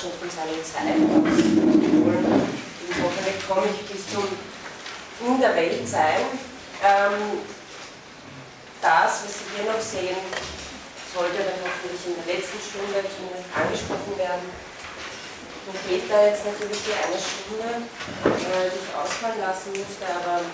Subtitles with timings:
[0.00, 0.56] Abschnitt von seinem
[1.12, 2.24] auszuholen.
[2.88, 4.24] Insofern komme ich bis zum
[5.20, 6.24] In der Welt sein.
[6.80, 7.44] Ähm,
[8.80, 10.16] das, was Sie hier noch sehen,
[11.12, 14.48] sollte dann hoffentlich in der letzten Stunde zumindest angesprochen werden.
[15.68, 20.48] Mir fehlt da jetzt natürlich die eine Stunde, äh, die ich ausfallen lassen musste, aber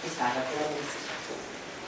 [0.00, 1.05] bis dahin können wir.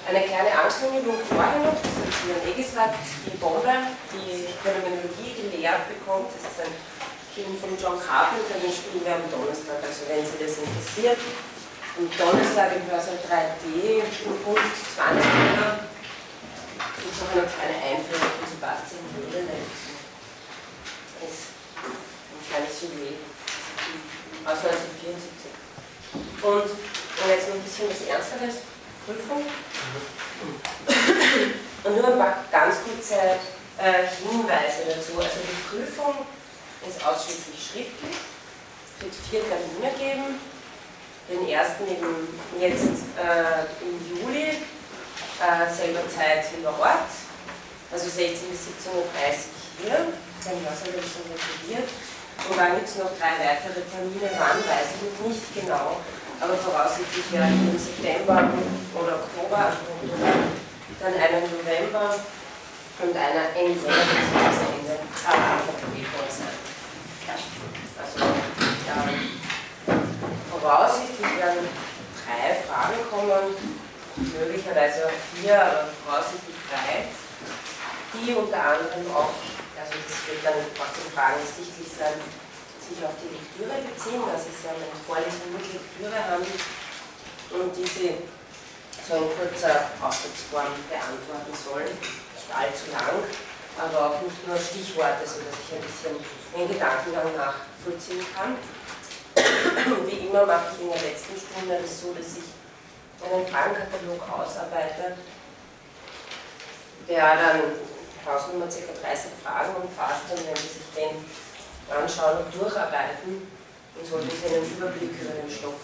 [0.08, 2.96] Eine kleine Ankündigung vorher noch, das ich Ihnen eh gesagt,
[3.28, 6.72] die Bombe, die Phänomenologie gelehrt bekommt, das ist ein
[7.36, 11.20] Film von John Carpenter, den spielen wir am Donnerstag, also wenn Sie das interessiert,
[12.00, 15.76] am Donnerstag im Hörsaal 3D um Punkt 20 Uhr
[17.04, 19.44] gibt es auch eine kleine Einführung von Sebastian Höhle.
[19.44, 21.52] Das ist
[21.84, 23.28] ein kleines Jubiläum
[24.48, 25.52] aus 1974.
[26.48, 28.64] Und, und jetzt noch ein bisschen was Ernsteres,
[29.08, 29.40] Prüfung.
[31.84, 33.40] Und nur ein paar ganz kurze
[33.80, 35.16] äh, Hinweise dazu.
[35.16, 36.26] Also die Prüfung
[36.86, 38.16] ist ausschließlich schriftlich.
[38.98, 40.38] Es wird vier Termine geben
[41.28, 47.12] den ersten eben jetzt äh, im Juli, äh, selber Zeit, selber Ort,
[47.92, 49.04] also 16 bis 17.30 Uhr
[49.82, 51.88] hier, Hörsaal habe ich schon reserviert.
[52.48, 55.98] Und dann gibt es noch drei weitere Termine, wann weiß ich nicht genau,
[56.40, 58.50] aber voraussichtlich ja im September
[58.94, 59.72] oder Oktober,
[61.00, 62.14] dann einer im November
[63.00, 63.96] und einer Ende bzw.
[64.78, 66.56] Ende Anfang Februar sein.
[67.98, 68.18] Also,
[68.86, 69.38] ja
[70.60, 71.68] voraussichtlich werden
[72.20, 73.56] drei Fragen kommen,
[74.16, 77.08] möglicherweise auch vier, aber voraussichtlich drei,
[78.12, 79.32] die unter anderem auch,
[79.78, 82.20] also das wird dann auch den Fragen sichtlich sein,
[82.88, 86.64] sich auf die Lektüre beziehen, dass es ja eine Vorlesung mit Lektüre handelt
[87.52, 88.24] und diese
[89.04, 93.24] so in kurzer Aufsatzform beantworten sollen, nicht allzu lang,
[93.76, 96.16] aber auch nicht nur Stichworte, sodass ich ein bisschen
[96.52, 98.56] den Gedankengang nachvollziehen kann.
[100.04, 102.48] Wie immer mache ich in der letzten Stunde das so, dass ich
[103.24, 105.16] einen Fragenkatalog ausarbeite,
[107.08, 107.60] der dann
[108.26, 109.08] Hausnummer ca.
[109.08, 111.24] 30 Fragen umfasst und wenn Sie sich den
[111.90, 113.48] anschauen und durcharbeiten,
[113.94, 115.80] dann sollten Sie einen Überblick über den Stoff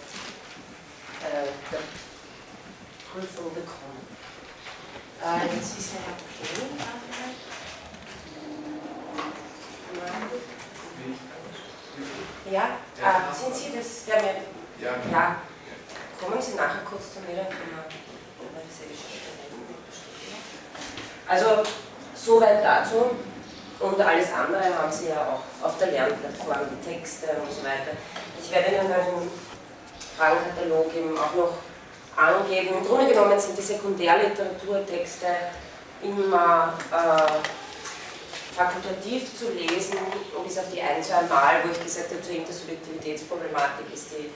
[1.22, 1.80] äh, der
[3.10, 4.04] Prüfung bekommen.
[5.22, 7.54] Äh, jetzt ist der Herr Klein da vielleicht.
[12.50, 14.22] Ja, äh, sind Sie das, der
[14.80, 14.96] ja.
[15.10, 15.36] ja,
[16.20, 19.74] kommen Sie nachher kurz zu mir, dann können wir über Geschichte reden.
[21.26, 21.62] Also,
[22.14, 23.16] soweit dazu.
[23.80, 27.96] Und alles andere haben Sie ja auch auf der Lernplattform, die Texte und so weiter.
[28.42, 29.30] Ich werde Ihnen einen
[30.16, 31.54] Fragenkatalog eben auch noch
[32.16, 32.78] angeben.
[32.78, 35.26] Im Grunde genommen sind die Sekundärliteraturtexte
[36.02, 39.98] immer äh, fakultativ zu lesen,
[40.44, 44.30] bis auf die ein, zwei Mal, wo ich gesagt habe, zur Intersubjektivitätsproblematik ist die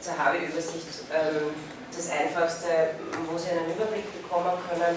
[0.00, 1.50] Zahavi-Übersicht ähm,
[1.94, 2.94] das Einfachste,
[3.28, 4.96] wo Sie einen Überblick bekommen können.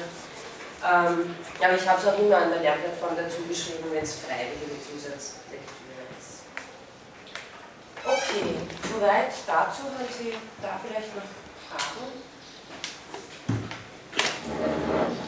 [0.83, 4.81] Ähm, aber ich habe es auch immer an der Lernplattform dazu geschrieben, wenn es freiwillige
[4.81, 6.49] Zusatzlektüre ist.
[8.03, 8.55] Okay,
[8.89, 9.83] soweit dazu.
[9.83, 11.29] Haben Sie da vielleicht noch
[11.69, 12.11] Fragen?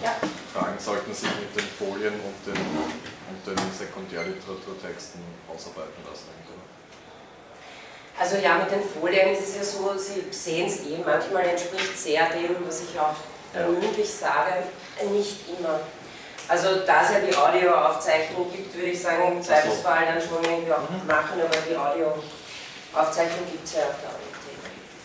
[0.02, 0.16] Ja.
[0.52, 6.30] Fragen sollten sich mit den Folien und den und den Sekundärliteraturtexten ausarbeiten lassen.
[8.20, 11.98] Also ja, mit den Folien ist es ja so, Sie sehen es eh, manchmal entspricht
[11.98, 13.16] sehr dem, was ich auch
[13.56, 13.68] ja.
[13.68, 14.64] mündlich sage,
[15.12, 15.80] nicht immer.
[16.48, 20.74] Also da es ja die Audioaufzeichnung gibt, würde ich sagen, im Zweifelsfall dann schon irgendwie
[20.74, 21.08] auch mhm.
[21.08, 24.34] machen, aber die Audioaufzeichnung gibt es ja auf der Audiothek.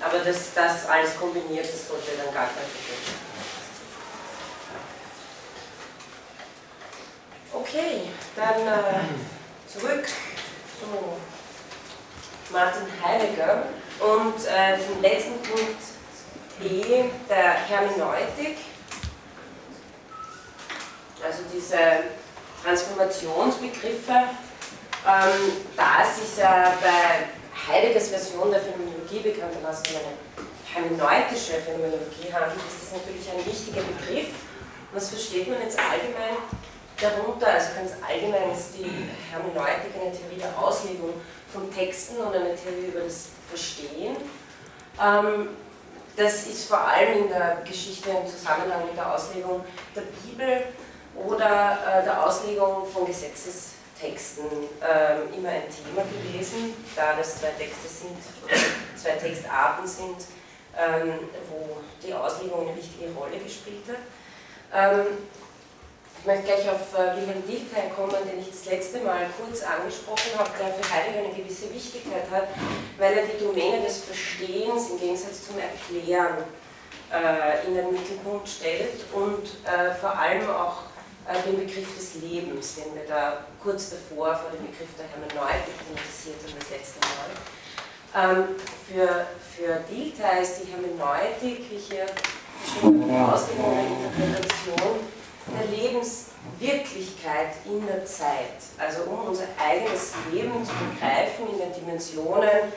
[0.01, 3.29] Aber das, das alles kombiniert, das sollte dann gar kein Problem sein.
[7.53, 8.03] Okay,
[8.37, 9.01] dann äh,
[9.67, 11.17] zurück zu
[12.53, 13.65] Martin Heidegger
[14.01, 15.83] und äh, den letzten Punkt
[16.61, 18.59] E der Hermeneutik,
[21.25, 21.79] also diese
[22.63, 24.13] Transformationsbegriffe.
[25.07, 30.19] Ähm, da es sich ja bei Heideggers Version der Phänomenologie bekanntermaßen eine
[30.65, 34.35] hermeneutische Phänomenologie handelt, ist das natürlich ein wichtiger Begriff.
[34.93, 36.37] Was versteht man jetzt allgemein
[37.01, 38.91] darunter, also ganz allgemein ist die
[39.31, 41.15] Hermeneutik eine eine Theorie der Auslegung
[41.53, 44.17] von Texten und eine Theorie über das Verstehen.
[45.01, 45.51] Ähm,
[46.17, 50.65] das ist vor allem in der Geschichte im Zusammenhang mit der Auslegung der Bibel
[51.27, 57.89] oder äh, der Auslegung von Gesetzestexten ähm, immer ein Thema gewesen, da das zwei Texte
[57.89, 58.19] sind,
[58.97, 60.27] zwei Textarten sind,
[60.77, 61.19] ähm,
[61.51, 63.99] wo die Auslegung eine wichtige Rolle gespielt hat.
[64.73, 65.07] Ähm,
[66.21, 70.37] ich möchte gleich auf äh, Wilhelm Dilthey kommen, den ich das letzte Mal kurz angesprochen
[70.37, 72.49] habe, der für Heidegger eine gewisse Wichtigkeit hat,
[72.99, 76.45] weil er die Domäne des Verstehens im Gegensatz zum Erklären
[77.13, 80.88] äh, in den Mittelpunkt stellt und äh, vor allem auch äh,
[81.35, 86.41] den Begriff des Lebens, den wir da kurz davor vor dem Begriff der Hermeneutik thematisiert
[86.45, 87.29] haben das letzte Mal.
[88.17, 88.57] Ähm,
[88.89, 92.07] für, für Dilthey ist die Hermeneutik, wie hier
[92.63, 95.01] beschrieben Auslegung oder Interpretation
[95.53, 98.65] der Lebenswirklichkeit in der Zeit.
[98.79, 102.73] Also um unser eigenes Leben zu begreifen in den Dimensionen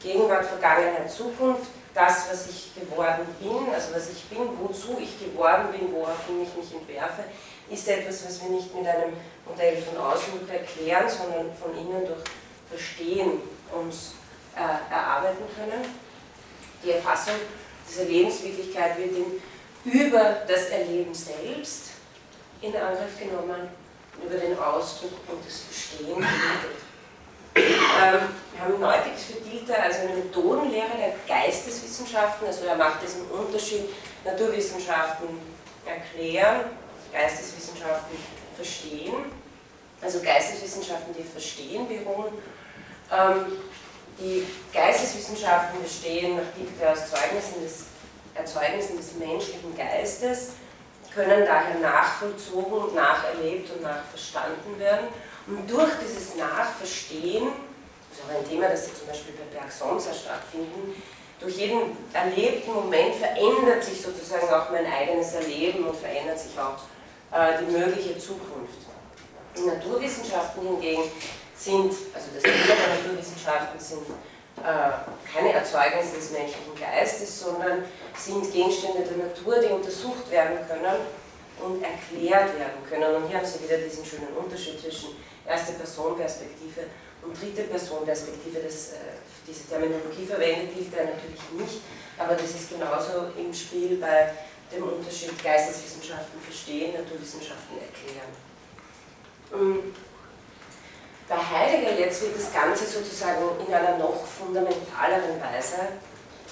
[0.00, 5.68] Gegenwart, Vergangenheit, Zukunft, das, was ich geworden bin, also was ich bin, wozu ich geworden
[5.72, 7.24] bin, woraufhin ich mich entwerfe,
[7.70, 9.12] ist etwas, was wir nicht mit einem
[9.48, 12.22] Modell von außen erklären, sondern von innen durch
[12.68, 13.40] Verstehen
[13.72, 14.14] uns
[14.54, 15.84] äh, erarbeiten können.
[16.82, 17.34] Die Erfassung
[17.88, 19.42] dieser Lebenswirklichkeit wird in,
[19.92, 21.90] über das Erleben selbst
[22.60, 23.68] in Angriff genommen,
[24.24, 26.86] über den Ausdruck und das Verstehen vermittelt.
[27.54, 28.28] Ähm,
[28.58, 33.88] Hermeneutik ist für Dieter also eine Methodenlehre der Geisteswissenschaften, also er macht diesen Unterschied
[34.24, 35.28] Naturwissenschaften
[35.86, 36.66] erklären,
[37.16, 38.18] Geisteswissenschaften
[38.54, 39.14] verstehen,
[40.02, 42.32] also Geisteswissenschaften, die verstehen beruhen.
[43.10, 43.56] Ähm,
[44.18, 47.84] die Geisteswissenschaften bestehen nach Dieter aus Zeugnissen des,
[48.34, 50.52] Erzeugnissen des menschlichen Geistes,
[51.14, 55.08] können daher nachvollzogen, nacherlebt und nachverstanden werden.
[55.46, 57.48] Und durch dieses Nachverstehen,
[58.10, 61.02] das ist auch ein Thema, das zum Beispiel bei Bergsonsa stattfinden,
[61.40, 66.78] durch jeden erlebten Moment verändert sich sozusagen auch mein eigenes Erleben und verändert sich auch
[67.32, 68.86] die mögliche Zukunft.
[69.56, 71.10] Die Naturwissenschaften hingegen
[71.56, 74.06] sind, also das Thema der Naturwissenschaften sind
[74.58, 77.84] äh, keine Erzeugnisse des menschlichen Geistes, sondern
[78.16, 80.96] sind Gegenstände der Natur, die untersucht werden können
[81.62, 83.16] und erklärt werden können.
[83.16, 86.88] Und hier haben Sie wieder diesen schönen Unterschied zwischen erste Person-Perspektive
[87.22, 88.58] und dritte Person-Perspektive.
[88.58, 91.80] Äh, diese Terminologie verwendet gilt da natürlich nicht,
[92.18, 94.32] aber das ist genauso im Spiel bei
[94.72, 98.32] dem Unterschied Geisteswissenschaften verstehen, Naturwissenschaften erklären.
[99.52, 99.94] Ähm,
[101.28, 105.76] bei Heidegger jetzt wird das Ganze sozusagen in einer noch fundamentaleren Weise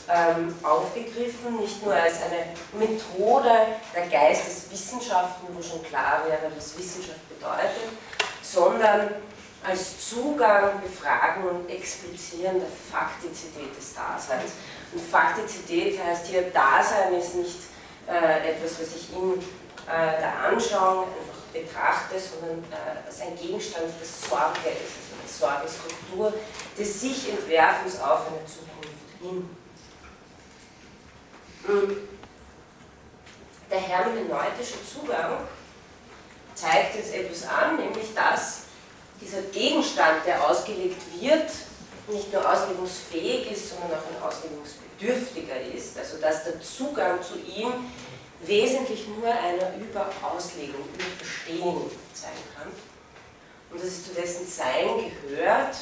[0.08, 3.50] ähm, aufgegriffen, nicht nur als eine Methode
[3.94, 7.93] der Geisteswissenschaften, wo schon klar wäre, was Wissenschaft bedeutet,
[8.43, 9.10] sondern
[9.67, 14.53] als Zugang, Befragen und Explizieren der Faktizität des Daseins.
[14.93, 17.58] Und Faktizität heißt hier, Dasein ist nicht
[18.08, 19.39] äh, etwas, was ich in
[19.87, 25.49] äh, der Anschauung einfach betrachte, sondern äh, als ein Gegenstand der Sorge ist, also der
[25.49, 26.34] Sorgestruktur
[26.79, 29.51] des sich Entwerfens auf eine Zukunft hin.
[31.67, 32.08] Hm.
[33.70, 35.39] Der hermeneutische Zugang
[36.55, 38.65] zeigt jetzt etwas an, nämlich dass
[39.20, 41.51] dieser Gegenstand, der ausgelegt wird,
[42.08, 44.23] nicht nur auslegungsfähig ist, sondern auch ein
[45.05, 45.99] auslegungsbedürftiger ist.
[45.99, 47.73] Also dass der Zugang zu ihm
[48.44, 52.73] wesentlich nur einer Überauslegung, Überverstehen sein kann.
[53.70, 55.77] Und dass es zu dessen Sein gehört,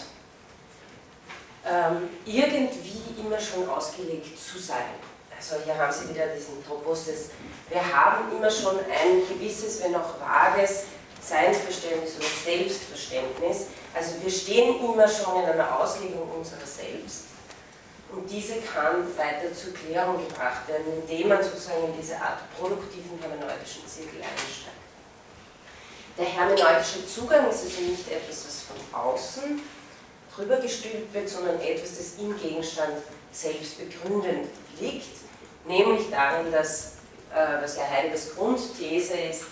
[1.67, 4.95] ähm, irgendwie immer schon ausgelegt zu sein.
[5.37, 7.31] Also hier haben Sie wieder diesen Topos des,
[7.69, 10.85] wir haben immer schon ein gewisses, wenn auch vages
[11.21, 13.67] Seinsverständnis oder Selbstverständnis.
[13.95, 17.32] Also wir stehen immer schon in einer Auslegung unserer selbst.
[18.13, 23.19] Und diese kann weiter zur Klärung gebracht werden, indem man sozusagen in diese Art produktiven
[23.19, 24.83] hermeneutischen Zirkel einsteigt.
[26.19, 29.63] Der hermeneutische Zugang ist also nicht etwas, was von außen
[30.35, 32.99] drüber gestülpt wird, sondern etwas, das im Gegenstand
[33.33, 35.17] selbst begründend liegt,
[35.67, 36.97] nämlich darin, dass,
[37.35, 39.45] äh, was ja Heideggers Grundthese ist,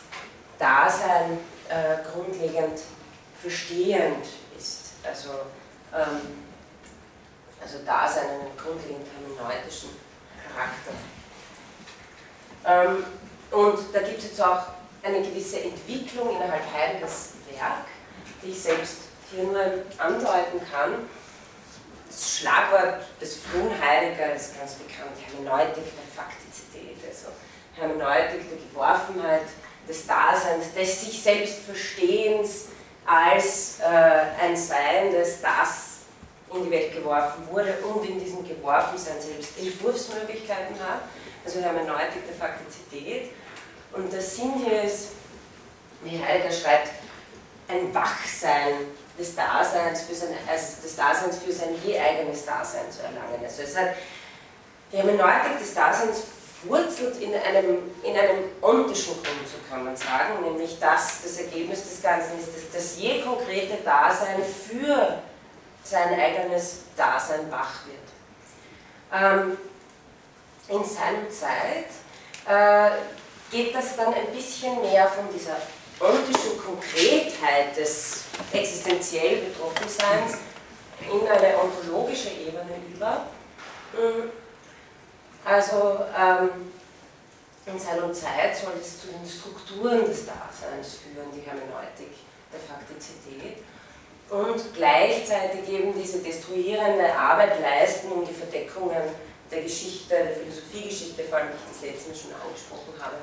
[0.59, 1.39] Dasein
[1.71, 2.79] äh, grundlegend
[3.41, 4.27] verstehend
[4.59, 4.93] ist.
[5.03, 5.31] Also
[5.95, 6.50] ähm,
[7.61, 9.91] also Dasein einen grundlegend hermeneutischen
[10.49, 10.93] Charakter.
[12.65, 13.05] Ähm,
[13.51, 14.63] und da gibt es jetzt auch
[15.03, 17.87] eine gewisse Entwicklung innerhalb Heideggers Werk,
[18.43, 18.97] die ich selbst
[19.31, 19.61] hier nur
[19.99, 21.09] andeuten kann.
[22.09, 27.29] Das Schlagwort des frühen Heidegger ist ganz bekannt, Hermeneutik der Faktizität, also
[27.75, 29.47] Hermeneutik der Geworfenheit
[29.89, 32.67] des Daseins, des sich selbst Verstehens,
[33.07, 35.90] als äh, ein Sein, das das
[36.53, 41.03] in die Welt geworfen wurde und in diesem Geworfensein selbst Entwurfsmöglichkeiten hat.
[41.45, 43.31] Also wir haben eine Neutik der Faktizität.
[43.93, 45.11] Und der Sinn hier ist,
[46.03, 46.91] wie Heidegger schreibt,
[47.69, 48.75] ein Wachsein
[49.19, 53.45] des Daseins für sein, also des Daseins für sein je eigenes Dasein zu erlangen.
[53.45, 53.95] Also es hat,
[54.93, 56.23] die Hermeneutik des Daseins
[56.65, 61.83] wurzelt in einem, in einem ontischen Grund, so kann man sagen, nämlich dass das Ergebnis
[61.83, 65.23] des Ganzen ist, dass das je konkrete Dasein für
[65.83, 68.01] sein eigenes Dasein wach wird.
[69.13, 69.57] Ähm,
[70.69, 71.91] in seiner Zeit
[72.47, 72.91] äh,
[73.51, 75.57] geht das dann ein bisschen mehr von dieser
[75.99, 80.39] ontischen Konkretheit des existenziell Betroffenseins
[81.01, 83.27] in eine ontologische Ebene über.
[83.93, 84.31] Mm,
[85.45, 86.71] also ähm,
[87.67, 92.13] in seiner Zeit soll es zu den Strukturen des Daseins führen, die Hermeneutik
[92.53, 93.59] der Faktizität
[94.31, 99.03] und gleichzeitig eben diese destruierende Arbeit leisten, um die Verdeckungen
[99.51, 103.17] der Geschichte, der Philosophiegeschichte, vor allem die ich das letzte Mal schon angesprochen habe,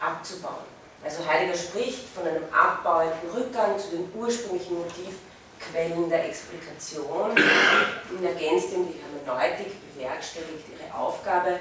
[0.00, 0.70] abzubauen.
[1.04, 8.72] Also Heidegger spricht von einem abbauenden Rückgang zu den ursprünglichen Motivquellen der Explikation und ergänzt
[8.72, 11.58] ihm die Hermeneutik bewerkstelligt ihre Aufgabe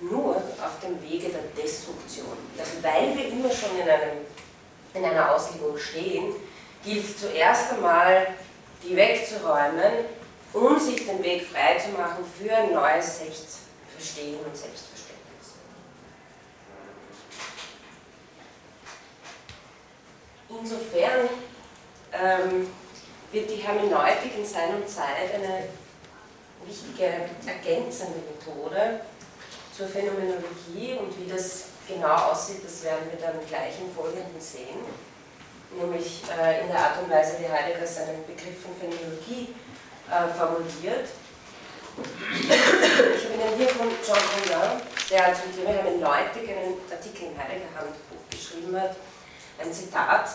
[0.00, 2.36] nur auf dem Wege der Destruktion.
[2.58, 4.24] Also weil wir immer schon in, einem,
[4.94, 6.34] in einer Auslegung stehen,
[6.86, 8.28] gilt zuerst einmal,
[8.82, 10.04] die wegzuräumen,
[10.52, 15.56] um sich den Weg frei zu machen für ein neues Selbstverstehen und Selbstverständnis.
[20.48, 21.28] Insofern
[22.12, 22.70] ähm,
[23.32, 25.64] wird die Hermeneutik in seiner Zeit eine
[26.64, 29.00] wichtige ergänzende Methode
[29.76, 34.84] zur Phänomenologie und wie das genau aussieht, das werden wir dann gleich im Folgenden sehen
[35.74, 39.54] nämlich äh, in der Art und Weise, wie Heidegger seinen Begriff von Phänomenologie
[40.10, 41.08] äh, formuliert.
[42.38, 44.80] Ich habe Ihnen hier von Jean Collin,
[45.10, 48.96] der zum Thema Hermeneutik einen Artikel im Heidegger Handbuch geschrieben hat,
[49.58, 50.28] ein Zitat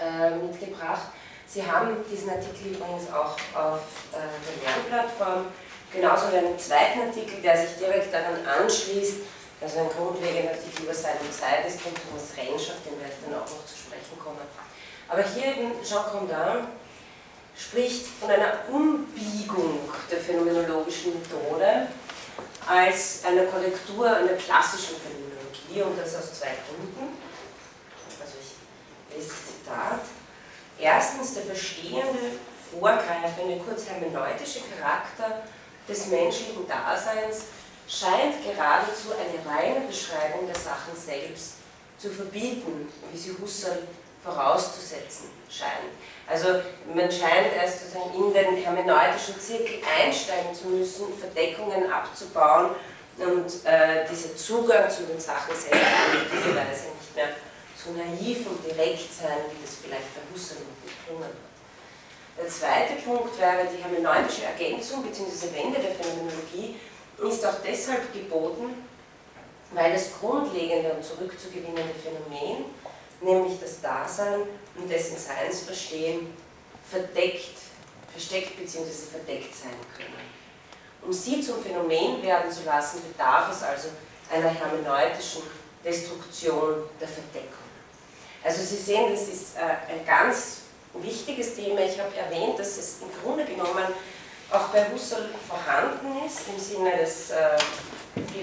[0.00, 1.12] äh, mitgebracht.
[1.46, 3.80] Sie haben diesen Artikel übrigens auch auf
[4.12, 5.46] der Lernplattform,
[5.90, 9.20] genauso wie einen zweiten Artikel, der sich direkt daran anschließt,
[9.60, 13.24] also ein grundlegender Artikel über seine Zeit ist von Thomas Rentsch, auf den werde ich
[13.24, 14.38] dann auch noch zu sprechen kommen.
[15.08, 16.68] Aber hier eben Jean Condin
[17.56, 21.88] spricht von einer Umbiegung der phänomenologischen Methode
[22.68, 27.16] als einer Korrektur einer klassischen Phänomenologie und das aus zwei Gründen.
[28.20, 30.00] Also ich lese das Zitat.
[30.78, 32.38] Erstens der verstehende,
[32.70, 35.42] vorgreifende, kurz hermeneutische Charakter
[35.88, 37.44] des menschlichen Daseins
[37.88, 41.54] scheint geradezu eine reine Beschreibung der Sachen selbst
[41.96, 43.88] zu verbieten, wie sie Husserl
[44.22, 45.96] vorauszusetzen scheint.
[46.26, 46.60] Also
[46.94, 52.70] man scheint erst sozusagen in den hermeneutischen Zirkel einsteigen zu müssen, Verdeckungen abzubauen
[53.16, 57.28] und äh, dieser Zugang zu den Sachen selbst auf diese Weise nicht mehr
[57.74, 61.48] so naiv und direkt sein, wie das vielleicht bei Husserl geklungen hat.
[62.38, 65.56] Der zweite Punkt wäre die hermeneutische Ergänzung bzw.
[65.56, 66.76] Wende der Phänomenologie
[67.26, 68.86] ist auch deshalb geboten,
[69.72, 72.64] weil das grundlegende und zurückzugewinnende Phänomen,
[73.20, 74.42] nämlich das Dasein
[74.76, 76.32] und dessen Seinsverstehen,
[76.88, 77.58] verdeckt,
[78.12, 78.90] versteckt bzw.
[79.10, 80.28] verdeckt sein können.
[81.02, 83.88] Um sie zum Phänomen werden zu lassen, bedarf es also
[84.30, 85.42] einer hermeneutischen
[85.84, 87.68] Destruktion der Verdeckung.
[88.42, 90.58] Also Sie sehen, das ist äh, ein ganz
[90.94, 91.80] wichtiges Thema.
[91.80, 93.84] Ich habe erwähnt, dass es im Grunde genommen
[94.50, 97.58] auch bei Husserl vorhanden ist, im Sinne des, äh,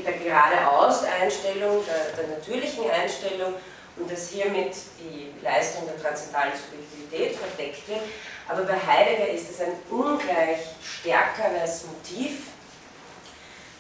[0.04, 3.56] der geradeaus-Einstellung, der, der natürlichen Einstellung
[3.98, 8.02] und dass hiermit die Leistung der transzendentalen Subjektivität verdeckt wird.
[8.48, 12.48] Aber bei Heidegger ist es ein ungleich stärkeres Motiv,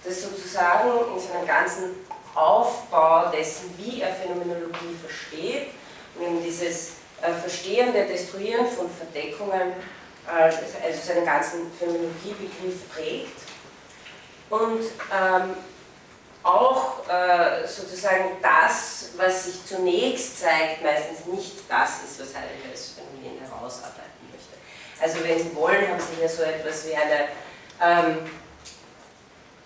[0.03, 1.96] das sozusagen in seinem ganzen
[2.34, 5.70] Aufbau dessen, wie er Phänomenologie versteht,
[6.20, 9.74] nämlich dieses äh, Verstehende, Destruieren von Verdeckungen,
[10.27, 10.58] also
[11.03, 13.38] seinen ganzen Phänomenologiebegriff prägt
[14.50, 14.82] und
[15.13, 15.55] ähm,
[16.44, 22.89] auch äh, sozusagen das, was sich zunächst zeigt, meistens nicht das ist, was Heidegger als
[22.89, 24.55] Phänomen herausarbeiten möchte.
[25.01, 27.29] Also wenn Sie wollen, haben Sie hier so etwas wie eine
[27.82, 28.29] ähm,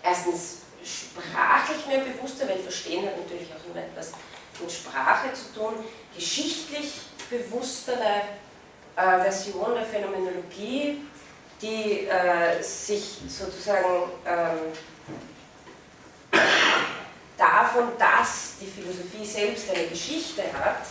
[0.02, 4.12] erstens sprachlich mehr bewusster, weil Verstehen hat natürlich auch immer etwas
[4.58, 5.74] mit Sprache zu tun,
[6.14, 8.22] geschichtlich bewusstere
[8.96, 11.02] äh, Version der Phänomenologie,
[11.60, 14.72] die äh, sich sozusagen ähm,
[17.36, 20.86] davon, dass die Philosophie selbst eine Geschichte hat,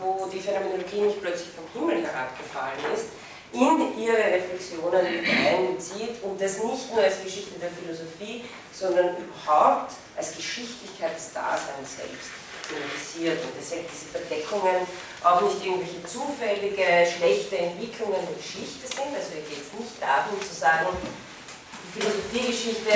[0.00, 3.06] wo die Phänomenologie nicht plötzlich vom Himmel herabgefallen ist,
[3.52, 9.92] in ihre Reflexionen mit einzieht und das nicht nur als Geschichte der Philosophie, sondern überhaupt
[10.16, 14.86] als Geschichtlichkeit des Daseins selbst thematisiert und deswegen diese Verdeckungen
[15.22, 19.10] auch nicht irgendwelche zufällige, schlechte Entwicklungen der Geschichte sind.
[19.14, 22.92] Also hier geht es nicht darum zu sagen, die Philosophiegeschichte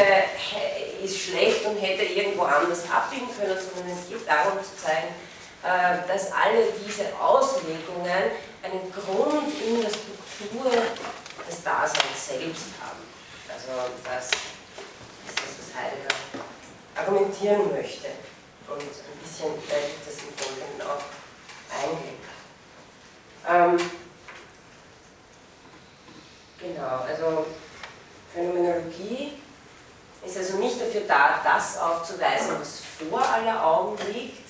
[1.03, 5.15] ist schlecht und hätte irgendwo anders abbiegen können, sondern es geht darum zu zeigen,
[5.63, 10.71] äh, dass alle diese Auslegungen einen Grund in der Struktur
[11.49, 13.03] des Daseins selbst haben.
[13.49, 16.15] Also das ist das, was Heidegger
[16.95, 18.09] argumentieren möchte.
[18.71, 21.03] Und ein bisschen werde ich das im Folgenden auch
[21.75, 22.21] eingehen.
[23.49, 23.91] Ähm,
[26.59, 27.47] genau, also
[28.33, 29.33] Phänomenologie
[30.25, 34.49] ist also nicht dafür da, das aufzuweisen, was vor aller Augen liegt.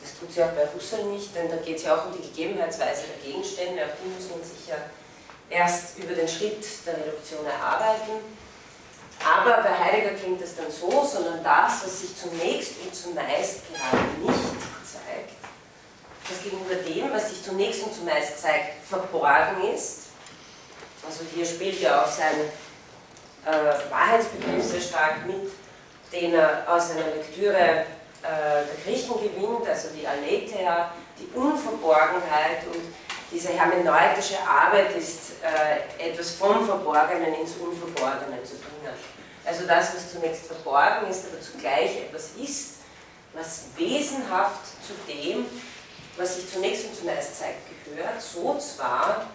[0.00, 2.28] Das tut sie auch bei Husserl nicht, denn da geht es ja auch um die
[2.28, 4.76] Gegebenheitsweise der Gegenstände, auch die muss man sich ja
[5.48, 8.41] erst über den Schritt der Reduktion erarbeiten.
[9.24, 14.04] Aber bei Heidegger klingt es dann so, sondern das, was sich zunächst und zumeist gerade
[14.20, 14.38] nicht
[14.84, 15.34] zeigt,
[16.28, 20.02] das gegenüber dem, was sich zunächst und zumeist zeigt, verborgen ist.
[21.06, 22.50] Also hier spielt ja auch sein
[23.44, 25.50] äh, Wahrheitsbegriff sehr stark mit,
[26.12, 27.84] den er aus einer Lektüre äh,
[28.22, 32.94] der Griechen gewinnt, also die Aletheia, die Unverborgenheit und
[33.32, 38.94] diese hermeneutische Arbeit ist, äh, etwas vom Verborgenen ins Unverborgene zu bringen.
[39.44, 42.76] Also das, was zunächst verborgen ist, aber zugleich etwas ist,
[43.34, 45.46] was wesenhaft zu dem,
[46.16, 49.26] was sich zunächst und zumeist zeigt, gehört, so zwar,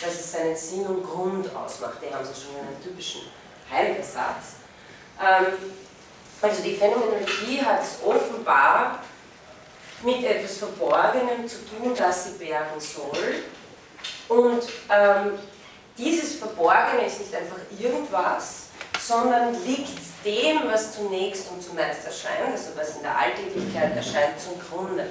[0.00, 2.02] dass es seinen Sinn und Grund ausmacht.
[2.02, 3.22] Den haben Sie schon in einem typischen
[3.70, 4.56] Heiliger-Satz.
[5.22, 5.54] Ähm,
[6.42, 8.98] also die Phänomenologie hat es offenbar
[10.02, 13.44] mit etwas Verborgenem zu tun, das sie bergen soll.
[14.28, 15.38] Und ähm,
[15.96, 18.63] dieses Verborgene ist nicht einfach irgendwas,
[19.06, 24.58] sondern liegt dem, was zunächst und zumeist erscheint, also was in der Alltäglichkeit erscheint, zum
[24.58, 25.06] Grunde.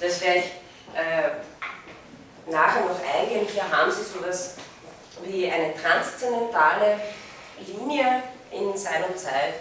[0.00, 0.44] Das werde ich
[0.94, 3.46] äh, nachher noch eingehen.
[3.46, 4.54] Hier haben Sie sowas
[5.24, 6.98] wie eine transzendentale
[7.64, 9.54] Linie in seiner Zeit,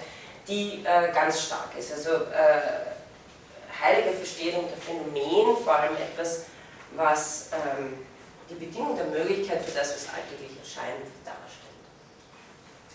[0.48, 1.94] die äh, ganz stark ist.
[1.94, 2.86] Also äh,
[3.82, 6.46] Heidegger versteht unter Phänomen vor allem etwas,
[6.96, 8.06] was ähm,
[8.50, 11.45] die Bedingung der Möglichkeit für das, was alltäglich erscheint, darstellt.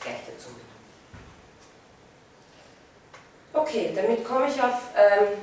[0.00, 0.50] Gleich dazu.
[3.52, 5.38] Okay, damit komme ich auf ähm,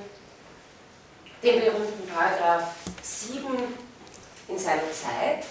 [1.43, 3.46] den berühmten Paragraph 7
[4.48, 5.46] in seiner Zeit.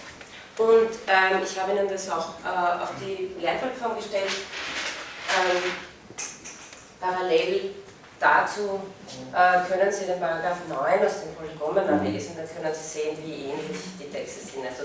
[0.57, 4.31] Und ähm, ich habe Ihnen das auch äh, auf die Lernplattform gestellt.
[5.29, 5.71] Ähm,
[6.99, 7.75] parallel
[8.19, 8.81] dazu
[9.33, 13.51] äh, können Sie den Paragraph 9 aus den Polygomen lesen, dann können Sie sehen, wie
[13.51, 14.65] ähnlich die Texte sind.
[14.65, 14.83] Also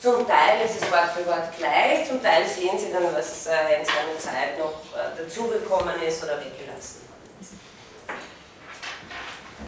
[0.00, 3.80] zum Teil ist es Wort für Wort gleich, zum Teil sehen Sie dann, was äh,
[3.80, 7.52] in seiner Zeit noch äh, dazugekommen ist oder weggelassen worden ist.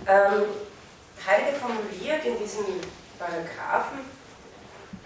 [0.07, 0.45] Ähm,
[1.27, 2.64] Heidegger formuliert in diesem
[3.19, 4.01] Paragraphen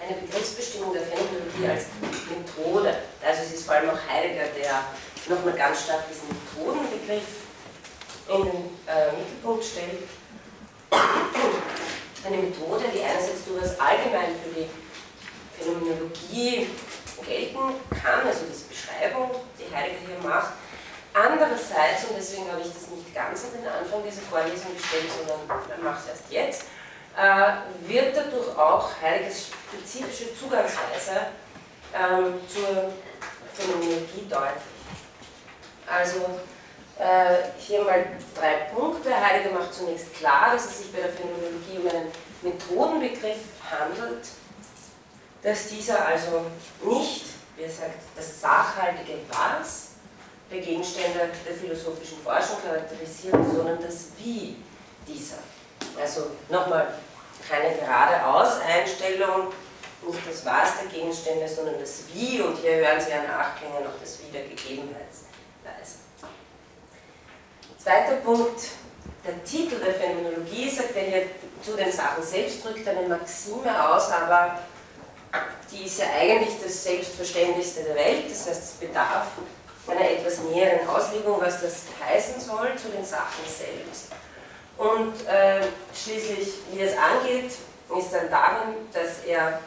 [0.03, 1.87] eine Begriffsbestimmung der Phänomenologie als
[2.29, 2.97] Methode.
[3.25, 4.85] Also es ist vor allem auch Heidegger, der
[5.29, 7.47] nochmal ganz stark diesen Methodenbegriff
[8.29, 10.03] in den äh, Mittelpunkt stellt.
[12.25, 14.67] Eine Methode, die einerseits durchaus allgemein für die
[15.59, 16.69] Phänomenologie
[17.27, 17.59] gelten
[17.91, 20.53] kann, also diese Beschreibung, die Heidegger hier macht.
[21.15, 25.85] Andererseits, und deswegen habe ich das nicht ganz an den Anfang dieser Vorlesung gestellt, sondern
[25.85, 26.65] mache es erst jetzt,
[27.17, 31.29] äh, wird dadurch auch Heideggers spezifische Zugangsweise
[31.95, 32.93] ähm, zur
[33.53, 34.63] Phänomenologie deutlich.
[35.87, 36.41] Also
[36.99, 39.15] äh, hier mal drei Punkte.
[39.15, 42.13] Heidegger macht zunächst klar, dass es sich bei der Phänomenologie um einen
[42.43, 43.39] Methodenbegriff
[43.71, 44.27] handelt,
[45.43, 46.47] dass dieser also
[46.85, 47.25] nicht,
[47.57, 49.89] wie er sagt, das sachhaltige Was
[50.51, 54.57] der Gegenstände der philosophischen Forschung charakterisiert, sondern das Wie
[55.07, 55.39] dieser.
[56.01, 56.95] Also nochmal
[57.49, 59.53] keine geradeaus-Einstellung,
[60.07, 63.99] nicht das Was der Gegenstände, sondern das Wie und hier hören Sie ja nachklingen noch
[64.01, 65.99] das Wie der Gegebenheitsweise.
[67.83, 68.61] Zweiter Punkt,
[69.27, 71.23] der Titel der Phänomenologie sagt er hier
[71.63, 74.59] zu den Sachen selbst, drückt eine Maxime aus, aber
[75.73, 79.29] die ist ja eigentlich das Selbstverständlichste der Welt, das heißt, es bedarf
[79.89, 84.13] einer etwas näheren Auslegung, was das heißen soll zu den Sachen selbst.
[84.77, 85.63] Und äh,
[85.95, 87.53] schließlich, wie es angeht,
[87.99, 89.61] ist dann darin, dass er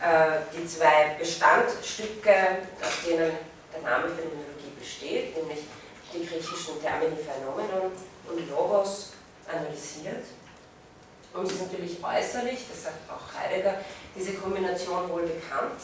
[0.00, 2.32] äh, die zwei Bestandstücke,
[2.80, 3.32] aus denen
[3.74, 5.64] der Name Phänomenologie besteht, nämlich
[6.12, 7.92] die griechischen Termini Phänomenon
[8.28, 9.12] und Logos
[9.46, 10.24] analysiert.
[11.34, 13.74] Und es ist natürlich äußerlich, das sagt auch Heidegger,
[14.16, 15.80] diese Kombination wohl bekannt.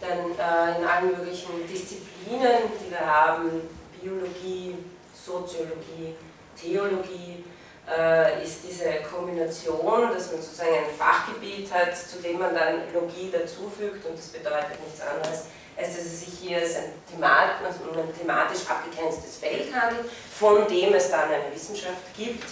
[0.00, 3.68] Denn äh, in allen möglichen Disziplinen, die wir haben,
[4.00, 4.76] Biologie,
[5.14, 6.16] Soziologie,
[6.60, 7.44] Theologie,
[7.88, 13.30] äh, ist diese Kombination, dass man sozusagen ein Fachgebiet hat, zu dem man dann Logie
[13.30, 15.44] dazufügt und das bedeutet nichts anderes,
[15.76, 20.06] als dass es sich hier als ein, Themat, also um ein thematisch abgegrenztes Feld handelt,
[20.38, 22.44] von dem es dann eine Wissenschaft gibt.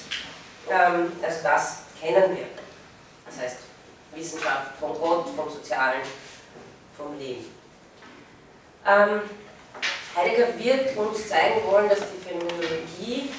[0.69, 2.47] Ähm, also das kennen wir.
[3.27, 3.57] Das heißt,
[4.15, 6.01] Wissenschaft von Gott, vom Sozialen,
[6.97, 7.45] vom Leben.
[8.87, 9.21] Ähm,
[10.17, 13.31] Heidegger wird uns zeigen wollen, dass die Phänomenologie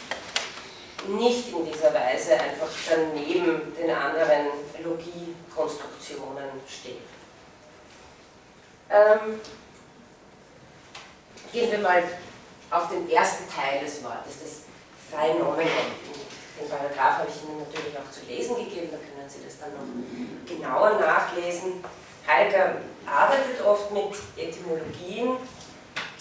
[1.07, 4.47] nicht in dieser Weise einfach daneben den anderen
[4.83, 7.01] Logiekonstruktionen steht.
[8.89, 9.39] Ähm,
[11.51, 12.03] gehen wir mal
[12.69, 14.61] auf den ersten Teil des Wortes, das
[15.09, 16.00] Phänomenon.
[16.61, 19.73] Den Paragraph habe ich Ihnen natürlich auch zu lesen gegeben, da können Sie das dann
[19.73, 21.83] noch genauer nachlesen.
[22.27, 25.37] Heidegger arbeitet oft mit Etymologien.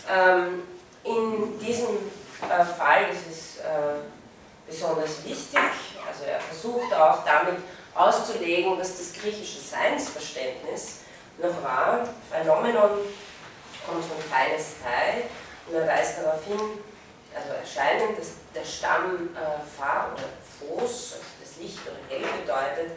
[0.08, 0.62] Ähm,
[1.04, 1.96] in diesem
[2.48, 4.00] äh, Fall ist es äh,
[4.66, 5.60] besonders wichtig,
[6.08, 7.58] also er versucht auch damit
[7.94, 11.00] auszulegen, was das griechische Seinsverständnis
[11.38, 12.08] noch war.
[12.30, 12.90] Phänomenon
[13.86, 15.24] kommt von feines Teil
[15.68, 16.60] und er weist darauf hin,
[17.34, 20.24] also Erscheinen, dass der Stamm äh, Fa oder
[20.58, 22.92] Phos, also das Licht oder Hell bedeutet,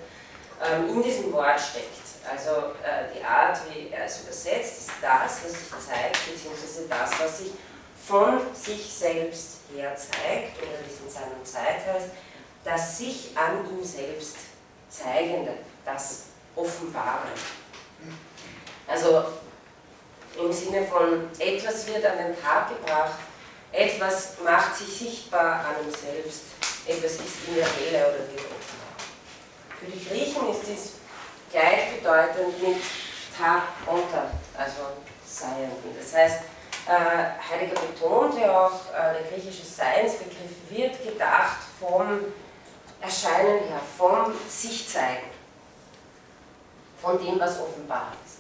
[0.64, 2.04] ähm, in diesem Wort steckt.
[2.30, 7.20] Also äh, die Art, wie er es übersetzt, ist das, was sich zeigt, beziehungsweise das,
[7.20, 7.52] was sich
[8.08, 12.10] von sich selbst her zeigt, oder wie es in seiner Zeit heißt,
[12.64, 14.38] das sich an ihm selbst
[14.90, 15.54] zeigende,
[15.86, 16.24] das
[16.56, 17.28] Offenbare.
[18.88, 19.26] Also
[20.38, 23.14] im Sinne von etwas wird an den Tag gebracht,
[23.74, 26.44] etwas macht sich sichtbar an ihm selbst,
[26.88, 28.94] etwas ist in der Seele oder wird offenbar.
[29.80, 30.92] Für die Griechen ist dies
[31.52, 32.78] gleichbedeutend mit
[33.38, 34.82] ta unter, also
[35.26, 35.96] Seienden.
[35.98, 36.42] Das heißt,
[36.88, 42.20] äh, Heidegger betont ja auch, äh, der griechische Seinsbegriff wird gedacht vom
[43.02, 45.30] Erscheinen her, vom Sichzeigen,
[47.02, 48.33] von dem, was offenbar ist.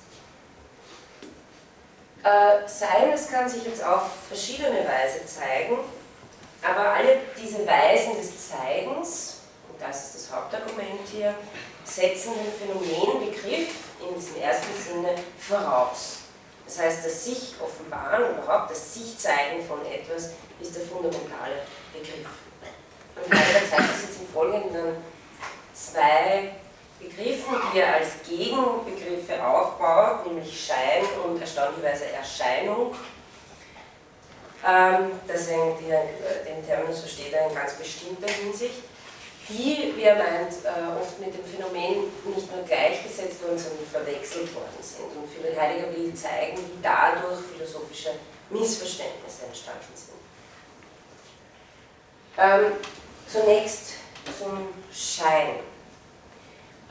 [2.23, 5.79] Äh, Sein, das kann sich jetzt auf verschiedene Weise zeigen,
[6.61, 11.35] aber alle diese Weisen des Zeigens, und das ist das Hauptargument hier,
[11.83, 16.19] setzen den Phänomenbegriff in diesem ersten Sinne voraus.
[16.65, 20.29] Das heißt, das sich offenbaren, überhaupt das sich zeigen von etwas,
[20.61, 22.25] ist der fundamentale Begriff.
[23.17, 24.95] Und Heidegger zeigt das jetzt im Folgenden
[25.73, 26.53] zwei
[27.03, 32.95] Begriffen, die er als Gegenbegriffe aufbaut, nämlich Schein und erstaunlicherweise Erscheinung.
[34.65, 38.83] Ähm, deswegen den Terminus versteht er in ganz bestimmter Hinsicht
[39.49, 44.53] die, wie er meint, äh, oft mit dem Phänomen nicht nur gleichgesetzt worden, sondern verwechselt
[44.55, 45.05] worden sind.
[45.17, 48.11] Und Philipp Heidegger will zeigen, wie dadurch philosophische
[48.49, 50.13] Missverständnisse entstanden sind.
[52.37, 52.71] Ähm,
[53.27, 53.93] zunächst
[54.37, 55.72] zum Schein.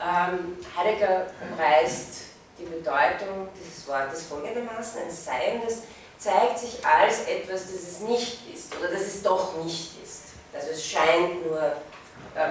[0.01, 2.21] Ähm, Heidegger umreißt
[2.59, 5.79] die Bedeutung dieses Wortes folgendermaßen: Ein Sein, das
[6.17, 10.21] zeigt sich als etwas, das es nicht ist oder das es doch nicht ist.
[10.53, 12.49] Also es scheint nur äh,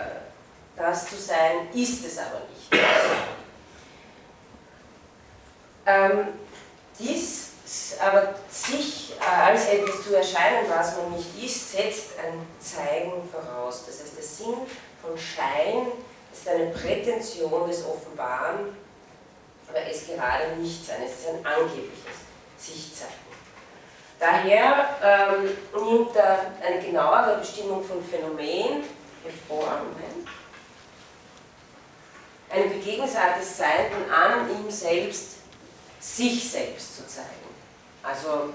[0.77, 2.85] das zu sein, ist es aber nicht.
[5.85, 6.29] Ähm,
[6.99, 7.49] dies
[8.01, 13.85] aber sich äh, als etwas zu erscheinen, was man nicht ist, setzt ein Zeigen voraus.
[13.87, 14.67] Das heißt, der Sinn
[15.01, 15.87] von Schein
[16.33, 18.77] ist eine Prätension des Offenbaren,
[19.69, 21.03] aber es gerade nicht sein.
[21.05, 21.93] Es ist ein angebliches
[22.59, 23.13] Sichtzeigen.
[24.19, 28.85] Daher ähm, nimmt er eine genauere Bestimmung von Phänomen
[29.25, 29.81] hervor,
[32.51, 35.37] eine Begegnungsart des Seienden an ihm selbst,
[35.99, 37.29] sich selbst zu zeigen.
[38.03, 38.53] Also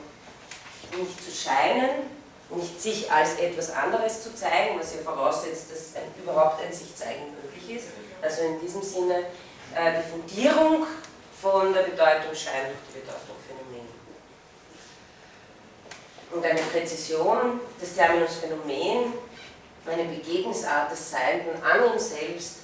[0.96, 2.08] nicht zu scheinen,
[2.50, 6.96] nicht sich als etwas anderes zu zeigen, was ja voraussetzt, dass ein, überhaupt ein sich
[6.96, 7.34] zeigen
[7.70, 7.88] ist.
[8.22, 9.20] Also in diesem Sinne
[9.76, 10.86] äh, die Fundierung
[11.42, 13.88] von der Bedeutung Schein durch die Bedeutung Phänomen.
[16.32, 19.14] Und eine Präzision des Terminus Phänomen
[19.90, 22.58] eine Begegnungsart des Seienden an ihm selbst,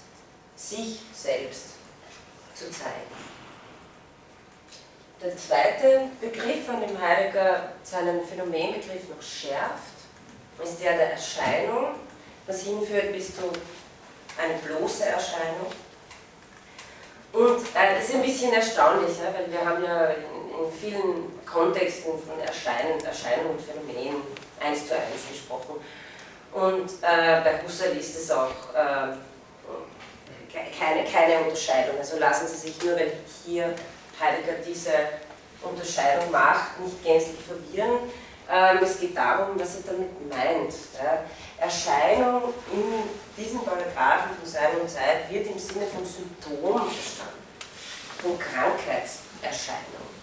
[0.55, 1.65] sich selbst
[2.55, 3.11] zu zeigen.
[5.21, 9.93] Der zweite Begriff, an dem Heidegger seinen Phänomenbegriff noch schärft,
[10.61, 11.95] ist der der Erscheinung,
[12.45, 13.43] was hinführt bis zu
[14.37, 15.71] eine bloße Erscheinung.
[17.33, 21.45] Und äh, das ist ein bisschen erstaunlich, ja, weil wir haben ja in, in vielen
[21.45, 24.21] Kontexten von Erscheinen, Erscheinung und Phänomen
[24.59, 25.75] eins zu eins gesprochen.
[26.53, 29.15] Und äh, bei Husserl ist es auch äh,
[30.77, 31.97] keine, keine Unterscheidung.
[31.97, 33.11] Also lassen Sie sich nur, wenn
[33.43, 33.73] hier
[34.19, 34.91] Heidegger diese
[35.63, 38.11] Unterscheidung macht, nicht gänzlich verwirren.
[38.51, 40.73] Ähm, es geht darum, was er damit meint.
[41.01, 41.23] Ja.
[41.57, 43.03] Erscheinung in
[43.37, 47.43] diesen Paragraphen von Sein und Zeit wird im Sinne von Symptom verstanden,
[48.21, 50.13] von Krankheitserscheinung.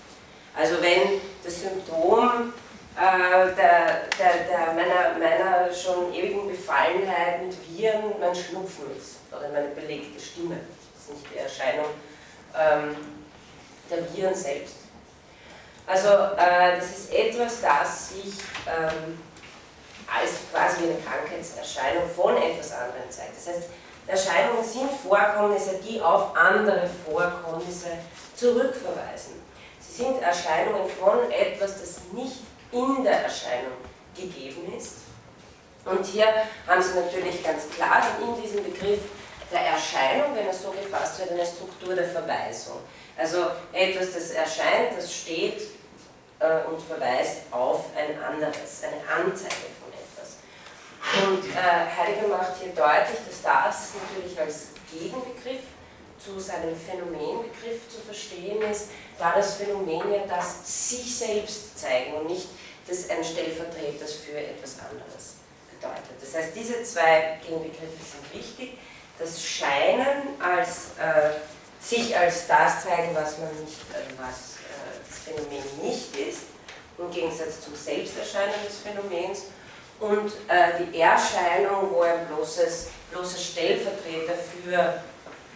[0.56, 2.52] Also wenn das Symptom
[2.96, 9.48] äh, der, der, der meiner, meiner schon ewigen Befallenheit mit Viren mein Schnupfen ist oder
[9.48, 10.56] meine belegte Stimme,
[10.92, 11.86] das ist nicht die Erscheinung
[12.58, 12.96] ähm,
[13.90, 14.76] der Viren selbst.
[15.86, 18.34] Also äh, das ist etwas, das sich
[18.66, 19.18] ähm,
[20.10, 23.36] als quasi eine Krankheitserscheinung von etwas anderem zeigt.
[23.36, 23.68] Das heißt,
[24.06, 27.90] Erscheinungen sind Vorkommnisse, die auf andere Vorkommnisse
[28.34, 29.34] zurückverweisen.
[29.78, 32.40] Sie sind Erscheinungen von etwas, das nicht
[32.72, 33.72] in der Erscheinung
[34.16, 34.96] gegeben ist.
[35.84, 36.26] Und hier
[36.66, 39.00] haben Sie natürlich ganz klar in diesem Begriff
[39.50, 42.78] der Erscheinung, wenn er so gefasst wird, eine Struktur der Verweisung.
[43.16, 45.62] Also etwas, das erscheint, das steht
[46.38, 49.89] äh, und verweist auf ein anderes, eine Anzeige von.
[51.22, 55.62] Und äh, Heidegger macht hier deutlich, dass das natürlich als Gegenbegriff
[56.18, 62.26] zu seinem Phänomenbegriff zu verstehen ist, da das Phänomen ja das sich selbst zeigen und
[62.28, 62.48] nicht
[62.86, 65.36] das ein Stellvertreter für etwas anderes
[65.70, 66.20] bedeutet.
[66.20, 68.78] Das heißt, diese zwei Gegenbegriffe sind wichtig.
[69.18, 71.30] Das Scheinen als äh,
[71.80, 74.50] sich als das zeigen, was man nicht, also was
[75.30, 76.42] Phänomen nicht ist,
[76.98, 79.44] im Gegensatz zum Selbsterscheinen des Phänomens,
[80.00, 85.02] und äh, die Erscheinung, wo ein bloßes, bloßer Stellvertreter für,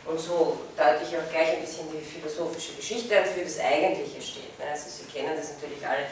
[0.07, 4.21] und so deute ich auch gleich ein bisschen die philosophische Geschichte an, für das Eigentliche
[4.21, 4.53] steht.
[4.61, 6.07] Also Sie kennen das natürlich alle,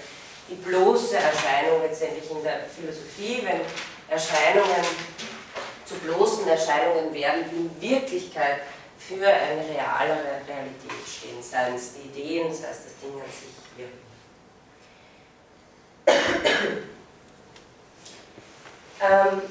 [0.49, 3.61] die bloße Erscheinung letztendlich in der Philosophie, wenn
[4.09, 4.83] Erscheinungen
[5.85, 8.61] zu bloßen Erscheinungen werden, die in Wirklichkeit
[8.99, 13.53] für eine realere Realität stehen, seien es die Ideen, sei es das Ding an sich
[13.77, 13.88] hier.
[19.02, 19.42] Ähm,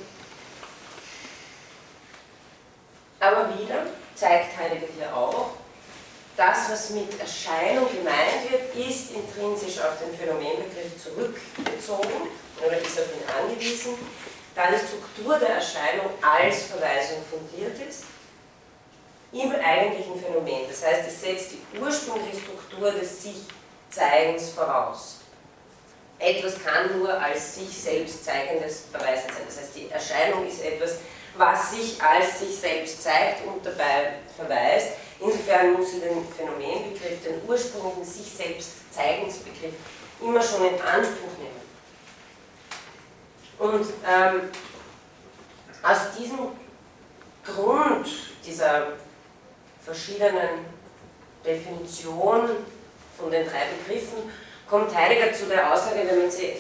[3.19, 3.85] aber wieder
[4.15, 5.51] zeigt Heidegger hier auch,
[6.37, 12.29] das, was mit Erscheinung gemeint wird, ist intrinsisch auf den Phänomenbegriff zurückgezogen
[12.65, 13.95] oder ist auf ihn angewiesen,
[14.55, 18.05] da die Struktur der Erscheinung als Verweisung fundiert ist
[19.33, 20.67] im eigentlichen Phänomen.
[20.67, 25.20] Das heißt, es setzt die ursprüngliche Struktur des Sich-Zeigens voraus.
[26.21, 29.43] Etwas kann nur als sich selbst zeigendes verweisen sein.
[29.47, 30.99] Das heißt, die Erscheinung ist etwas,
[31.35, 34.89] was sich als sich selbst zeigt und dabei verweist.
[35.19, 39.73] Insofern muss sie den Phänomenbegriff, den ursprünglichen sich selbst Zeigensbegriff,
[40.21, 41.61] immer schon in Anspruch nehmen.
[43.57, 44.49] Und ähm,
[45.81, 46.39] aus diesem
[47.43, 48.07] Grund
[48.45, 48.93] dieser
[49.83, 50.65] verschiedenen
[51.43, 52.57] Definitionen
[53.17, 54.31] von den drei Begriffen,
[54.71, 56.53] kommt Heidegger zu der Aussage, wenn man sie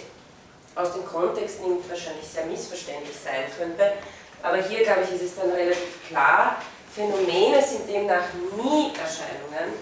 [0.75, 3.93] aus dem Kontext nimmt, wahrscheinlich sehr missverständlich sein könnte.
[4.43, 6.57] Aber hier, glaube ich, ist es dann relativ klar,
[6.93, 9.79] Phänomene sind demnach nie Erscheinungen.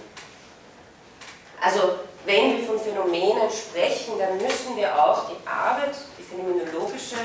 [1.60, 7.16] Also wenn wir von Phänomenen sprechen, dann müssen wir auch die Arbeit, die phänomenologische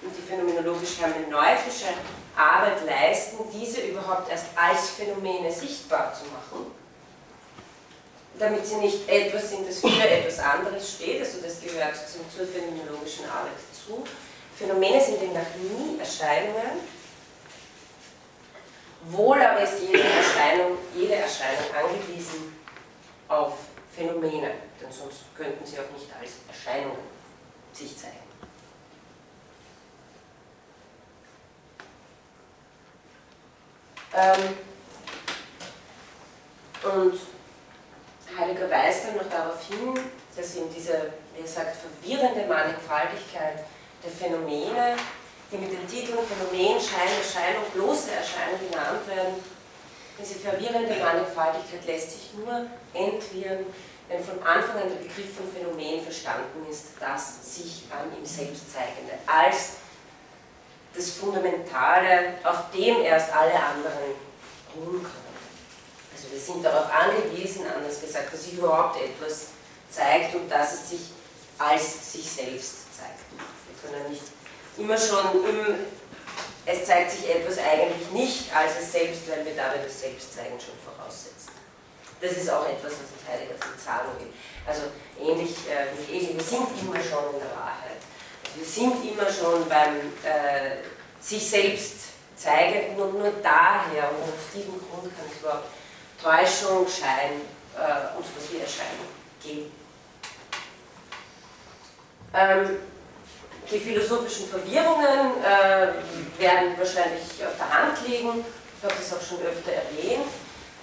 [0.00, 1.90] und die phänomenologisch-hermeneutische
[2.36, 6.70] Arbeit leisten, diese überhaupt erst als Phänomene sichtbar zu machen,
[8.38, 13.24] damit sie nicht etwas sind, das für etwas anderes steht, also das gehört zur phänomenologischen
[13.26, 14.04] Arbeit zu.
[14.56, 16.80] Phänomene sind demnach nie Erscheinungen,
[19.04, 22.56] wohl aber ist jede Erscheinung, jede Erscheinung angewiesen
[23.28, 23.54] auf
[23.94, 26.98] Phänomene, denn sonst könnten sie auch nicht als Erscheinungen
[27.72, 28.16] sich zeigen.
[34.14, 34.56] Ähm,
[36.84, 37.18] und
[38.38, 39.94] Heidegger weist dann noch darauf hin,
[40.36, 43.64] dass eben diese, wie er sagt, verwirrende Mannigfaltigkeit
[44.02, 44.96] der Phänomene,
[45.50, 49.34] die mit den Titeln Phänomen, Schein, Erscheinung, bloße Erscheinung genannt werden,
[50.18, 53.66] diese verwirrende Mannigfaltigkeit lässt sich nur entwirren,
[54.08, 58.72] wenn von Anfang an der Begriff von Phänomen verstanden ist, das sich an ihm selbst
[58.72, 59.76] zeigende, als
[60.94, 64.14] das Fundamentale, auf dem erst alle anderen
[64.76, 65.31] ruhen können.
[66.22, 69.46] Also wir sind darauf angewiesen, anders gesagt, dass sich überhaupt etwas
[69.90, 71.00] zeigt und dass es sich
[71.58, 73.18] als sich selbst zeigt.
[73.32, 74.22] Wir können nicht
[74.78, 75.74] immer schon im,
[76.64, 80.78] es zeigt sich etwas eigentlich nicht als es selbst, weil wir dabei das Selbstzeigen schon
[80.86, 81.50] voraussetzen.
[82.20, 84.28] Das ist auch etwas, was uns Heidegger sagen will.
[84.64, 84.82] Also
[85.20, 87.98] ähnlich äh, Hegel, wir sind immer schon in der Wahrheit.
[88.54, 90.86] Wir sind immer schon beim äh,
[91.20, 91.96] sich selbst
[92.36, 95.66] zeige, nur, nur daher und aus diesem Grund kann es überhaupt
[96.22, 97.40] Täuschung, Schein
[97.76, 99.08] äh, und was wie Erscheinung
[99.42, 99.72] geben.
[102.34, 102.78] Ähm,
[103.70, 108.44] die philosophischen Verwirrungen äh, werden wahrscheinlich auf der Hand liegen,
[108.78, 110.28] ich habe das auch schon öfter erwähnt.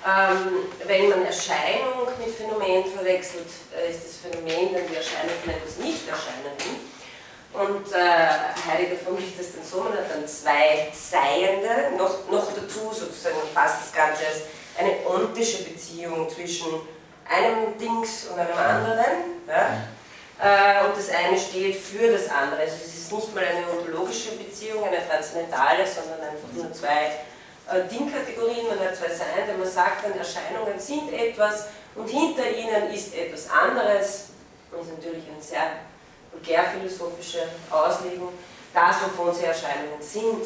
[0.06, 5.54] Ähm, wenn man Erscheinung mit Phänomen verwechselt, äh, ist das Phänomen dann die Erscheinung von
[5.54, 6.89] etwas Nicht-Erscheinenden.
[7.52, 12.93] Und äh, Heidegger formuliert das dann so, man hat dann zwei Seiende, noch, noch dazu
[12.93, 14.41] sozusagen fasst das Ganze als
[14.79, 16.67] eine ontische Beziehung zwischen
[17.29, 19.05] einem Dings und einem anderen.
[19.47, 19.83] Ja?
[20.41, 22.61] Äh, und das eine steht für das andere.
[22.61, 27.11] Also es ist nicht mal eine ontologische Beziehung, eine transzendentale, sondern einfach nur zwei
[27.69, 31.65] äh, Dingkategorien, man hat zwei Seiten, man sagt dann, Erscheinungen sind etwas
[31.95, 34.27] und hinter ihnen ist etwas anderes.
[34.71, 35.71] Das ist natürlich eine sehr
[36.31, 38.33] vulgärphilosophische Auslegung.
[38.73, 40.45] Das, wovon sie Erscheinungen sind.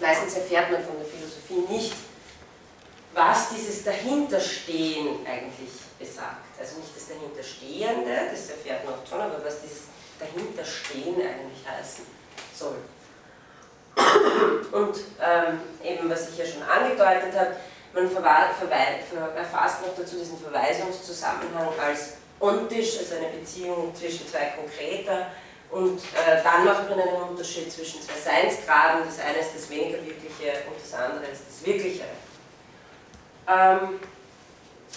[0.00, 1.92] Meistens erfährt man von der Philosophie nicht,
[3.16, 6.52] was dieses Dahinterstehen eigentlich besagt.
[6.60, 9.88] Also nicht das Dahinterstehende, das erfährt man oft schon, aber was dieses
[10.20, 12.04] Dahinterstehen eigentlich heißen
[12.54, 12.76] soll.
[14.70, 17.56] Und ähm, eben, was ich ja schon angedeutet habe,
[17.94, 18.14] man
[19.34, 25.28] erfasst noch dazu diesen Verweisungszusammenhang als ontisch, also eine Beziehung zwischen zwei Konkreter.
[25.70, 29.06] Und äh, dann macht man einen Unterschied zwischen zwei Seinsgraden.
[29.06, 32.04] Das eine ist das weniger Wirkliche und das andere ist das Wirkliche.
[33.48, 34.00] Ähm,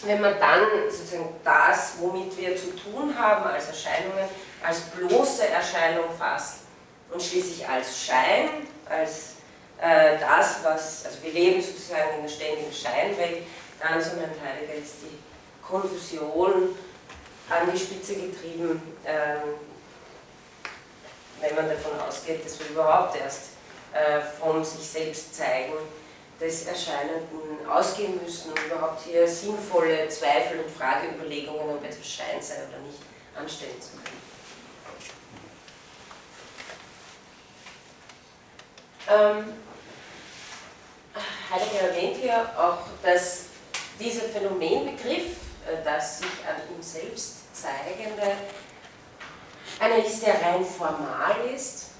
[0.03, 4.29] wenn man dann sozusagen das, womit wir zu tun haben als Erscheinungen,
[4.63, 6.62] als bloße Erscheinung fasst
[7.12, 9.33] und schließlich als Schein, als
[9.81, 13.43] äh, das, was, also wir leben sozusagen in der ständigen Scheinwelt,
[13.79, 15.17] dann, so mein Heidegger, ist die
[15.65, 16.75] Konfusion
[17.49, 19.55] an die Spitze getrieben, ähm,
[21.41, 23.51] wenn man davon ausgeht, dass wir überhaupt erst
[23.93, 25.73] äh, von sich selbst zeigen,
[26.39, 32.55] des Erscheinenden ausgehen müssen, um überhaupt hier sinnvolle Zweifel und Frageüberlegungen, ob etwas Schein sei
[32.67, 32.99] oder nicht,
[33.36, 34.19] anstellen zu können.
[39.10, 39.53] Ähm,
[41.51, 43.45] Heidegger erwähnt hier auch, dass
[43.99, 45.32] dieser Phänomenbegriff,
[45.67, 48.36] äh, das sich an ihm selbst zeigende,
[49.79, 51.91] einer ist, der rein formal ist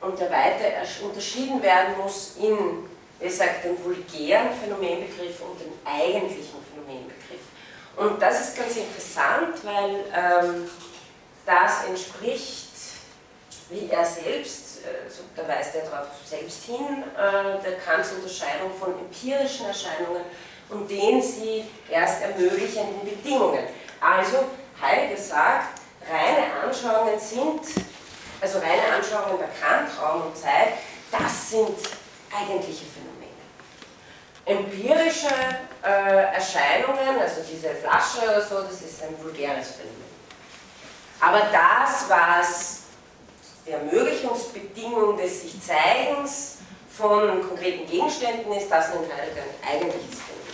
[0.00, 0.64] und der weiter
[1.02, 2.88] unterschieden werden muss in,
[3.20, 7.40] wie gesagt, den vulgären Phänomenbegriff und den eigentlichen Phänomenbegriff.
[7.96, 10.68] Und das ist ganz interessant, weil ähm,
[11.46, 12.66] das entspricht,
[13.70, 14.66] wie er selbst
[15.04, 20.22] also da weist er darauf selbst hin, äh, der Kants Unterscheidung von empirischen Erscheinungen
[20.68, 23.66] und den sie erst ermöglichenden Bedingungen.
[24.00, 24.44] Also
[24.80, 27.60] Heidegger sagt, reine Anschauungen sind,
[28.40, 30.74] also reine Anschauungen der Kant, Raum und Zeit,
[31.10, 31.78] das sind
[32.30, 33.05] eigentliche Phänomene.
[34.46, 35.28] Empirische
[35.82, 40.06] äh, Erscheinungen, also diese Flasche oder so, das ist ein vulgäres Phänomen.
[41.20, 42.82] Aber das, was
[43.66, 46.58] die Ermöglichungsbedingung des sich Zeigens
[46.96, 50.46] von konkreten Gegenständen ist, das nennt Heidegger ein eigentliches Phänomen.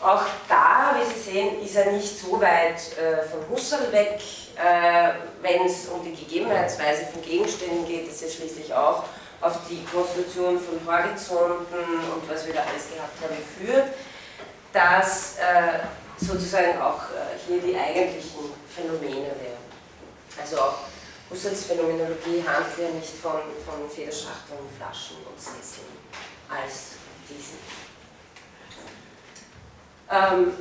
[0.00, 4.20] Auch da, wie Sie sehen, ist er nicht so weit äh, von Husserl weg,
[4.56, 5.10] äh,
[5.42, 9.04] wenn es um die Gegebenheitsweise von Gegenständen geht, das ja schließlich auch
[9.40, 11.74] auf die Konstruktion von Horizonten
[12.14, 13.88] und was wir da alles gehabt haben führt,
[14.72, 15.80] dass äh,
[16.18, 19.60] sozusagen auch äh, hier die eigentlichen Phänomene wären.
[20.40, 20.74] Also auch
[21.30, 25.86] Husserls Phänomenologie handelt ja nicht von, von Federschachteln, Flaschen und Sesseln
[26.48, 26.96] als
[27.28, 27.58] diesen.
[30.10, 30.52] Ähm,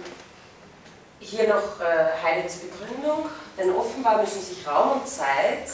[1.19, 5.67] hier noch äh, Heideggers Begründung, denn offenbar müssen sich Raum und Zeit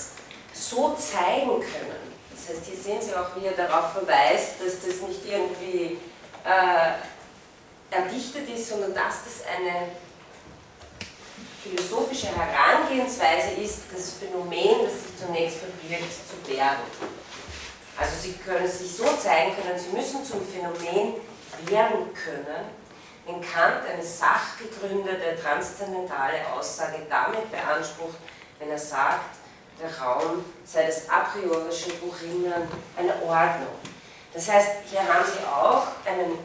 [0.53, 1.94] so zeigen können.
[2.47, 5.97] Das heißt, hier sehen Sie auch, wie er darauf verweist, dass das nicht irgendwie
[6.43, 9.89] äh, erdichtet ist, sondern dass das eine
[11.63, 16.83] philosophische Herangehensweise ist, das Phänomen, das sich zunächst verbirgt, zu bergen.
[17.97, 21.15] Also Sie können sich so zeigen können, Sie müssen zum Phänomen
[21.65, 22.65] werden können,
[23.25, 28.17] wenn Kant eine sachgegründete, transzendentale Aussage damit beansprucht,
[28.59, 29.37] wenn er sagt,
[29.81, 32.53] der Raum sei das a priorische Wohrinnen
[32.97, 33.75] einer Ordnung.
[34.33, 36.39] Das heißt, hier haben Sie auch einen,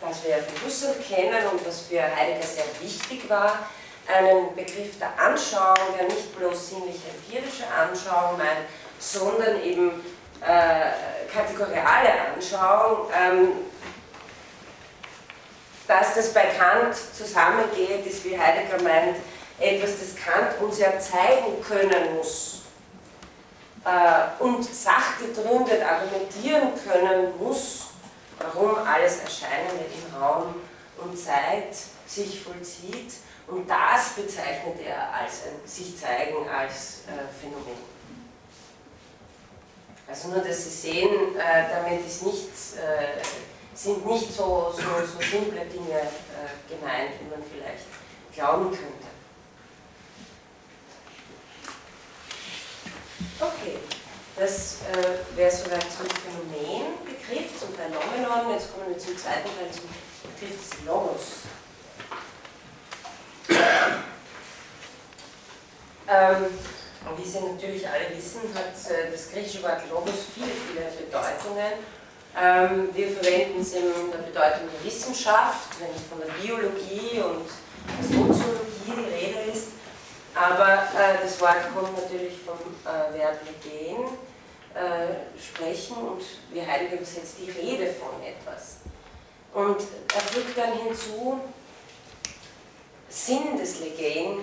[0.00, 3.58] was wir von Husserl kennen und was für Heidegger sehr wichtig war,
[4.06, 8.66] einen Begriff der Anschauung, der nicht bloß sinnlich-empirische Anschauung meint,
[8.98, 10.02] sondern eben
[10.40, 13.48] äh, kategoriale Anschauung, ähm,
[15.86, 19.16] dass das bei Kant zusammengeht, ist, wie Heidegger meint,
[19.60, 22.60] etwas, das Kant uns ja zeigen können muss.
[23.84, 27.86] äh, und sachgegründet argumentieren können muss,
[28.38, 30.54] warum alles Erscheinende im Raum
[30.98, 33.12] und Zeit sich vollzieht.
[33.46, 37.90] Und das bezeichnet er als ein sich zeigen als äh, Phänomen.
[40.06, 43.22] Also nur, dass Sie sehen, äh, damit ist nicht, äh,
[43.74, 47.86] sind nicht so, so, so simple Dinge äh, gemeint, wie man vielleicht
[48.34, 49.09] glauben könnte.
[53.40, 53.78] Okay,
[54.36, 58.52] das äh, wäre soweit zum Phänomenbegriff, zum Phänomenon.
[58.52, 59.88] Jetzt kommen wir zum zweiten Teil, zum
[60.34, 61.22] Begriff des Logos.
[66.06, 66.46] Ähm,
[67.16, 71.80] wie Sie natürlich alle wissen, hat äh, das griechische Wort Logos viele, viele Bedeutungen.
[72.38, 77.46] Ähm, wir verwenden es in der Bedeutung der Wissenschaft, wenn es von der Biologie und
[77.88, 79.68] der Soziologie die Rede ist.
[80.34, 84.04] Aber äh, das Wort kommt natürlich vom äh, Verb legen,
[84.74, 86.22] äh, sprechen und
[86.52, 88.76] wie Heidegger übersetzt die Rede von etwas.
[89.52, 89.82] Und
[90.14, 91.40] er fügt dann hinzu,
[93.08, 94.38] Sinn des Legein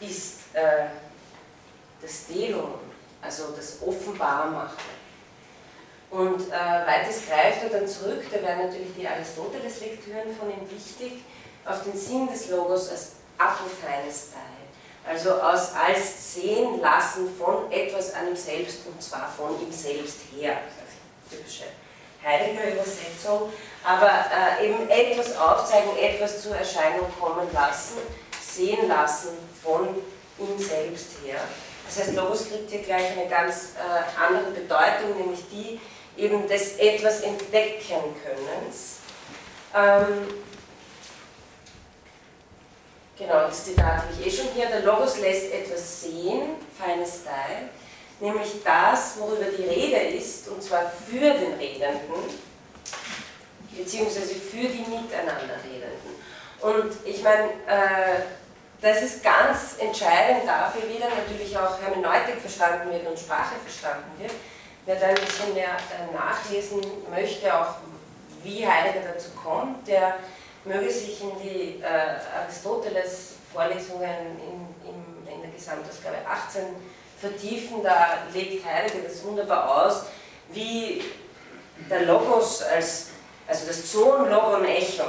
[0.00, 0.86] ist äh,
[2.00, 2.74] das Delum,
[3.20, 4.94] also das Offenbarmachen.
[6.10, 11.24] Und äh, weitest greift er dann zurück, da wären natürlich die Aristoteles-Lektüren von ihm wichtig,
[11.64, 14.28] auf den Sinn des Logos als Apophanes
[15.06, 20.18] also aus als sehen lassen von etwas an ihm selbst und zwar von ihm selbst
[20.34, 20.58] her.
[21.30, 21.64] Typische
[22.24, 23.52] Heidegger-Übersetzung,
[23.84, 27.98] aber äh, eben etwas aufzeigen, etwas zur Erscheinung kommen lassen,
[28.40, 29.88] sehen lassen von
[30.38, 31.40] ihm selbst her.
[31.86, 35.80] Das heißt, Logos kriegt hier gleich eine ganz äh, andere Bedeutung, nämlich die
[36.16, 39.00] eben des etwas entdecken Könnens.
[39.74, 40.28] Ähm,
[43.18, 44.66] genau, das Zitat habe ich eh schon hier.
[44.66, 47.68] Der Logos lässt etwas sehen, feines Style,
[48.20, 52.14] nämlich das, worüber die Rede ist, und zwar für den Redenden,
[53.76, 56.14] beziehungsweise für die Miteinanderredenden.
[56.60, 58.22] Und ich meine, äh,
[58.80, 64.10] das ist ganz entscheidend dafür, wie dann natürlich auch Hermeneutik verstanden wird und Sprache verstanden
[64.18, 64.32] wird.
[64.86, 67.76] Wer da ein bisschen mehr äh, nachlesen möchte, auch
[68.42, 70.16] wie Heidegger dazu kommt, der
[70.64, 76.62] möge sich in die äh, Aristoteles-Vorlesungen in, in, in der Gesamtausgabe 18
[77.20, 77.82] vertiefen.
[77.82, 80.04] Da legt Heidegger das wunderbar aus,
[80.50, 81.02] wie
[81.90, 83.08] der Logos als,
[83.46, 85.04] also das Zoon, Logon, Echo,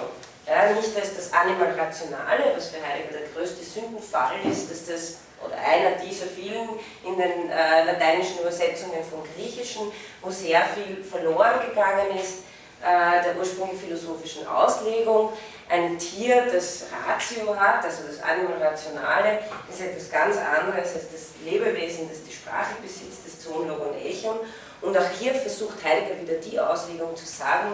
[0.47, 5.56] ja, nicht als das Animal-Rationale, was für Heidegger der größte Sündenfall ist, dass das, oder
[5.58, 6.70] einer dieser vielen
[7.03, 9.91] in den äh, lateinischen Übersetzungen vom Griechischen,
[10.22, 12.43] wo sehr viel verloren gegangen ist,
[12.82, 15.34] äh, der ursprünglich philosophischen Auslegung.
[15.67, 21.30] Ein Tier, das Ratio hat, also das Animal Rationale, ist etwas ganz anderes als das
[21.43, 24.38] Lebewesen, das die Sprache besitzt, das Zoon, Logon, Echon.
[24.82, 27.73] Und auch hier versucht Heidegger wieder die Auslegung zu sagen,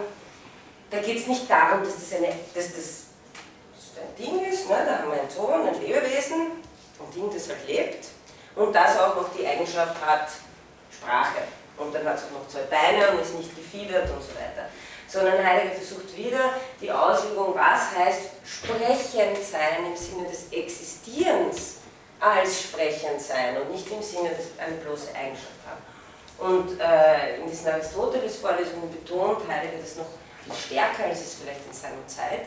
[0.90, 3.02] da geht es nicht darum, dass das, eine, dass das
[4.00, 4.76] ein Ding ist, ne?
[4.86, 6.52] da haben wir einen Ton, ein Lebewesen,
[7.00, 8.08] ein Ding, das halt lebt
[8.56, 10.28] und das auch noch die Eigenschaft hat,
[10.90, 11.42] Sprache.
[11.78, 14.68] Und dann hat es auch noch zwei Beine und ist nicht gefiedert und so weiter.
[15.12, 21.76] Sondern Heidegger versucht wieder die Auslegung, was heißt sprechend sein im Sinne des Existierens
[22.18, 25.82] als sprechend sein und nicht im Sinne, dass eine bloße Eigenschaft haben.
[26.38, 30.06] Und äh, in diesen Aristoteles-Vorlesungen betont Heidegger das noch
[30.44, 32.46] viel stärker, als es vielleicht in seiner Zeit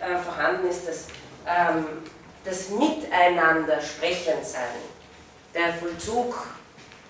[0.00, 1.06] äh, vorhanden ist, dass
[1.46, 2.04] ähm,
[2.44, 4.76] das Miteinander sprechend sein,
[5.54, 6.46] der Vollzug,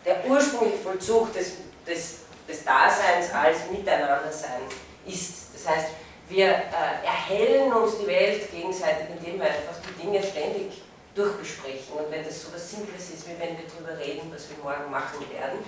[0.05, 1.53] der ursprüngliche Vollzug des,
[1.87, 4.63] des, des Daseins als Miteinander sein
[5.07, 5.55] ist.
[5.55, 5.87] Das heißt,
[6.29, 10.83] wir äh, erhellen uns die Welt gegenseitig, indem wir einfach die Dinge ständig
[11.15, 11.93] durchbesprechen.
[11.97, 14.91] Und wenn das so was Simples ist, wie wenn wir darüber reden, was wir morgen
[14.91, 15.59] machen werden,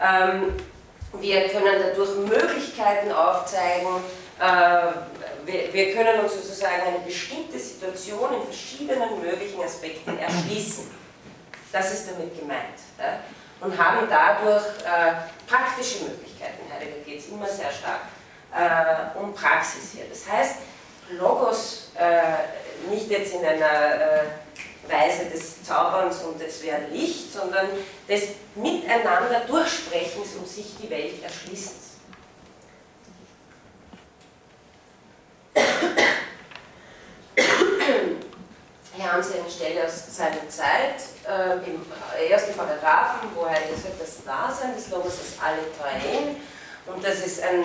[0.00, 0.56] ähm,
[1.20, 4.02] wir können dadurch Möglichkeiten aufzeigen,
[4.40, 10.90] äh, wir, können uns sozusagen eine bestimmte Situation in verschiedenen möglichen Aspekten erschließen.
[11.70, 12.80] Das ist damit gemeint.
[13.60, 15.12] Und haben dadurch äh,
[15.46, 16.62] praktische Möglichkeiten.
[16.72, 18.00] Heidegger geht es immer sehr stark
[18.54, 20.04] äh, um Praxis hier.
[20.08, 20.56] Das heißt,
[21.18, 21.90] Logos
[22.88, 24.24] nicht jetzt in einer
[24.88, 27.68] Weise des Zauberns und des wäre Licht, sondern
[28.08, 28.22] des
[28.54, 31.84] Miteinander Durchsprechens und sich die Welt erschließens.
[38.96, 41.84] Hier haben Sie eine Stelle aus seiner Zeit, äh, im
[42.30, 46.36] ersten Paragraphen, wo er gesagt das Dasein des Logos ist alle Treuen.
[46.86, 47.64] Und das ist ein äh,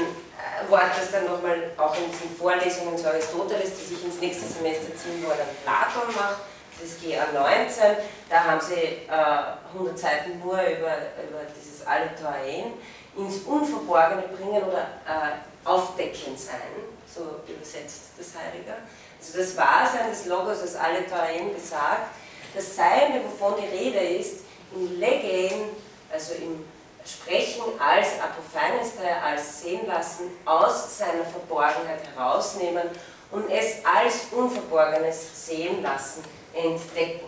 [0.70, 4.95] Wort, das dann nochmal auch in diesen Vorlesungen zu Aristoteles, die sich ins nächste Semester
[4.95, 6.38] ziehen wollen, Platon macht
[6.80, 7.97] das GA19,
[8.30, 10.95] da haben sie äh, 100 Seiten nur über,
[11.28, 12.74] über dieses Aletoaen,
[13.17, 18.78] ins Unverborgene bringen oder äh, aufdeckend sein, so übersetzt das Heiliger.
[19.20, 22.15] Also das Wahrsein des Logos, das Aletoaen besagt,
[22.55, 24.41] das Seine, wovon die Rede ist,
[24.74, 25.70] im Legen,
[26.11, 26.63] also im
[27.06, 32.89] Sprechen als Apophanestai, als sehen lassen, aus seiner Verborgenheit herausnehmen
[33.32, 36.24] und es als Unverborgenes sehen lassen,
[36.54, 37.28] entdecken.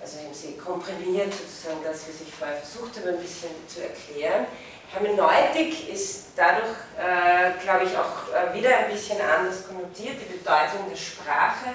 [0.00, 4.46] Also haben sie komprimiert sozusagen das, was ich vorher versucht habe, ein bisschen zu erklären.
[4.92, 10.88] Hermeneutik ist dadurch, äh, glaube ich, auch äh, wieder ein bisschen anders konnotiert, die Bedeutung
[10.90, 11.70] der Sprache,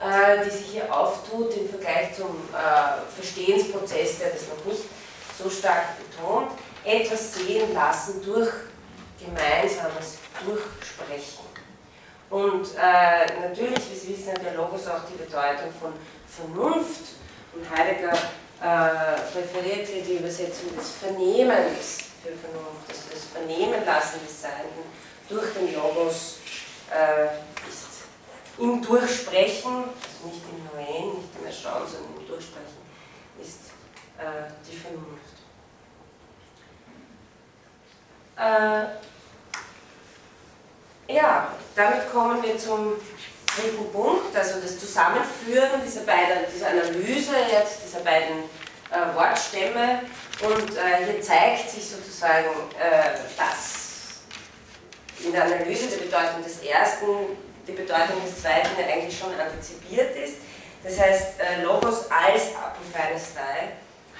[0.00, 4.82] äh, die sich hier auftut im Vergleich zum äh, Verstehensprozess, der das noch nicht
[5.42, 6.52] so stark betont,
[6.84, 8.50] etwas sehen lassen durch
[9.18, 11.50] gemeinsames Durchsprechen.
[12.30, 15.92] Und äh, natürlich, Sie wissen, der Logos auch die Bedeutung von
[16.26, 17.16] Vernunft.
[17.52, 18.12] Und Heidegger
[18.62, 24.84] äh, referiert hier die Übersetzung des Vernehmens für Vernunft, also das Vernehmen lassen des Seienden
[25.28, 26.38] durch den Logos
[26.90, 27.86] äh, ist
[28.58, 32.82] im Durchsprechen, also nicht im Noen, nicht im Erschauen, sondern im Durchsprechen,
[33.40, 33.70] ist
[34.18, 35.29] äh, die Vernunft.
[38.40, 38.86] Äh,
[41.12, 42.94] ja, damit kommen wir zum
[43.46, 48.44] dritten Punkt, also das Zusammenführen dieser beiden, dieser Analyse jetzt, dieser beiden
[48.90, 50.00] äh, Wortstämme
[50.40, 54.20] und äh, hier zeigt sich sozusagen, äh, dass
[55.22, 57.36] in der Analyse der Bedeutung des ersten
[57.66, 60.36] die Bedeutung des zweiten ja eigentlich schon antizipiert ist.
[60.82, 63.72] Das heißt, äh, Logos als Apophanestai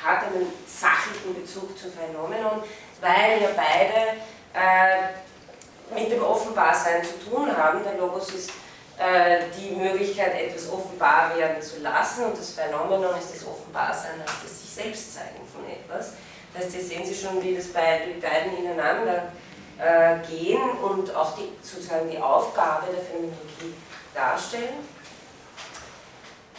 [0.02, 2.62] hat einen sachlichen Bezug zum Phänomenon,
[3.00, 4.18] weil ja beide
[4.54, 7.82] äh, mit dem Offenbarsein zu tun haben.
[7.84, 8.50] Der Logos ist
[8.98, 14.32] äh, die Möglichkeit, etwas offenbar werden zu lassen und das Phänomenon ist das Offenbarsein als
[14.42, 16.12] das sich selbst zeigen von etwas.
[16.52, 19.32] Das heißt, hier sehen Sie schon, wie das bei, die beiden ineinander
[19.78, 23.74] äh, gehen und auch die, sozusagen die Aufgabe der Phänomenologie
[24.14, 24.88] darstellen.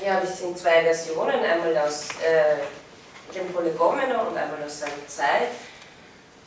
[0.04, 5.50] Ja, das sind zwei Versionen, einmal aus äh, dem Prolegomena und einmal aus seiner Zeit.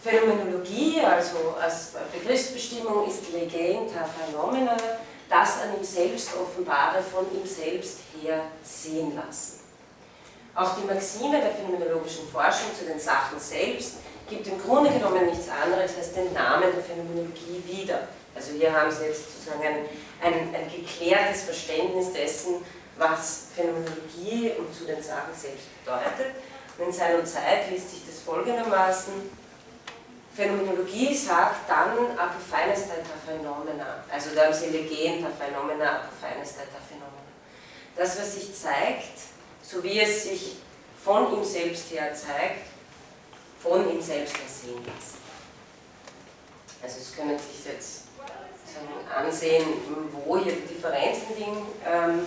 [0.05, 4.77] Phänomenologie, also als Begriffsbestimmung, ist legenta phenomena,
[5.31, 9.61] das an ihm selbst offenbare, von ihm selbst her sehen lassen.
[10.55, 13.95] Auch die Maxime der phänomenologischen Forschung zu den Sachen selbst
[14.29, 18.07] gibt im Grunde genommen nichts anderes als den Namen der Phänomenologie wieder.
[18.35, 19.87] Also hier haben Sie jetzt sozusagen ein,
[20.23, 22.57] ein, ein geklärtes Verständnis dessen,
[22.99, 26.37] was Phänomenologie und zu den Sachen selbst bedeutet.
[26.77, 29.15] Und in seiner Zeit liest sich das folgendermaßen,
[30.35, 37.23] Phänomenologie sagt dann apophaines data phenomena, also da haben sie legenda phenomena, apophaines data phenomena.
[37.97, 39.19] Das, was sich zeigt,
[39.63, 40.57] so wie es sich
[41.05, 42.67] von ihm selbst her zeigt,
[43.61, 45.17] von ihm selbst her sehen lässt.
[46.83, 48.05] Also es können sich jetzt
[49.17, 49.65] ansehen,
[50.13, 51.67] wo hier die Differenzen liegen.
[51.87, 52.27] Ähm,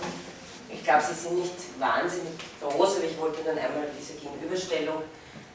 [0.70, 5.02] ich glaube, sie sind nicht wahnsinnig groß, aber ich wollte dann einmal diese Gegenüberstellung,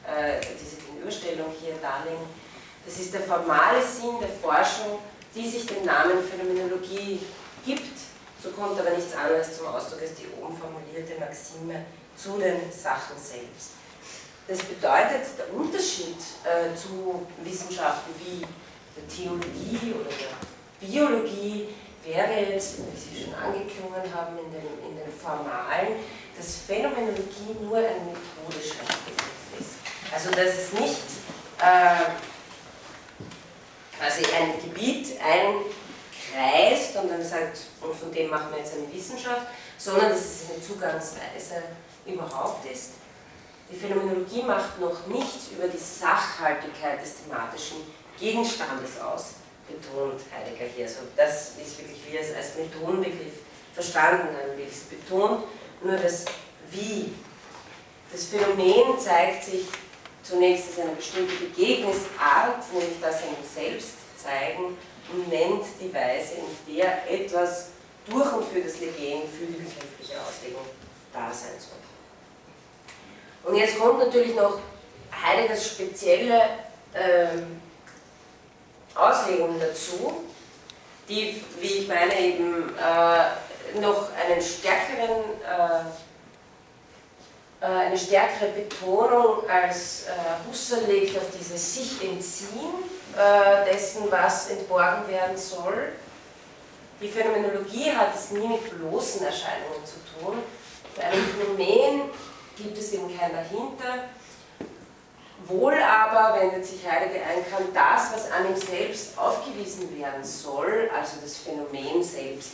[0.06, 2.43] äh, diese Gegenüberstellung hier darlegen.
[2.84, 4.98] Das ist der formale Sinn der Forschung,
[5.34, 7.20] die sich den Namen Phänomenologie
[7.64, 7.98] gibt.
[8.42, 13.16] So kommt aber nichts anderes zum Ausdruck als die oben formulierte Maxime zu den Sachen
[13.16, 13.70] selbst.
[14.46, 18.44] Das bedeutet, der Unterschied äh, zu Wissenschaften wie
[18.94, 21.68] der Theologie oder der Biologie
[22.04, 25.96] wäre jetzt, wie Sie schon angeklungen haben, in den, in den Formalen,
[26.36, 29.80] dass Phänomenologie nur ein methodischer Begriff ist.
[30.12, 31.00] Also dass es nicht
[31.58, 32.33] äh,
[34.04, 39.46] quasi ein Gebiet einkreist und dann sagt, und von dem machen wir jetzt eine Wissenschaft,
[39.78, 41.62] sondern dass es eine Zugangsweise
[42.06, 42.92] überhaupt ist.
[43.70, 47.78] Die Phänomenologie macht noch nichts über die Sachhaltigkeit des thematischen
[48.18, 49.34] Gegenstandes aus,
[49.66, 50.84] betont Heidegger hier.
[50.84, 53.40] Also das ist wirklich, wie er es als Methodenbegriff
[53.72, 54.66] verstanden haben will.
[54.70, 55.44] Es betont
[55.82, 56.26] nur das
[56.70, 57.14] Wie.
[58.12, 59.64] Das Phänomen zeigt sich
[60.24, 64.76] zunächst als eine bestimmte Begegnungsart, nämlich das ihm selbst zeigen
[65.12, 66.34] und nennt die Weise,
[66.66, 67.68] in der etwas
[68.08, 70.64] durch und für das Legen, für die begriffliche Auslegung
[71.12, 71.78] da sein soll.
[73.44, 74.58] Und jetzt kommt natürlich noch
[75.12, 76.40] Heideggers spezielle
[76.94, 77.60] ähm,
[78.94, 80.24] Auslegungen dazu,
[81.08, 85.84] die, wie ich meine, eben äh, noch einen stärkeren äh,
[87.66, 90.10] eine stärkere Betonung als äh,
[90.48, 92.74] Husserl legt auf dieses sich entziehen
[93.16, 95.92] äh, dessen, was entborgen werden soll.
[97.00, 100.42] Die Phänomenologie hat es nie mit bloßen Erscheinungen zu tun.
[100.96, 102.10] Bei einem Phänomen
[102.56, 104.04] gibt es eben kein dahinter.
[105.46, 110.90] Wohl aber wendet sich Heidegger ein, kann das, was an ihm selbst aufgewiesen werden soll,
[110.96, 112.52] also das Phänomen selbst,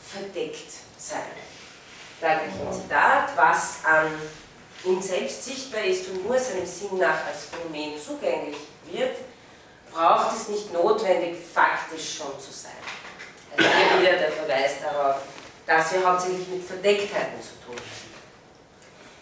[0.00, 1.22] verdeckt sein.
[2.20, 4.12] Da gleich ein Zitat, was an
[4.84, 8.56] ihm selbst sichtbar ist und nur seinem Sinn nach als Phänomen zugänglich
[8.90, 9.16] wird,
[9.92, 12.72] braucht es nicht notwendig, faktisch schon zu sein.
[13.56, 15.22] Also hier wieder der Verweis darauf,
[15.66, 18.08] dass wir hauptsächlich mit Verdeckkheiten zu tun haben.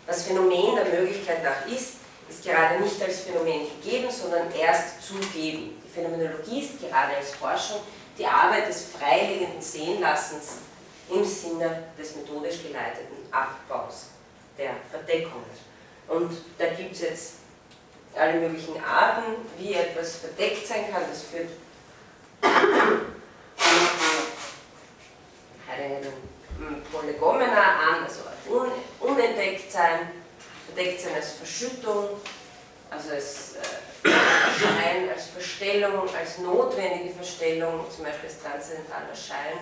[0.07, 1.95] Das Phänomen der Möglichkeit nach ist,
[2.29, 5.81] ist gerade nicht als Phänomen gegeben, sondern erst zugeben.
[5.85, 7.81] Die Phänomenologie ist gerade als Forschung
[8.19, 10.59] die Arbeit des freiliegenden Sehenlassens
[11.09, 14.07] im Sinne des methodisch geleiteten Abbaus
[14.59, 15.45] der Verdeckung.
[16.09, 17.33] Und da gibt es jetzt
[18.15, 21.03] alle möglichen Arten, wie etwas verdeckt sein kann.
[21.09, 21.51] Das führt
[25.71, 30.11] einen Prolegomena an, also un unentdeckt sein,
[30.67, 32.21] verdeckt sein als Verschüttung,
[32.91, 39.59] also als äh, Schein, als Verstellung, als notwendige Verstellung, zum Beispiel als transzendentaler Schein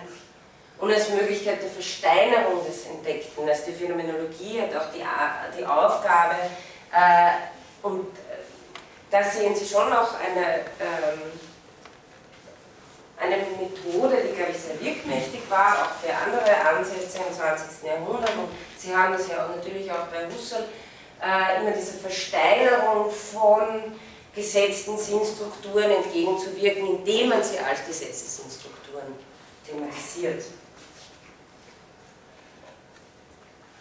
[0.79, 3.47] und als Möglichkeit der Versteinerung des Entdeckten.
[3.47, 5.03] Also die Phänomenologie hat auch die,
[5.57, 6.35] die Aufgabe,
[6.91, 8.41] äh, und äh,
[9.11, 11.21] da sehen Sie schon noch eine, ähm,
[13.17, 17.87] eine Methode, die, glaube ich, sehr wirkmächtig war, auch für andere Ansätze im 20.
[17.87, 18.31] Jahrhundert.
[18.31, 20.65] Und Sie haben das ja auch natürlich auch bei Husserl,
[21.21, 23.97] äh, immer diese Versteinerung von
[24.33, 29.15] gesetzten Sinnstrukturen entgegenzuwirken, indem man sie als Gesetzessinnstrukturen
[29.65, 30.43] thematisiert.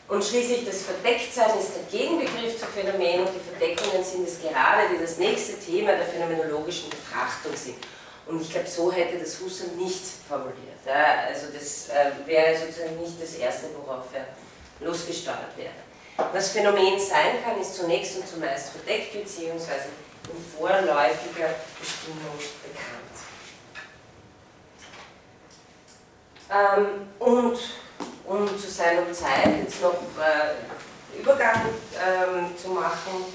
[0.06, 4.88] Und schließlich das Verdecktsein ist der Gegenbegriff zu Phänomen und die Verdeckungen sind es gerade,
[4.92, 7.76] die das nächste Thema der phänomenologischen Betrachtung sind.
[8.26, 10.80] Und ich glaube, so hätte das Husserl nicht formuliert.
[10.86, 11.26] Ja?
[11.28, 14.26] Also das äh, wäre sozusagen nicht das Erste, worauf er
[14.86, 15.72] losgesteuert wäre.
[16.32, 19.72] Was Phänomen sein kann, ist zunächst und zumeist verdeckt bzw.
[20.28, 23.14] in vorläufiger Bestimmung bekannt.
[26.50, 27.58] Ähm, und
[28.26, 31.60] um zu seiner Zeit jetzt noch äh, Übergang
[31.94, 33.26] ähm, zu machen,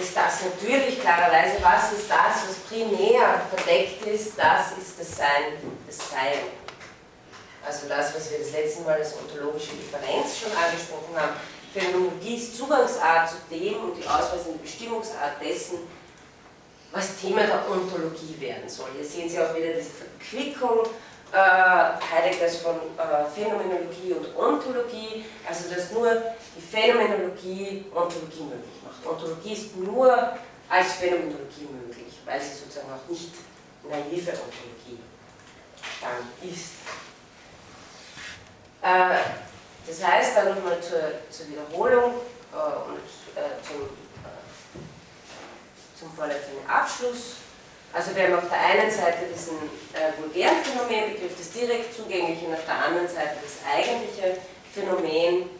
[0.00, 5.60] ist das natürlich klarerweise, was ist das, was primär verdeckt ist, das ist das Sein,
[5.86, 6.40] das Sein.
[7.64, 11.34] Also das, was wir das letzte Mal als ontologische Differenz schon angesprochen haben.
[11.72, 15.78] Phänomenologie ist Zugangsart zu dem und die ausweisende Bestimmungsart dessen,
[16.90, 18.88] was Thema der Ontologie werden soll.
[18.96, 20.86] Hier sehen Sie auch wieder diese Verquickung
[21.36, 26.22] Heideggers von äh, Phänomenologie und Ontologie, also dass nur
[26.56, 29.06] die Phänomenologie Ontologie möglich macht.
[29.06, 30.32] Ontologie ist nur
[30.68, 33.32] als Phänomenologie möglich, weil sie sozusagen auch nicht
[33.82, 34.98] naive Ontologie
[36.00, 36.70] dann ist.
[38.82, 39.18] Äh,
[39.86, 42.14] das heißt, dann nochmal zur, zur Wiederholung
[42.52, 42.56] äh,
[42.90, 43.88] und äh, zum, äh,
[45.98, 47.36] zum vorletzten Abschluss.
[47.92, 49.56] Also wir haben auf der einen Seite diesen
[49.92, 50.12] äh,
[50.86, 54.38] Phänomenbegriff, das direkt zugängliche, und auf der anderen Seite das eigentliche
[54.72, 55.50] Phänomen.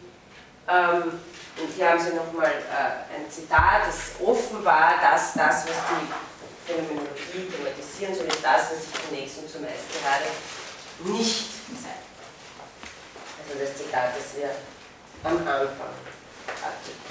[0.67, 1.19] Ähm,
[1.55, 7.51] und hier haben Sie nochmal äh, ein Zitat, das offenbar das, das, was die Phänomenologie
[7.51, 11.49] thematisieren soll, ist das, was ich zunächst und zumeist gerade nicht
[11.81, 12.09] zeigt.
[13.37, 14.49] Also das Zitat, das wir
[15.23, 15.93] am Anfang
[16.61, 17.03] hatten.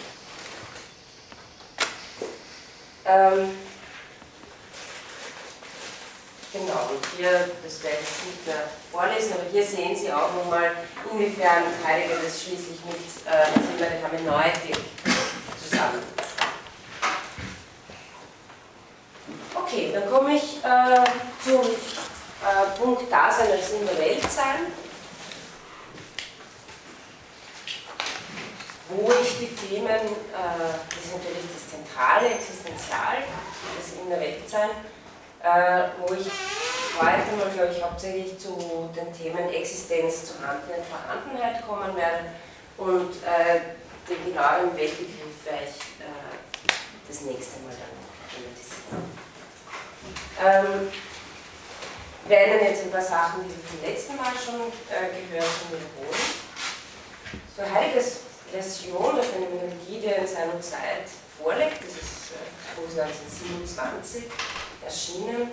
[3.04, 3.71] Ähm,
[6.52, 10.72] Genau, und hier, das werde ich nicht mehr vorlesen, aber hier sehen Sie auch nochmal,
[11.10, 12.94] inwiefern Heidegger das schließlich mit
[13.24, 14.76] äh, dem Thema der Hermeneutik
[15.58, 16.02] zusammen.
[19.54, 21.04] Okay, dann komme ich äh,
[21.42, 24.72] zum äh, Punkt Dasein als in der Welt sein,
[28.90, 33.24] wo ich die Themen, äh, das ist natürlich das Zentrale, Existenzial,
[33.78, 34.68] das in der Welt sein,
[35.42, 36.26] äh, wo ich
[36.98, 42.24] heute mal, glaube ich, hauptsächlich zu den Themen Existenz, zu Handeln und Vorhandenheit kommen werde
[42.78, 43.60] und äh,
[44.08, 46.32] den genaueren Weltbegriff werde ich äh,
[47.08, 47.96] das nächste Mal dann
[48.30, 49.02] thematisieren.
[50.40, 50.90] Ähm,
[52.28, 56.42] werden jetzt ein paar Sachen, die wir vom letzten Mal schon äh, gehört haben, wiederholen.
[57.56, 58.20] So Heideggers
[58.50, 61.08] Version der Phänomenologie, die er in seiner Zeit
[61.42, 64.24] vorlegt, das ist äh, 1927,
[64.84, 65.50] erschienen,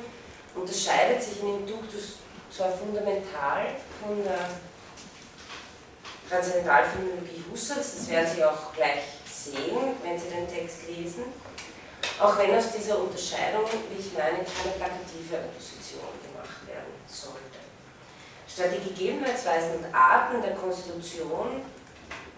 [0.56, 2.20] unterscheidet sich in Inductus
[2.50, 4.50] zwar fundamental von der
[6.30, 11.26] Transzendentalphänomenologie Husserls, das werden Sie auch gleich sehen, wenn Sie den Text lesen,
[12.20, 17.60] auch wenn aus dieser Unterscheidung, wie ich meine, keine plakative Opposition gemacht werden sollte.
[18.48, 21.62] statt die Gegebenheitsweisen und Arten der Konstitution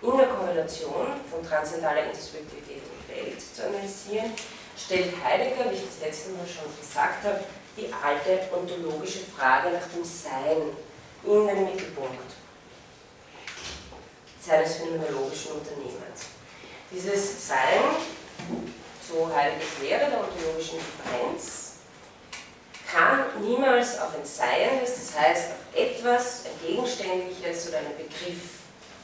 [0.02, 4.32] in der Korrelation von transzendentaler Intersubjektivität Welt zu analysieren,
[4.78, 7.44] stellt Heidegger, wie ich das letzte Mal schon gesagt habe,
[7.78, 10.76] die alte ontologische Frage nach dem Sein
[11.24, 12.34] in den Mittelpunkt
[14.42, 16.34] seines phänomenologischen Unternehmens.
[16.90, 17.96] Dieses Sein,
[19.08, 21.74] so Heideggers Lehre der ontologischen Differenz,
[22.92, 28.61] kann niemals auf ein Seiendes, das heißt auf etwas, ein Gegenständliches oder einen Begriff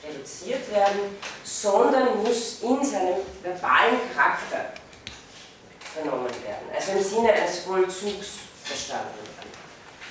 [0.07, 4.73] reduziert werden, sondern muss in seinem verbalen Charakter
[5.93, 8.27] vernommen werden, also im Sinne eines Vollzugs
[8.63, 9.51] verstanden werden.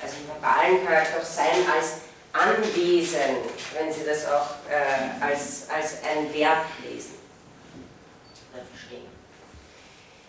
[0.02, 2.00] Also im verbalen Charakter auch sein als
[2.32, 3.36] Anwesen,
[3.74, 7.14] wenn Sie das auch äh, als, als ein Verb lesen
[8.52, 9.06] oder verstehen.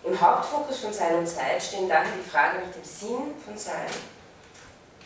[0.04, 3.88] Im Hauptfokus von Sein und Zeit stehen daher die Frage nach dem Sinn von Sein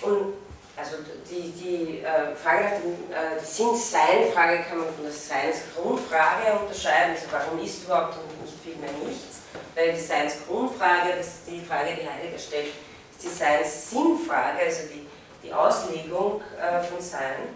[0.01, 0.34] und
[0.82, 0.98] also
[1.30, 7.28] die, die äh, Frage nach dem äh, Sinn-Sein-Frage kann man von der Seinsgrundfrage unterscheiden, also
[7.30, 12.10] warum ist überhaupt und nicht vielmehr nichts, weil die Seinsgrundfrage, das ist die Frage, die
[12.10, 12.74] Heidegger stellt,
[13.14, 15.06] ist die Seins-Sinnfrage, also die,
[15.44, 17.54] die Auslegung äh, von Sein.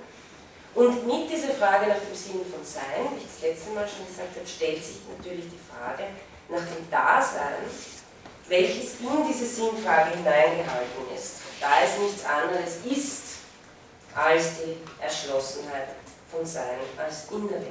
[0.76, 4.06] Und mit dieser Frage nach dem Sinn von Sein, wie ich das letzte Mal schon
[4.06, 6.14] gesagt habe, stellt sich natürlich die Frage
[6.50, 7.66] nach dem Dasein,
[8.48, 13.22] welches in diese Sinnfrage hineingehalten ist da es nichts anderes ist
[14.14, 15.90] als die Erschlossenheit
[16.32, 17.62] von Sein als in der.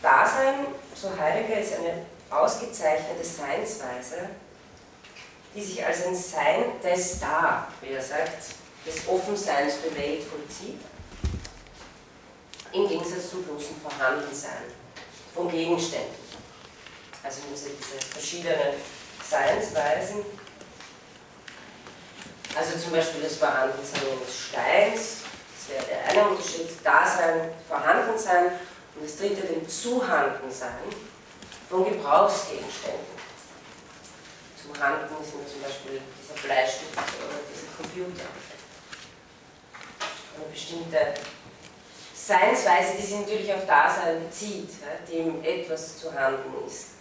[0.00, 4.30] Dasein, so Heidegger, ist eine ausgezeichnete Seinsweise,
[5.54, 8.54] die sich als ein Sein des Da, wie er sagt,
[8.86, 10.80] des Offenseins für Welt vollzieht,
[12.72, 14.64] im Gegensatz zum bloßen Vorhandensein
[15.34, 16.14] von Gegenständen.
[17.22, 18.74] Also diese, diese verschiedenen
[19.28, 20.24] Seinsweisen,
[22.56, 25.16] also zum Beispiel das Vorhandensein eines Steins,
[25.54, 28.46] das wäre der eine Unterschied, Dasein, Vorhandensein
[28.94, 30.88] und das dritte dem Zuhandensein
[31.68, 33.18] von Gebrauchsgegenständen.
[34.60, 38.26] Zum Handen sind zum Beispiel dieser Bleistift oder dieser Computer.
[40.36, 41.14] Eine bestimmte
[42.14, 44.70] Seinsweise, die sich natürlich auf Dasein bezieht,
[45.10, 46.97] dem etwas zu handen ist.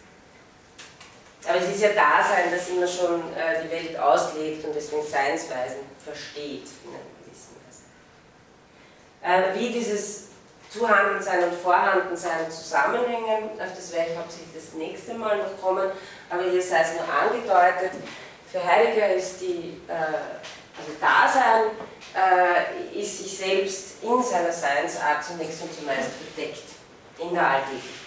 [1.48, 5.80] Aber es ist ja Dasein, das immer schon äh, die Welt auslegt und deswegen Seinsweisen
[6.04, 6.68] versteht.
[9.24, 10.28] Äh, wie dieses
[10.70, 15.90] Zuhandensein und Vorhandensein zusammenhängen, auf das werde ich hauptsächlich das nächste Mal noch kommen,
[16.30, 17.92] aber hier sei es nur angedeutet.
[18.52, 21.72] Für Heidegger ist die, äh, also Dasein
[22.14, 26.64] äh, ist sich selbst in seiner Seinsart zunächst und zumeist verdeckt
[27.20, 28.07] in der Alltäglichkeit.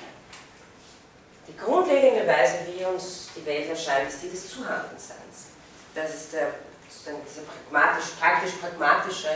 [1.50, 5.50] Die grundlegende Weise, wie uns die Welt erscheint, ist die des Zuhandenseins.
[5.94, 6.52] Das ist der,
[6.86, 9.28] dieser pragmatisch, praktisch-pragmatische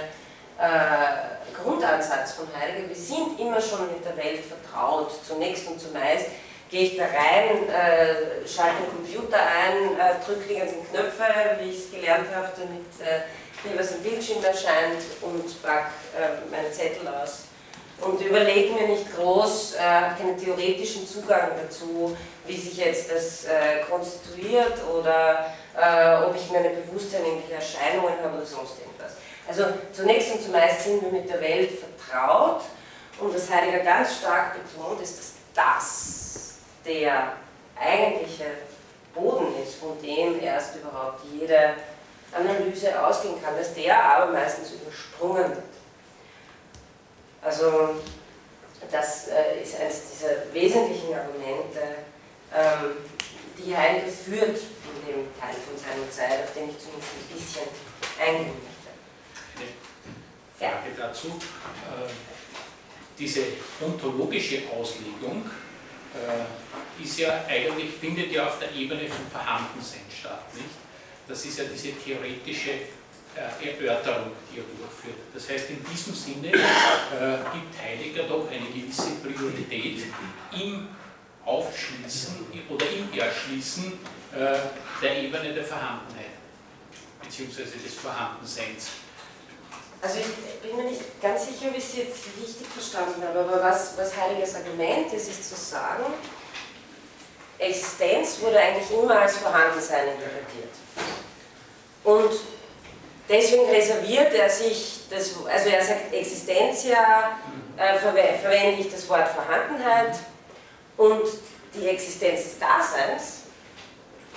[0.59, 2.89] äh, Grundansatz von Heidegger.
[2.89, 6.27] Wir sind immer schon mit der Welt vertraut, zunächst und zumeist
[6.71, 11.25] gehe ich da rein, äh, schalte den Computer ein, äh, drücke die ganzen Knöpfe,
[11.61, 16.51] wie ich es gelernt habe, damit äh, mir was im Bildschirm erscheint und pack äh,
[16.51, 17.45] meine Zettel aus
[18.01, 19.79] und überlege mir nicht groß, äh,
[20.19, 22.17] keinen theoretischen Zugang dazu,
[22.47, 28.37] wie sich jetzt das äh, konstituiert oder äh, ob ich meine Bewusstsein irgendwelche Erscheinungen habe
[28.37, 29.13] oder sonst irgendwas.
[29.47, 32.63] Also zunächst und zumeist sind wir mit der Welt vertraut
[33.21, 37.33] und was Heidegger ganz stark betont, ist, dass das der
[37.81, 38.45] eigentliche
[39.15, 41.75] Boden ist, von dem erst überhaupt jede
[42.33, 45.74] Analyse ausgehen kann, dass der aber meistens übersprungen wird.
[47.45, 47.97] Also
[48.91, 51.81] das äh, ist eines dieser wesentlichen Argumente,
[52.55, 52.97] ähm,
[53.59, 57.69] die Heidegger führt in dem Teil von seiner Zeit, auf den ich zumindest ein bisschen
[58.19, 59.69] eingehen möchte.
[60.59, 61.29] Eine Frage dazu.
[61.29, 62.11] Äh,
[63.19, 63.43] diese
[63.81, 65.49] ontologische Auslegung
[66.15, 70.67] äh, ist ja eigentlich, findet ja auf der Ebene von Vorhandensein statt, nicht?
[71.29, 72.71] Das ist ja diese theoretische
[73.37, 75.19] Erörterung, die er durchführt.
[75.33, 80.05] Das heißt, in diesem Sinne äh, gibt Heidegger doch eine gewisse Priorität
[80.53, 80.89] im
[81.45, 83.93] Aufschließen oder im Erschließen
[84.35, 84.59] äh,
[85.03, 86.39] der Ebene der Vorhandenheit,
[87.23, 88.89] beziehungsweise des Vorhandenseins.
[90.01, 93.63] Also ich bin mir nicht ganz sicher, ob ich es jetzt richtig verstanden habe, aber
[93.63, 96.05] was, was Heideggers Argument ist, ist zu sagen,
[97.59, 100.75] Existenz wurde eigentlich immer als Vorhandensein interpretiert.
[102.05, 102.33] Und
[103.29, 107.39] Deswegen reserviert er sich, das, also er sagt Existentia,
[107.77, 110.17] äh, verwende ich das Wort Vorhandenheit
[110.97, 111.23] und
[111.75, 113.45] die Existenz des Daseins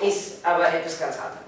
[0.01, 1.43] ist aber etwas ganz anderes.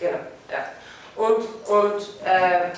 [0.00, 0.18] Genau,
[0.50, 0.70] ja.
[1.14, 2.70] Und, und äh,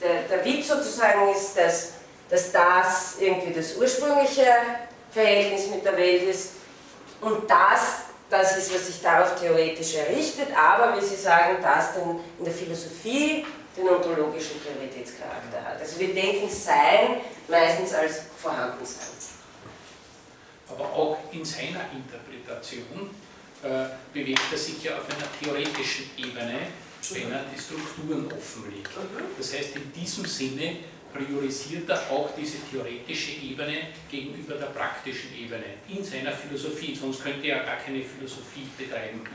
[0.00, 1.92] der, der Witz sozusagen ist, dass,
[2.30, 4.46] dass das irgendwie das ursprüngliche
[5.10, 6.50] Verhältnis mit der Welt ist
[7.20, 12.20] und das, das ist, was sich darauf theoretisch errichtet, aber wie Sie sagen, das dann
[12.38, 15.80] in der Philosophie den ontologischen Prioritätscharakter hat.
[15.80, 19.06] Also wir denken Sein meistens als Vorhandensein.
[20.68, 23.10] Aber auch in seiner Interpretation
[23.62, 26.58] äh, bewegt er sich ja auf einer theoretischen Ebene,
[27.10, 28.94] wenn er die Strukturen offenlegt.
[28.96, 29.24] Mhm.
[29.38, 30.76] Das heißt, in diesem Sinne
[31.12, 37.46] priorisiert er auch diese theoretische Ebene gegenüber der praktischen Ebene in seiner Philosophie, sonst könnte
[37.46, 39.26] er gar keine Philosophie betreiben.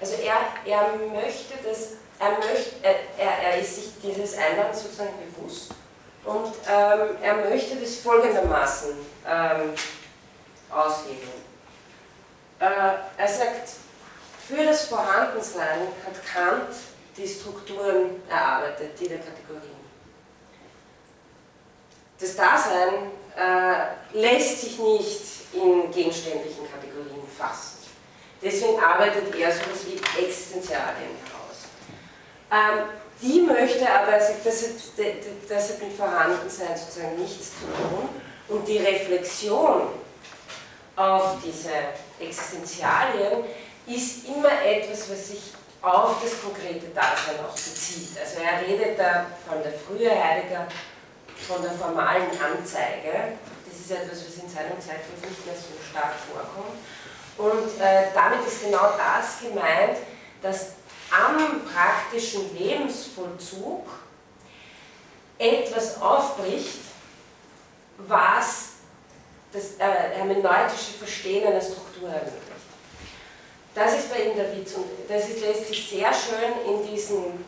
[0.00, 5.72] Also er, er möchte das, er, möchte, er, er ist sich dieses Einwands sozusagen bewusst
[6.24, 8.90] und ähm, er möchte das folgendermaßen
[9.26, 9.72] ähm,
[10.70, 11.48] aushebeln.
[12.60, 12.64] Äh,
[13.16, 13.70] er sagt,
[14.46, 16.74] für das Vorhandensein hat Kant
[17.16, 19.67] die Strukturen erarbeitet, die der Kategorien.
[22.20, 27.78] Das Dasein äh, lässt sich nicht in gegenständlichen Kategorien fassen.
[28.42, 31.68] Deswegen arbeitet er so etwas wie Existenzialien heraus.
[32.50, 32.88] Ähm,
[33.20, 34.38] die möchte aber, das hat,
[35.48, 38.08] das hat mit Vorhandensein sozusagen nichts zu tun.
[38.48, 39.88] Und die Reflexion
[40.96, 41.70] auf diese
[42.20, 43.44] Existenzialien
[43.86, 45.40] ist immer etwas, was sich
[45.82, 48.18] auf das konkrete Dasein auch bezieht.
[48.20, 50.66] Also er redet da von der frühe Heidegger
[51.46, 53.38] von der formalen Anzeige.
[53.68, 56.78] Das ist etwas, was in seinem Zeitpunkt nicht mehr so stark vorkommt.
[57.38, 59.98] Und äh, damit ist genau das gemeint,
[60.42, 60.72] dass
[61.10, 63.86] am praktischen Lebensvollzug
[65.38, 66.80] etwas aufbricht,
[67.98, 68.68] was
[69.52, 72.42] das äh, hermeneutische Verstehen einer Struktur ermöglicht.
[73.74, 77.44] Das ist bei ihm der Witz und das ist, lässt sich sehr schön in diesen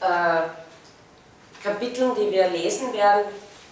[0.00, 0.42] äh,
[1.62, 3.24] Kapiteln, die wir lesen werden,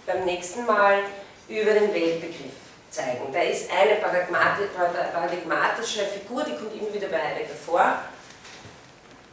[0.05, 0.99] beim nächsten Mal
[1.47, 2.51] über den Weltbegriff
[2.89, 3.31] zeigen.
[3.31, 7.99] Da ist eine paradigmatische Figur, die kommt immer wieder bei Heidegger vor.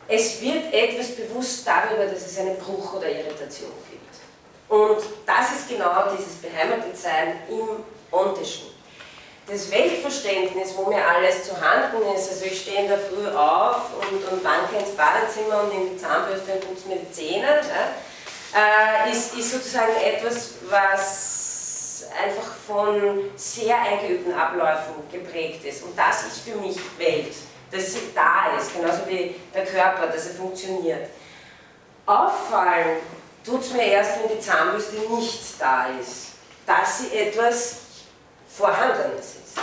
[0.06, 4.04] Es wird etwas bewusst darüber, dass es einen Bruch oder Irritation gibt.
[4.68, 8.74] Und das ist genau dieses Beheimatetsein im Ontischen.
[9.46, 13.90] Das Weltverständnis, wo mir alles zu handen ist, also ich stehe in der Früh auf
[14.00, 17.92] und, und wanke ins Badezimmer und in die Zahnbürste und putze mir die Zähne, ja,
[18.54, 25.82] äh, ist, ist sozusagen etwas, was einfach von sehr eingeübten Abläufen geprägt ist.
[25.82, 27.34] Und das ist für mich Welt,
[27.70, 31.08] dass sie da ist, genauso wie der Körper, dass er funktioniert.
[32.06, 32.98] Auffallen
[33.44, 36.32] tut es mir erst, wenn die Zahnbürste nicht da ist,
[36.66, 37.76] dass sie etwas
[38.48, 39.58] Vorhandenes ist.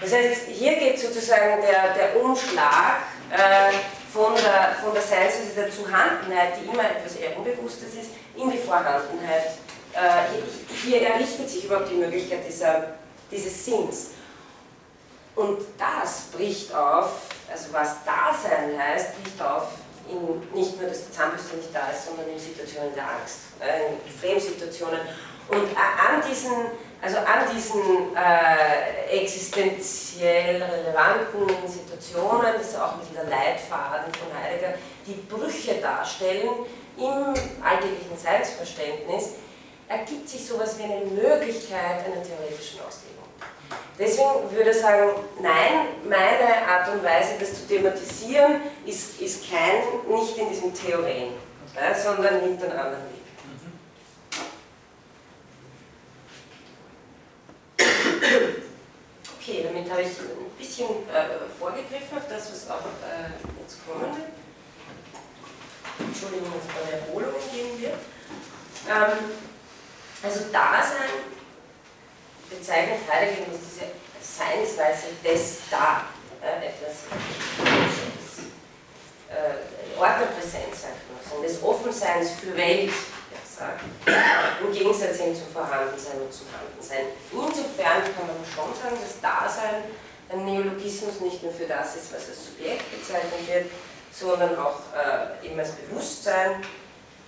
[0.00, 3.72] Das heißt, hier geht sozusagen der, der Umschlag äh,
[4.12, 8.58] von, der, von der Seinsweise der Zuhandenheit, die immer etwas eher Unbewusstes ist, in die
[8.58, 9.58] Vorhandenheit.
[9.92, 10.42] Äh,
[10.84, 12.94] hier errichtet sich überhaupt die Möglichkeit dieser,
[13.30, 14.10] dieses Sinns.
[15.34, 19.68] Und das bricht auf, also was Dasein heißt, bricht auf
[20.08, 23.92] in, nicht nur, dass die Zahnbürste nicht da ist, sondern in Situationen der Angst, äh,
[23.92, 25.00] in Extremsituationen.
[25.48, 26.52] Und an diesen,
[27.00, 34.28] also an diesen äh, existenziell relevanten Situationen, das ist auch ein bisschen der Leitfaden von
[34.36, 34.74] Heidegger,
[35.06, 36.50] die Brüche darstellen
[36.96, 39.30] im alltäglichen Seinsverständnis,
[39.88, 43.12] ergibt sich sowas wie eine Möglichkeit einer theoretischen Auslegung.
[43.98, 49.82] Deswegen würde ich sagen, nein, meine Art und Weise, das zu thematisieren, ist, ist kein,
[50.08, 51.32] nicht in diesem Theorem,
[51.74, 53.22] ja, sondern nimmt einen anderen Weg.
[59.38, 64.16] Okay, damit habe ich ein bisschen äh, vorgegriffen auf das, was auch äh, jetzt kommen
[64.16, 64.41] wird.
[65.98, 67.98] Entschuldigung, jetzt bei der Erholung gehen wird.
[68.88, 69.18] Ähm,
[70.22, 71.26] also Dasein
[72.48, 73.90] bezeichnet Heidegger als diese
[74.20, 76.06] Seinsweise des Da,
[76.42, 77.08] äh, etwas
[79.28, 82.92] äh, Ordnerpräsenz, sagt man, des Offenseins für Welt,
[83.58, 83.80] sagt,
[84.60, 87.06] im Gegensatz eben zum Vorhandensein und zum Handensein.
[87.30, 89.84] Insofern kann man schon sagen, dass Dasein
[90.30, 93.66] ein Neologismus nicht nur für das ist, was als Subjekt bezeichnet wird,
[94.12, 96.62] sondern auch äh, eben als Bewusstsein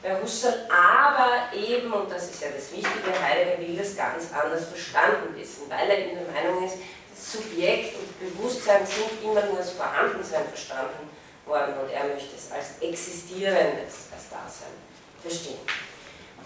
[0.03, 4.67] bei Husserl, aber eben, und das ist ja das Wichtige, Heidegger will das ganz anders
[4.69, 6.77] verstanden wissen, weil er in der Meinung ist,
[7.17, 11.09] Subjekt und Bewusstsein sind immer nur als Vorhandensein verstanden
[11.47, 14.75] worden und er möchte es als Existierendes, als Dasein
[15.23, 15.59] verstehen.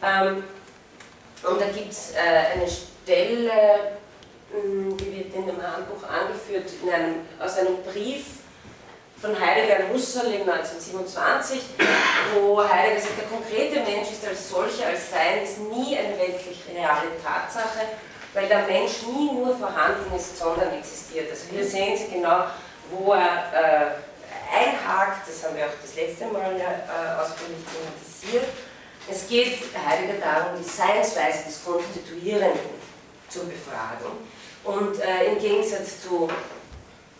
[0.03, 0.45] Ähm,
[1.43, 3.99] und da gibt es äh, eine Stelle,
[4.53, 8.25] mh, die wird in dem Handbuch angeführt, einem, aus einem Brief
[9.21, 11.61] von Heidegger und Husserl im 1927,
[12.35, 16.63] wo Heidegger sagt, der konkrete Mensch ist als solcher, als Sein, ist nie eine weltlich
[16.73, 17.87] reale Tatsache,
[18.35, 21.31] weil der Mensch nie nur vorhanden ist, sondern existiert.
[21.31, 22.45] Also hier sehen Sie genau,
[22.91, 28.49] wo er äh, einhakt, das haben wir auch das letzte Mal äh, ausführlich thematisiert.
[29.11, 32.79] Es geht Heidegger darum, die Seinsweise des Konstituierenden
[33.29, 34.07] zu befragen.
[34.63, 36.31] Und äh, im Gegensatz zu,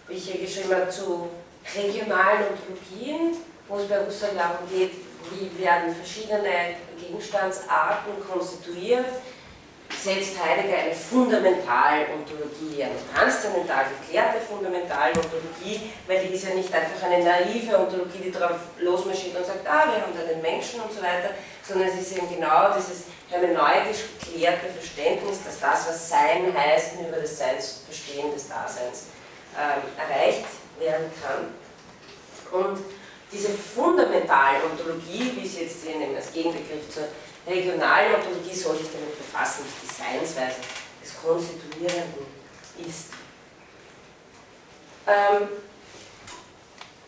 [0.07, 1.31] wie ich hier geschrieben habe, zu
[1.75, 3.37] regionalen Ontologien,
[3.69, 4.93] wo es bei Husserl darum geht,
[5.31, 9.07] wie werden verschiedene Gegenstandsarten konstituiert,
[10.03, 17.25] setzt Heidegger eine Fundamentalontologie, eine transzendental geklärte Fundamentalontologie, weil die ist ja nicht einfach eine
[17.25, 21.03] naive Ontologie, die darauf losmarschiert und sagt, ah, wir haben da den Menschen und so
[21.03, 21.31] weiter,
[21.67, 27.21] sondern es ist eben genau dieses hermeneutisch geklärte Verständnis, dass das, was Sein heißt, über
[27.21, 29.07] das Seinsverstehen des Daseins
[29.57, 30.47] ähm, erreicht
[30.79, 31.58] werden kann.
[32.53, 32.79] Und
[33.31, 37.09] diese Fundamentalontologie, wie es jetzt hier als Gegenbegriff zur
[37.47, 40.57] regionalen Ontologie soll sich damit befassen, was die Seinsweise
[41.03, 42.27] des Konstituierenden
[42.87, 43.09] ist.
[45.07, 45.49] Ähm,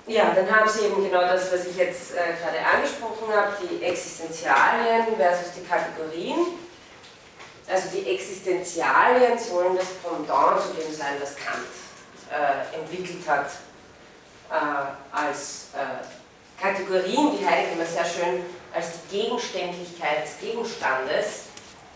[0.07, 3.82] ja, dann haben Sie eben genau das, was ich jetzt äh, gerade angesprochen habe, die
[3.84, 6.59] Existenzialien versus die Kategorien.
[7.68, 11.66] Also die Existenzialien sollen das Pendant zu dem sein, was Kant
[12.30, 13.51] äh, entwickelt hat
[14.51, 18.44] als äh, Kategorien, die Heidegger immer sehr schön
[18.74, 21.44] als die Gegenständlichkeit des Gegenstandes,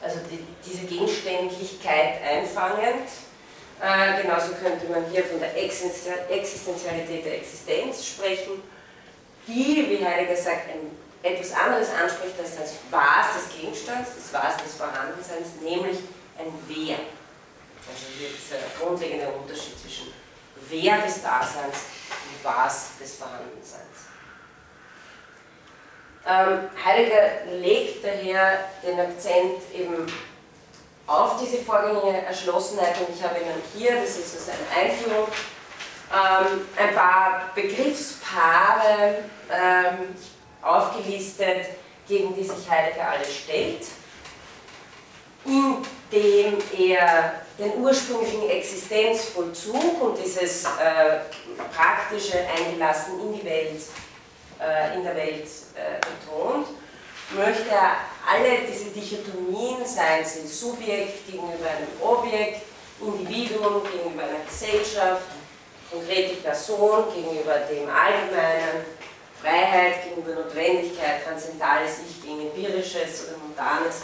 [0.03, 3.09] also die, diese Gegenständlichkeit einfangend.
[3.81, 8.63] Äh, genauso könnte man hier von der Existenzialität der Existenz sprechen,
[9.47, 14.57] die, wie Heidegger sagt, ein, etwas anderes anspricht als das Was des Gegenstands, das Was
[14.63, 15.99] des Vorhandenseins, nämlich
[16.39, 16.97] ein Wer.
[17.87, 20.13] Also hier ist der grundlegende Unterschied zwischen
[20.69, 21.77] Wer des Daseins
[22.45, 24.05] Was des Vorhandenseins.
[26.27, 30.07] Ähm, Heidegger legt daher den Akzent eben
[31.07, 35.29] auf diese vorgängige Erschlossenheit und ich habe Ihnen hier, das ist also eine Einführung,
[36.13, 40.15] ähm, ein paar Begriffspaare ähm,
[40.63, 41.67] aufgelistet,
[42.07, 43.87] gegen die sich Heidegger alle stellt,
[45.45, 51.21] indem er den ursprünglichen Existenzvollzug und dieses äh,
[51.75, 53.81] praktische Eingelassen in die Welt
[54.61, 56.67] äh, in der Welt äh, betont,
[57.35, 57.97] möchte er
[58.29, 62.63] alle diese Dichotomien, seien sie Subjekt gegenüber einem Objekt,
[63.01, 65.27] Individuum gegenüber einer Gesellschaft,
[65.91, 68.85] konkrete Person gegenüber dem Allgemeinen,
[69.41, 74.03] Freiheit gegenüber Notwendigkeit, transzendales Ich gegen empirisches oder mundanes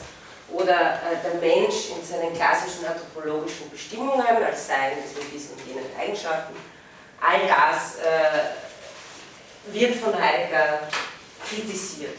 [0.53, 5.86] oder äh, der Mensch in seinen klassischen anthropologischen Bestimmungen als Sein mit diesen und jenen
[5.98, 6.55] Eigenschaften.
[7.20, 10.80] All das äh, wird von Heidegger
[11.48, 12.18] kritisiert.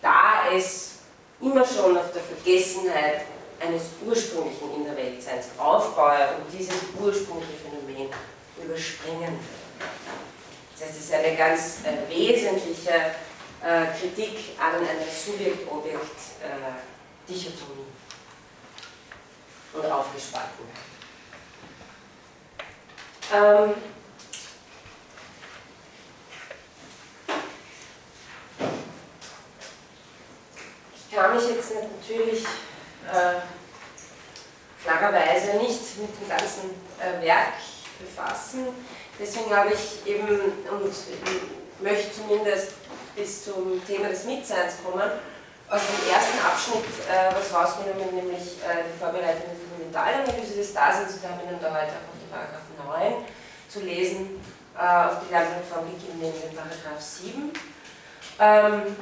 [0.00, 0.96] Da es
[1.40, 3.22] immer schon auf der Vergessenheit
[3.60, 8.10] eines ursprünglichen in der Weltseins aufbaue und dieses ursprüngliche Phänomen
[8.62, 9.86] überspringen will.
[10.78, 12.92] Das heißt, es ist eine ganz wesentliche
[13.60, 17.86] Kritik an einer Subjekt-Objekt-Dichotomie
[19.74, 20.86] äh, und Aufgespaltenheit.
[23.34, 23.74] Ähm,
[31.16, 33.40] kann mich jetzt natürlich äh,
[34.84, 37.54] klarerweise nicht mit dem ganzen äh, Werk
[37.98, 38.66] befassen.
[39.18, 40.94] Deswegen habe ich eben und
[41.80, 42.72] möchte zumindest
[43.16, 45.10] bis zum Thema des Mitseins kommen,
[45.68, 51.20] aus dem ersten Abschnitt äh, was rausgenommen, nämlich äh, die vorbereitende Fundamentalanalyse des Daseins.
[51.20, 53.24] Wir haben Ihnen da heute auch die Paragraph 9
[53.68, 54.38] zu lesen,
[54.78, 57.50] äh, auf die Lernplattform gegeben, neben dem Paragraph 7.
[58.38, 58.96] Ähm,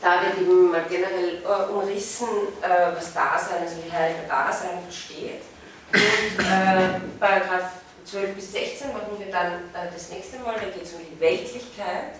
[0.00, 2.28] da wird eben mal generell äh, umrissen,
[2.62, 5.42] äh, was Dasein, also wie Heidegger Dasein versteht.
[5.92, 10.84] Und äh, Paragraph 12 bis 16 machen wir dann äh, das nächste Mal, da geht
[10.84, 12.14] es um die Weltlichkeit.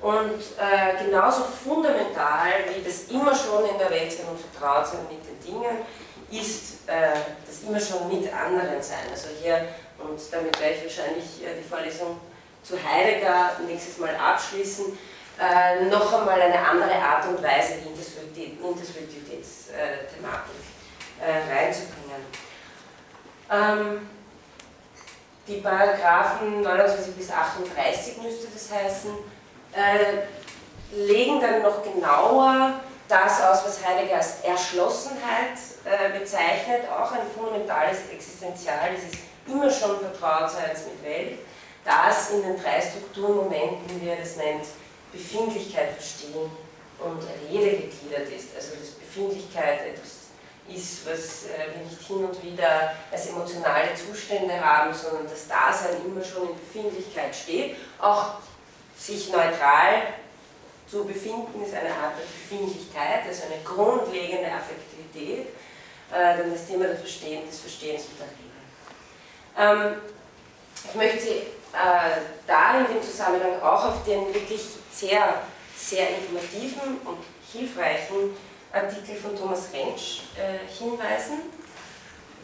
[0.00, 5.00] Und äh, genauso fundamental wie das immer schon in der Welt sein und vertraut sein
[5.08, 5.78] mit den Dingen,
[6.30, 7.14] ist äh,
[7.46, 9.08] das immer schon mit anderen sein.
[9.10, 9.68] Also hier,
[9.98, 12.20] und damit werde ich wahrscheinlich die Vorlesung
[12.62, 14.98] zu Heidegger nächstes Mal abschließen,
[15.38, 17.88] äh, noch einmal eine andere Art und Weise, die
[18.62, 20.54] Intersubjektivitätsthematik
[21.20, 22.24] äh, reinzubringen.
[23.50, 24.08] Ähm,
[25.46, 29.10] die Paragraphen 29 bis 38 müsste das heißen,
[29.76, 37.26] äh, legen dann noch genauer das aus, was Heidegger als Erschlossenheit äh, bezeichnet, auch ein
[37.36, 41.38] fundamentales Existenzial, dieses immer schon Vertrautseins mit Welt,
[41.84, 44.64] das in den drei Strukturmomenten, wie er das nennt,
[45.12, 46.50] Befindlichkeit verstehen
[46.98, 48.56] und Rede gegliedert ist.
[48.56, 50.24] Also dass Befindlichkeit etwas
[50.66, 55.96] ist, was äh, wir nicht hin und wieder als emotionale Zustände haben, sondern das Dasein
[56.06, 57.76] immer schon in Befindlichkeit steht.
[58.00, 58.36] Auch
[58.96, 60.14] sich neutral
[60.86, 65.48] zu befinden ist eine Art der Befindlichkeit, also eine grundlegende Affektivität.
[66.12, 69.94] Äh, dann das Thema der Verstehen, des Verstehens und der Rede.
[69.96, 70.00] Ähm,
[70.88, 74.60] ich möchte Sie äh, da in dem Zusammenhang auch auf den wirklich
[74.92, 75.42] sehr,
[75.76, 77.18] sehr informativen und
[77.52, 78.36] hilfreichen
[78.72, 81.50] Artikel von Thomas Rentsch äh, hinweisen,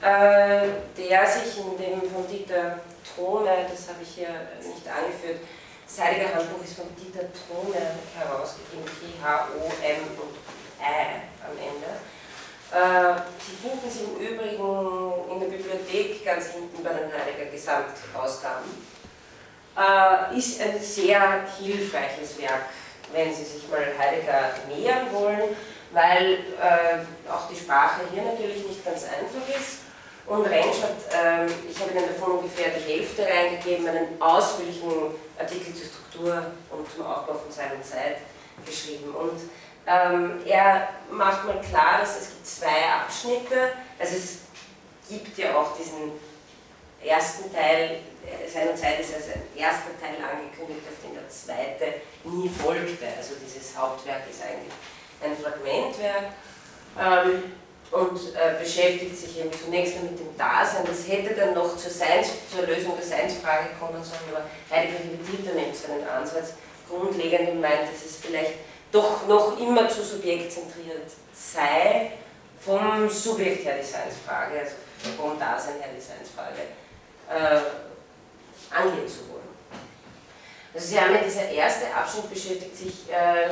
[0.00, 2.80] äh, der sich in dem von Dieter
[3.14, 4.28] Throne, das habe ich hier
[4.58, 5.40] nicht angeführt,
[5.90, 10.36] das Heilige Handbuch ist von Dieter Throne herausgegeben, T-H-O-M und
[10.78, 11.90] Ä am Ende.
[12.70, 18.70] Äh, Sie finden es im Übrigen in der Bibliothek ganz hinten bei den Heiliger Gesamtausgaben.
[19.76, 22.66] Äh, ist ein sehr hilfreiches Werk,
[23.12, 25.56] wenn Sie sich mal Heidegger nähern wollen,
[25.92, 29.89] weil äh, auch die Sprache hier natürlich nicht ganz einfach ist.
[30.26, 35.74] Und Rentsch hat, äh, ich habe Ihnen davon ungefähr die Hälfte reingegeben, einen ausführlichen Artikel
[35.74, 38.18] zur Struktur und zum Aufbau von Zeit und Zeit
[38.64, 39.14] geschrieben.
[39.14, 39.40] Und
[39.86, 44.38] ähm, er macht mal klar, dass es gibt zwei Abschnitte, also es
[45.08, 46.12] gibt ja auch diesen
[47.02, 52.00] ersten Teil, äh, seiner Zeit ist als ein erster Teil angekündigt, auf den der zweite
[52.24, 53.06] nie folgte.
[53.16, 54.72] Also dieses Hauptwerk ist eigentlich
[55.22, 56.32] ein Fragmentwerk
[56.98, 57.52] ähm,
[57.90, 60.84] und äh, beschäftigt sich eben zunächst mit dem Dasein.
[60.86, 65.48] Das hätte dann noch zur, Seins, zur Lösung der Seinsfrage kommen sollen, aber Heidegger revidiert
[65.48, 66.54] dann eben seinen Ansatz
[66.88, 68.54] grundlegend und meint, dass es vielleicht
[68.92, 72.12] doch noch immer zu subjektzentriert sei,
[72.60, 74.74] vom Subjekt her die Seinsfrage, also
[75.16, 76.62] vom Dasein her die Seinsfrage
[77.28, 79.40] äh, angehen zu wollen.
[80.72, 83.50] Also Sie haben ja dieser erste Abschnitt beschäftigt sich äh, äh,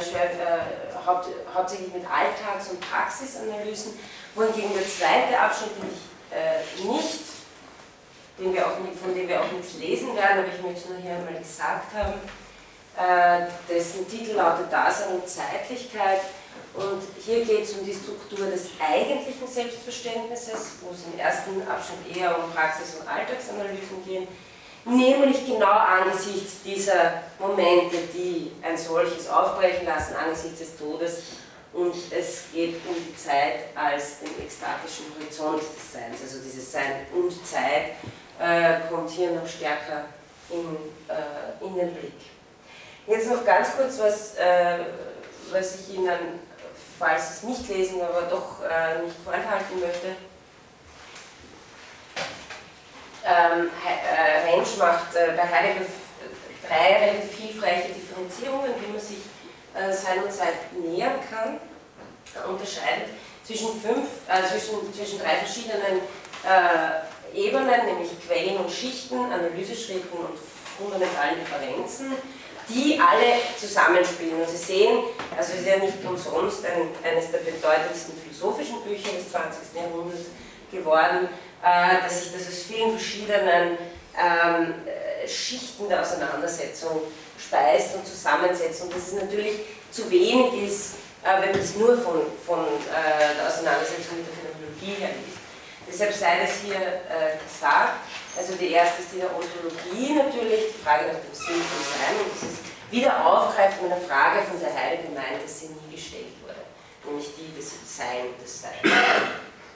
[1.04, 3.98] haupt, hauptsächlich mit Alltags- und Praxisanalysen,
[4.38, 7.24] wohingegen der zweite Abschnitt, den ich äh, nicht,
[8.38, 10.98] den wir auch, von dem wir auch nichts lesen werden, aber ich möchte es nur
[10.98, 12.14] hier einmal gesagt haben,
[12.96, 16.20] äh, dessen Titel lautet Dasein und Zeitlichkeit.
[16.74, 22.16] Und hier geht es um die Struktur des eigentlichen Selbstverständnisses, wo es im ersten Abschnitt
[22.16, 24.28] eher um Praxis- und Alltagsanalysen geht,
[24.84, 31.22] nämlich genau angesichts dieser Momente, die ein solches aufbrechen lassen, angesichts des Todes.
[31.72, 37.06] Und es geht um die Zeit als den ekstatischen Horizont des Seins, also dieses Sein
[37.12, 37.92] und Zeit
[38.40, 40.06] äh, kommt hier noch stärker
[40.50, 40.76] in,
[41.08, 42.14] äh, in den Blick.
[43.06, 44.78] Jetzt noch ganz kurz, was, äh,
[45.50, 46.40] was ich Ihnen,
[46.98, 50.08] falls Sie es nicht lesen, aber doch äh, nicht vorenthalten möchte.
[53.24, 55.84] Ähm, äh, Rentsch macht äh, bei Heidegger
[56.66, 59.18] drei relativ hilfreiche Differenzierungen, wie man sich
[59.78, 61.58] äh, Sein und Zeit nähern kann.
[62.34, 63.08] Er unterscheidet
[63.44, 66.00] zwischen, fünf, äh, zwischen, zwischen drei verschiedenen
[67.34, 70.38] Ebenen, nämlich Quellen und Schichten, Analyseschritten und
[70.78, 72.12] fundamentalen Differenzen
[72.68, 74.40] die alle zusammenspielen.
[74.40, 74.98] Und Sie sehen,
[75.36, 79.74] also es ist ja nicht umsonst ein, eines der bedeutendsten philosophischen Bücher des 20.
[79.74, 80.26] Jahrhunderts
[80.70, 81.28] geworden,
[81.62, 83.78] äh, dass sich das aus vielen verschiedenen
[84.16, 87.02] ähm, äh, Schichten der Auseinandersetzung
[87.38, 88.82] speist und zusammensetzt.
[88.82, 89.60] Und dass es natürlich
[89.90, 94.34] zu wenig ist, äh, wenn man das nur von, von äh, der Auseinandersetzung mit der
[94.34, 95.38] Phänomenologie her liest.
[95.88, 98.04] Deshalb sei das hier äh, gesagt.
[98.36, 102.14] Also die erste ist die der Ontologie natürlich, die Frage nach dem Sinn von Sein
[102.22, 102.58] und dieses
[102.90, 106.60] Wiederaufgreifen einer Frage von der Heiligen meint, dass sie nie gestellt wurde,
[107.04, 108.80] nämlich die des Sein des Seins,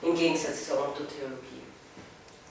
[0.02, 1.64] im Gegensatz zur Ontotheologie.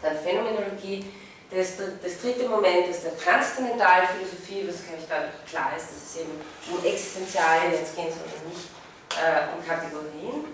[0.02, 1.06] Dann Phänomenologie,
[1.52, 6.22] das, das dritte Moment ist der Transzendentalphilosophie, was glaube ich dadurch klar ist, dass es
[6.22, 6.32] eben
[6.72, 8.68] um Existenzialien jetzt geht, sondern nicht
[9.19, 10.45] äh, um Kategorien.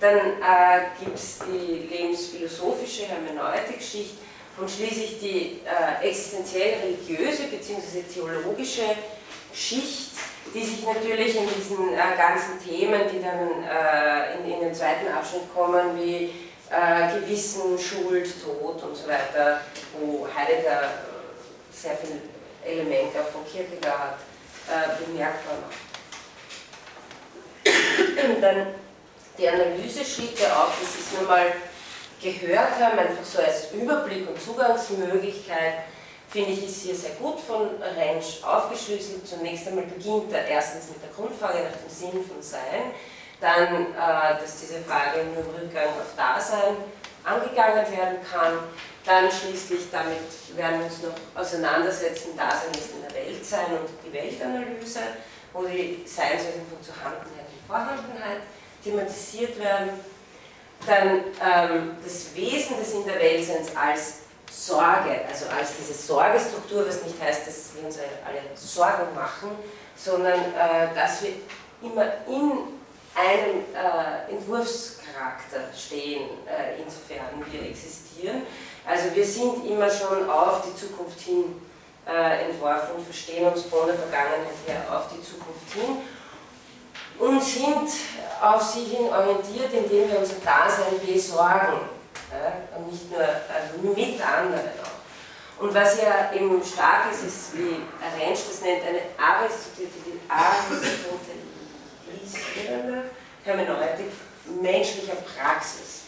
[0.00, 4.18] Dann äh, gibt es die lebensphilosophische Hermeneutik-Schicht,
[4.58, 8.02] und schließlich die äh, existenziell religiöse bzw.
[8.12, 8.96] theologische
[9.52, 10.12] Schicht,
[10.54, 15.12] die sich natürlich in diesen äh, ganzen Themen, die dann äh, in, in, den zweiten
[15.12, 16.32] Abschnitt kommen, wie
[16.70, 19.60] äh, Gewissen, Schuld, Tod und so weiter,
[19.98, 22.20] wo Heidegger äh, sehr viele
[22.64, 24.18] Elemente auch von Kierkegaard
[24.68, 25.86] äh, bemerkbar macht.
[28.40, 28.66] dann
[29.38, 31.52] die Analyseschritte auch, das ist nun mal
[32.20, 35.84] gehört haben, einfach so als Überblick und Zugangsmöglichkeit,
[36.28, 39.26] finde ich, ist hier sehr gut von Rentsch aufgeschlüsselt.
[39.26, 42.92] Zunächst einmal beginnt er erstens mit der Grundfrage nach dem Sinn von Sein,
[43.40, 46.76] dann, äh, dass diese Frage nur im Rückgang auf Dasein
[47.24, 48.58] angegangen werden kann.
[49.04, 53.88] Dann schließlich, damit werden wir uns noch auseinandersetzen, Dasein ist in der Welt sein und
[54.04, 55.00] die Weltanalyse,
[55.52, 58.40] wo die Seinswesen von Zuhandenheit und Vorhandenheit
[58.82, 59.90] thematisiert werden.
[60.86, 64.18] Dann ähm, das Wesen des In der Weltseins als
[64.50, 69.50] Sorge, also als diese Sorgestruktur, was nicht heißt, dass wir uns alle Sorgen machen,
[69.96, 71.32] sondern äh, dass wir
[71.82, 72.75] immer in
[73.16, 78.42] einem äh, Entwurfscharakter stehen, äh, insofern wir existieren.
[78.86, 81.60] Also wir sind immer schon auf die Zukunft hin
[82.06, 86.02] äh, entworfen und verstehen uns von der Vergangenheit her auf die Zukunft hin
[87.18, 87.90] und sind
[88.40, 91.88] auf sie hin orientiert, indem wir unser Dasein besorgen
[92.30, 94.96] äh, und nicht nur also mit anderen auch.
[95.58, 97.80] Und was ja eben stark ist, ist, wie
[98.20, 99.00] Rensch das nennt, eine
[102.36, 103.02] aristotelische
[103.44, 104.12] Hermeneutik
[104.60, 106.02] menschlicher Praxis.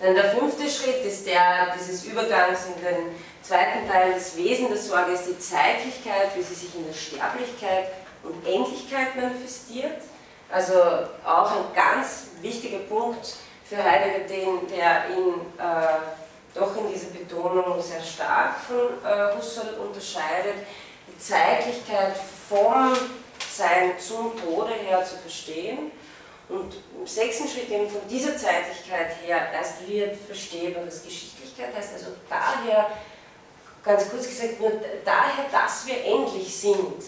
[0.00, 4.12] Dann der fünfte Schritt ist der dieses Übergangs in den zweiten Teil.
[4.14, 7.88] Das Wesen der Sorge ist die Zeitlichkeit, wie sie sich in der Sterblichkeit
[8.22, 10.00] und Endlichkeit manifestiert.
[10.50, 10.74] Also
[11.26, 13.34] auch ein ganz wichtiger Punkt
[13.64, 15.98] für Heidegger, den, der ihn äh,
[16.54, 20.54] doch in dieser Betonung sehr stark von äh, Husserl unterscheidet,
[21.06, 22.14] die Zeitlichkeit
[22.48, 22.96] vom
[23.58, 25.90] Sein zum Tode her zu verstehen
[26.48, 31.94] und im sechsten Schritt eben von dieser Zeitlichkeit her erst wird verstehbar, was Geschichtlichkeit heißt,
[31.94, 32.90] also daher,
[33.84, 34.72] ganz kurz gesagt, nur
[35.04, 37.02] daher, dass wir endlich sind,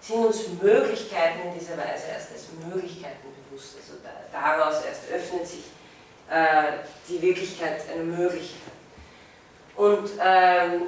[0.00, 3.74] sind uns Möglichkeiten in dieser Weise erst als Möglichkeiten bewusst.
[3.76, 5.64] Also da, daraus erst öffnet sich
[6.30, 8.72] äh, die Wirklichkeit einer Möglichkeit.
[9.76, 10.82] Und ähm,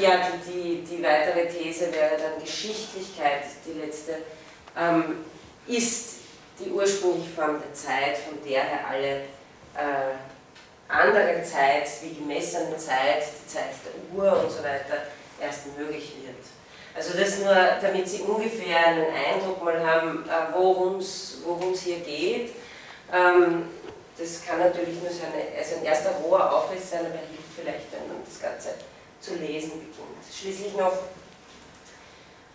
[0.00, 4.18] ja, die, die, die, weitere These wäre dann Geschichtlichkeit, die letzte,
[4.78, 5.24] ähm,
[5.66, 6.18] ist
[6.58, 9.16] die ursprüngliche Form der Zeit, von der her alle
[9.74, 10.14] äh,
[10.88, 15.04] andere Zeit, wie gemessene Zeit, die Zeit der Uhr und so weiter,
[15.40, 16.36] erst möglich wird.
[16.94, 22.52] Also das nur, damit Sie ungefähr einen Eindruck mal haben, äh, worum es hier geht.
[23.12, 23.68] Ähm,
[24.18, 27.92] das kann natürlich nur so eine, also ein erster roher Aufriss sein, aber hilft vielleicht,
[27.92, 28.74] wenn man das Ganze
[29.20, 30.24] zu lesen beginnt.
[30.34, 30.92] Schließlich noch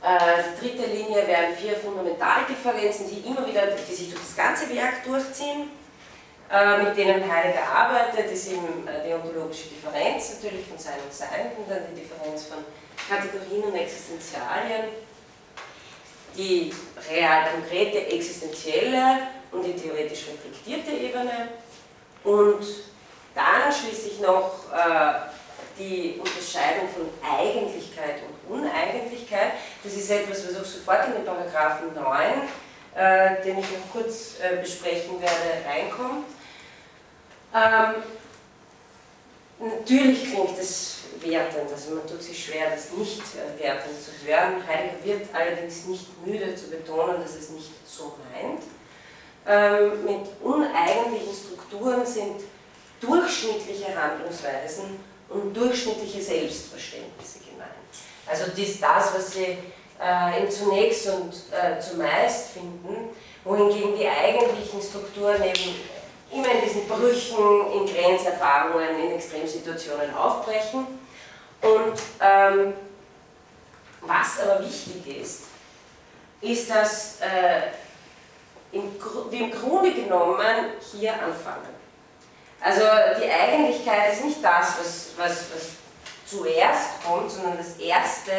[0.03, 4.69] äh, die dritte Linie wären vier Fundamentaldifferenzen, die immer wieder, die sich durch das ganze
[4.75, 5.71] Werk durchziehen,
[6.51, 11.13] äh, mit denen Heidegger arbeitet, ist eben äh, die ontologische Differenz natürlich von Sein und
[11.13, 12.65] Sein, und dann die Differenz von
[13.07, 14.89] Kategorien und Existenzialien,
[16.35, 16.73] die
[17.09, 19.19] real konkrete existenzielle
[19.53, 21.47] und die theoretisch reflektierte Ebene.
[22.25, 22.65] Und
[23.35, 24.65] dann schließlich noch
[25.77, 29.53] die Unterscheidung von Eigentlichkeit und Uneigentlichkeit.
[29.83, 32.23] Das ist etwas, was auch sofort in den Paragraphen 9,
[32.95, 36.27] äh, den ich noch kurz äh, besprechen werde, reinkommt.
[37.53, 38.03] Ähm,
[39.59, 44.65] natürlich klingt es wertend, also man tut sich schwer, das nicht äh, wertend zu hören.
[44.67, 48.63] Heidegger wird allerdings nicht müde zu betonen, dass es nicht so meint.
[49.45, 52.41] Ähm, mit uneigentlichen Strukturen sind
[53.01, 54.99] durchschnittliche Handlungsweisen
[55.29, 57.42] und durchschnittliche Selbstverständnisse.
[58.27, 59.57] Also ist das, was Sie
[59.99, 63.09] äh, zunächst und äh, zumeist finden,
[63.43, 65.75] wohingegen die eigentlichen Strukturen eben
[66.31, 70.87] immer in diesen Brüchen, in Grenzerfahrungen, in Extremsituationen aufbrechen.
[71.61, 72.73] Und ähm,
[74.01, 75.43] was aber wichtig ist,
[76.41, 77.71] ist, dass äh,
[78.73, 78.91] im,
[79.29, 81.73] wir im Grunde genommen hier anfangen.
[82.59, 82.81] Also
[83.21, 85.82] die Eigentlichkeit ist nicht das, was, was, was
[86.25, 88.31] zuerst kommt, sondern das Erste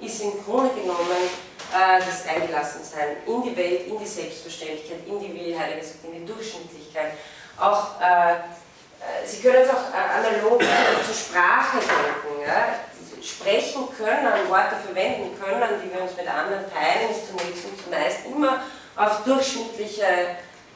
[0.00, 1.28] ist im Grunde genommen
[1.72, 6.32] äh, das Eingelassensein in die Welt, in die Selbstverständlichkeit, in die, wie Heidegger in die
[6.32, 7.12] Durchschnittlichkeit.
[7.58, 12.42] Auch, äh, äh Sie können es auch äh, analog zur Sprache denken.
[12.46, 12.74] Ja?
[13.22, 18.26] Sprechen können, Worte verwenden können, die wir uns mit anderen teilen, ist zunächst und zumeist
[18.26, 18.62] immer
[18.96, 20.02] auf durchschnittliche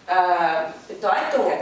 [0.07, 1.59] äh, Bedeutungen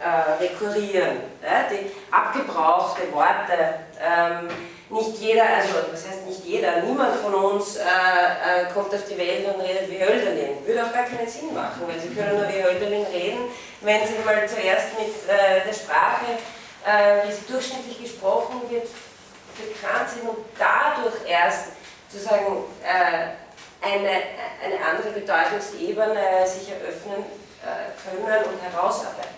[0.00, 1.18] äh, rekurrieren.
[1.42, 1.68] Ja?
[1.70, 3.81] Die abgebrauchte Worte.
[4.02, 4.48] Ähm,
[4.90, 9.16] nicht jeder, also was heißt nicht jeder, niemand von uns äh, äh, kommt auf die
[9.16, 10.66] Welt und redet wie Hölderlin.
[10.66, 13.44] Würde auch gar keinen Sinn machen, weil sie können nur wie Hölderlin reden,
[13.80, 16.36] wenn sie mal zuerst mit äh, der Sprache,
[16.84, 18.88] äh, wie sie durchschnittlich gesprochen wird,
[19.56, 21.68] bekannt sind und dadurch erst
[22.10, 23.32] sozusagen äh,
[23.80, 24.10] eine,
[24.62, 27.24] eine andere Bedeutungsebene sich eröffnen
[27.62, 29.30] äh, können und herausarbeiten.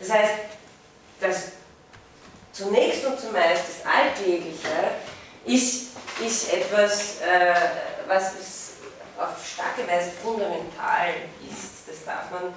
[0.00, 0.34] Das heißt,
[1.20, 1.57] das
[2.58, 4.98] zunächst und zumeist das Alltägliche
[5.44, 5.90] ist,
[6.24, 7.54] ist etwas, äh,
[8.08, 8.34] was
[9.16, 11.14] auf starke Weise fundamental
[11.48, 11.88] ist.
[11.88, 12.52] Das darf man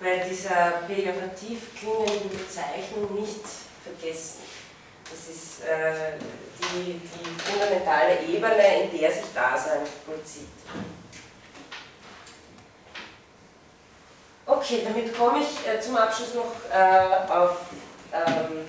[0.00, 3.44] bei dieser pejorativ klingenden Bezeichnung nicht
[3.82, 4.42] vergessen.
[5.04, 6.18] Das ist äh,
[6.58, 10.48] die, die fundamentale Ebene, in der sich Dasein vollzieht.
[14.46, 17.58] Okay, damit komme ich äh, zum Abschluss noch äh, auf
[18.12, 18.66] ähm,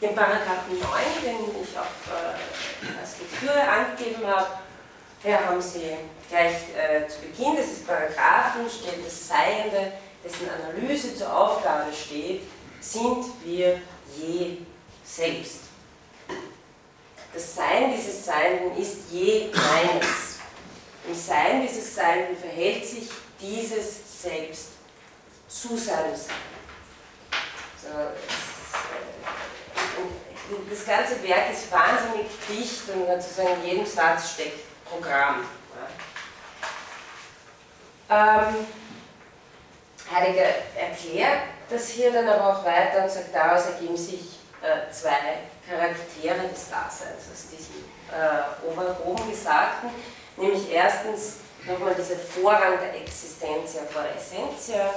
[0.00, 0.82] den Paragraphen 9,
[1.22, 4.46] den ich auch äh, als Lektüre angegeben habe.
[5.22, 5.96] Hier haben Sie
[6.28, 9.92] gleich äh, zu Beginn dieses Paragraphen steht das Seiende,
[10.22, 12.42] dessen Analyse zur Aufgabe steht,
[12.80, 13.80] sind wir
[14.14, 14.58] je
[15.04, 15.60] selbst.
[17.32, 20.38] Das Sein dieses Seienden ist je meines.
[21.06, 23.08] Im Sein dieses Seienden verhält sich
[23.40, 24.68] dieses Selbst
[25.48, 26.34] zu seinem Sein.
[27.80, 28.56] So, das
[30.86, 35.44] ganze Werk ist wahnsinnig dicht und sozusagen in jedem Satz steckt Programm.
[38.08, 38.66] Ähm,
[40.12, 40.46] Heidegger
[40.78, 46.48] erklärt das hier dann aber auch weiter und sagt, daraus ergeben sich äh, zwei Charaktere
[46.48, 49.90] des Daseins aus diesem äh, oben Gesagten,
[50.36, 54.90] nämlich erstens nochmal dieser Vorrang der Existentia vor Essentia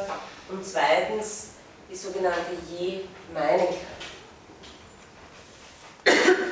[0.49, 1.47] und zweitens
[1.89, 3.99] die sogenannte Je-Meinigkeit.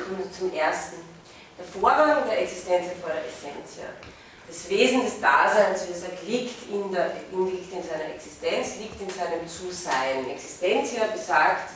[0.04, 0.96] Kommen wir zum ersten.
[1.58, 3.90] Der Vorrang der Existentia vor der Essentia.
[4.46, 9.10] Das Wesen des Daseins, wie gesagt, liegt in, der, liegt in seiner Existenz, liegt in
[9.10, 10.30] seinem Zusein.
[10.30, 11.70] Existentia besagt,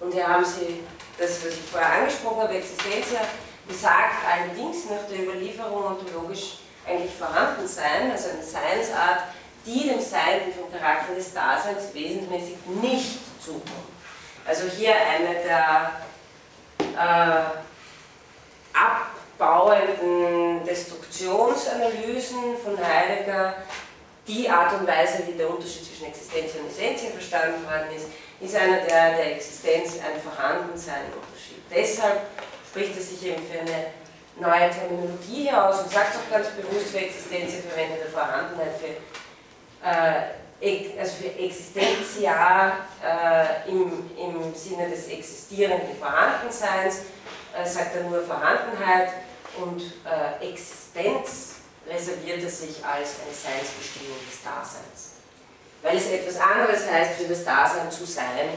[0.00, 0.80] und hier haben Sie
[1.18, 3.20] das, was ich vorher angesprochen habe, Existentia
[3.68, 9.24] besagt allerdings nach der Überlieferung ontologisch eigentlich vorhanden sein, also eine Seinsart,
[9.64, 13.90] die dem Sein vom Charakter des Daseins wesensmäßig nicht zukommt.
[14.46, 16.05] Also hier eine der
[16.96, 17.42] äh,
[19.38, 23.54] abbauenden Destruktionsanalysen von Heidegger,
[24.26, 28.06] die Art und Weise, wie der Unterschied zwischen Existenz und Essenz verstanden worden ist,
[28.40, 31.62] ist einer, der der Existenz ein Vorhandensein unterschied.
[31.70, 32.22] Deshalb
[32.68, 33.92] spricht er sich eben für eine
[34.38, 38.74] neue Terminologie hier aus und sagt auch ganz bewusst für Existenz, er verwendet der Vorhandenheit
[38.78, 38.92] für,
[39.86, 40.45] äh,
[40.98, 47.02] also für Existenzia äh, im, im Sinne des existierenden Vorhandenseins,
[47.54, 49.10] äh, sagt er nur Vorhandenheit
[49.58, 51.56] und äh, Existenz
[51.88, 55.12] reserviert er sich als eine Seinsbestimmung des Daseins.
[55.82, 58.48] Weil es etwas anderes heißt, für das Dasein zu sein,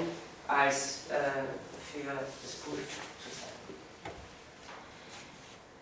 [0.48, 1.44] als äh,
[1.92, 2.88] für das Kult
[3.22, 3.50] zu sein.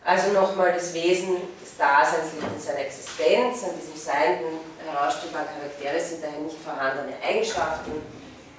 [0.03, 6.00] Also nochmal, das Wesen des Daseins liegt in seiner Existenz, an diesem seienden herausstellbaren Charaktere
[6.00, 8.02] sind daher nicht vorhandene Eigenschaften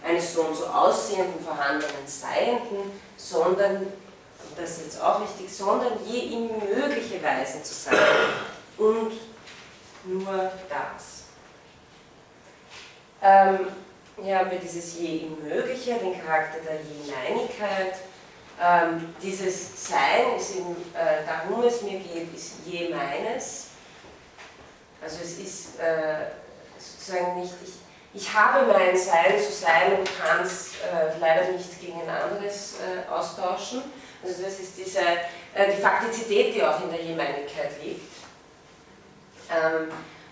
[0.05, 3.93] eines so und so aussehenden, vorhandenen Seienden, sondern
[4.57, 7.97] das ist jetzt auch wichtig, sondern je ihm mögliche Weisen zu sein
[8.77, 9.13] und
[10.05, 11.25] nur das.
[13.23, 13.69] Ähm,
[14.23, 17.95] hier haben wir dieses je ihm mögliche, den Charakter der Je-Meinigkeit.
[18.61, 23.68] Ähm, dieses Sein ist eben, äh, darum es mir geht, ist je meines.
[25.03, 26.27] Also es ist äh,
[26.79, 31.81] sozusagen nicht, ich, ich habe mein Sein zu sein und kann es äh, leider nicht
[31.81, 33.83] gegen ein anderes äh, austauschen.
[34.23, 38.13] Also das ist diese, äh, die Faktizität, die auch in der Jemeinigkeit liegt.
[39.51, 39.89] Ähm,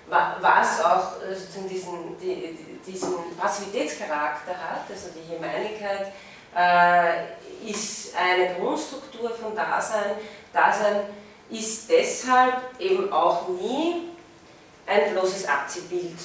[0.08, 6.12] was auch äh, diesen, die, diesen Passivitätscharakter hat, also die Jemeinigkeit
[6.56, 10.12] äh, ist eine Grundstruktur von Dasein.
[10.52, 11.02] Dasein
[11.50, 14.15] ist deshalb eben auch nie
[14.86, 16.18] ein bloßes Abziehbild,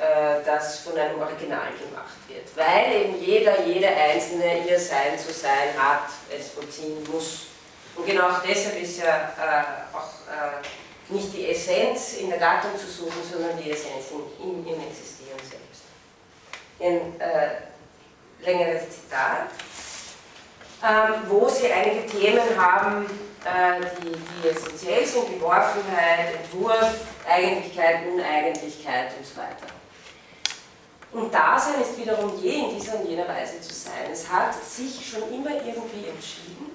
[0.00, 5.32] äh, das von einem Original gemacht wird, weil eben jeder, jede Einzelne ihr Sein zu
[5.32, 7.46] sein hat, es vollziehen muss.
[7.96, 12.70] Und genau auch deshalb ist ja äh, auch äh, nicht die Essenz in der Gattung
[12.76, 14.06] zu suchen, sondern die Essenz
[14.40, 15.82] in, im Existieren selbst.
[16.80, 19.48] Ein äh, längeres Zitat,
[20.82, 23.06] ähm, wo Sie einige Themen haben,
[23.44, 26.94] die, die essentiell sind, Geworfenheit, Entwurf,
[27.28, 29.66] Eigentlichkeit, Uneigentlichkeit und so weiter.
[31.12, 34.10] Und Dasein ist wiederum je in dieser und jener Weise zu sein.
[34.10, 36.70] Es hat sich schon immer irgendwie entschieden,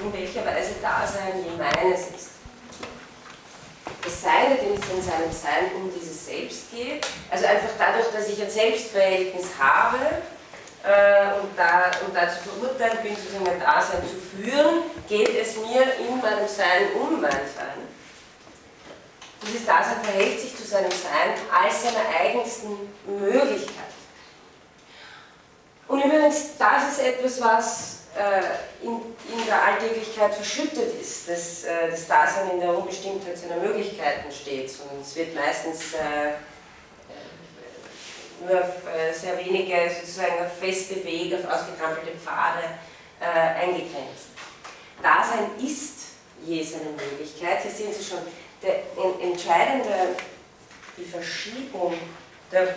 [0.00, 2.30] in welcher Weise Dasein je meines ist.
[4.06, 8.28] Es sei denn, es in seinem Sein um dieses Selbst geht, also einfach dadurch, dass
[8.28, 10.39] ich ein Selbstverhältnis habe, äh,
[10.82, 16.20] und, da, und dazu verurteilt bin, sozusagen ein Dasein zu führen, geht es mir in
[16.20, 17.86] meinem Sein um mein Sein.
[19.42, 22.76] Dieses Dasein verhält sich zu seinem Sein als seiner eigensten
[23.06, 23.90] Möglichkeit.
[25.88, 28.92] Und übrigens, das ist etwas, was äh, in,
[29.36, 34.70] in, der Alltäglichkeit verschüttet ist, dass äh, das Dasein in der Unbestimmtheit seiner Möglichkeiten steht,
[34.70, 36.34] sondern es wird meistens äh,
[38.40, 42.64] nur auf äh, sehr wenige sozusagen auf feste Wege, auf ausgetrampelte Pfade
[43.20, 44.30] äh, eingegrenzt.
[45.02, 46.00] Dasein ist
[46.44, 47.62] je seine Möglichkeit.
[47.62, 48.20] Hier sehen Sie schon,
[48.62, 48.82] der
[49.22, 50.16] entscheidende,
[50.96, 51.94] die Verschiebung
[52.52, 52.74] der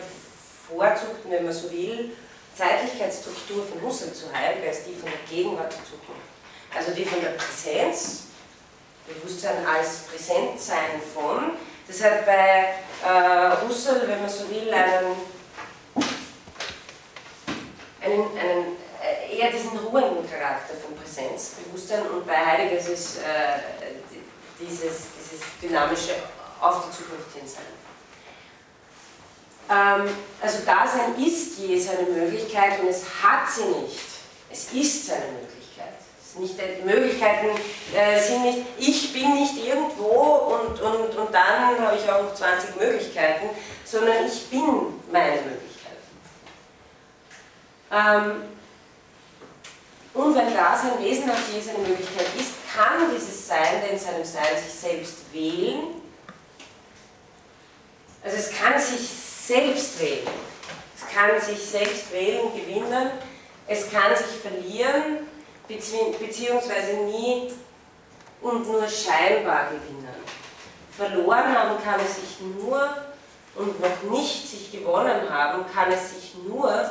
[0.69, 2.11] bevorzugten, wenn man so will,
[2.55, 6.21] Zeitlichkeitsstruktur von Husserl zu Heidegger ist die von der Gegenwart zur Zukunft.
[6.75, 8.23] Also die von der Präsenz,
[9.07, 11.57] Bewusstsein als Präsentsein von.
[11.87, 15.15] Das hat bei äh, Husserl, wenn man so will, einen,
[18.03, 23.59] einen, einen äh, eher diesen ruhenden Charakter von Präsenzbewusstsein und bei Heidegger ist es äh,
[24.59, 26.15] dieses, dieses dynamische
[26.59, 27.63] auf die Zukunft hin sein.
[29.69, 33.99] Ähm, also Dasein ist je seine Möglichkeit und es hat sie nicht.
[34.51, 35.53] Es ist seine Möglichkeit.
[36.35, 37.47] Nicht, die Möglichkeiten
[37.93, 42.33] äh, sind nicht, ich bin nicht irgendwo und, und, und dann habe ich auch noch
[42.33, 43.49] 20 Möglichkeiten,
[43.85, 45.72] sondern ich bin meine Möglichkeit.
[47.93, 48.43] Ähm,
[50.13, 54.73] und wenn Dasein wesenhaft je seine Möglichkeit ist, kann dieses Sein in seinem Sein sich
[54.73, 56.01] selbst wählen.
[58.23, 60.27] Also es kann sich selbst wählen.
[60.95, 63.11] Es kann sich selbst wählen, gewinnen.
[63.67, 65.27] Es kann sich verlieren,
[65.67, 67.51] beziehungsweise nie
[68.41, 70.13] und nur scheinbar gewinnen.
[70.95, 72.97] Verloren haben kann es sich nur
[73.55, 76.89] und noch nicht sich gewonnen haben kann es sich nur,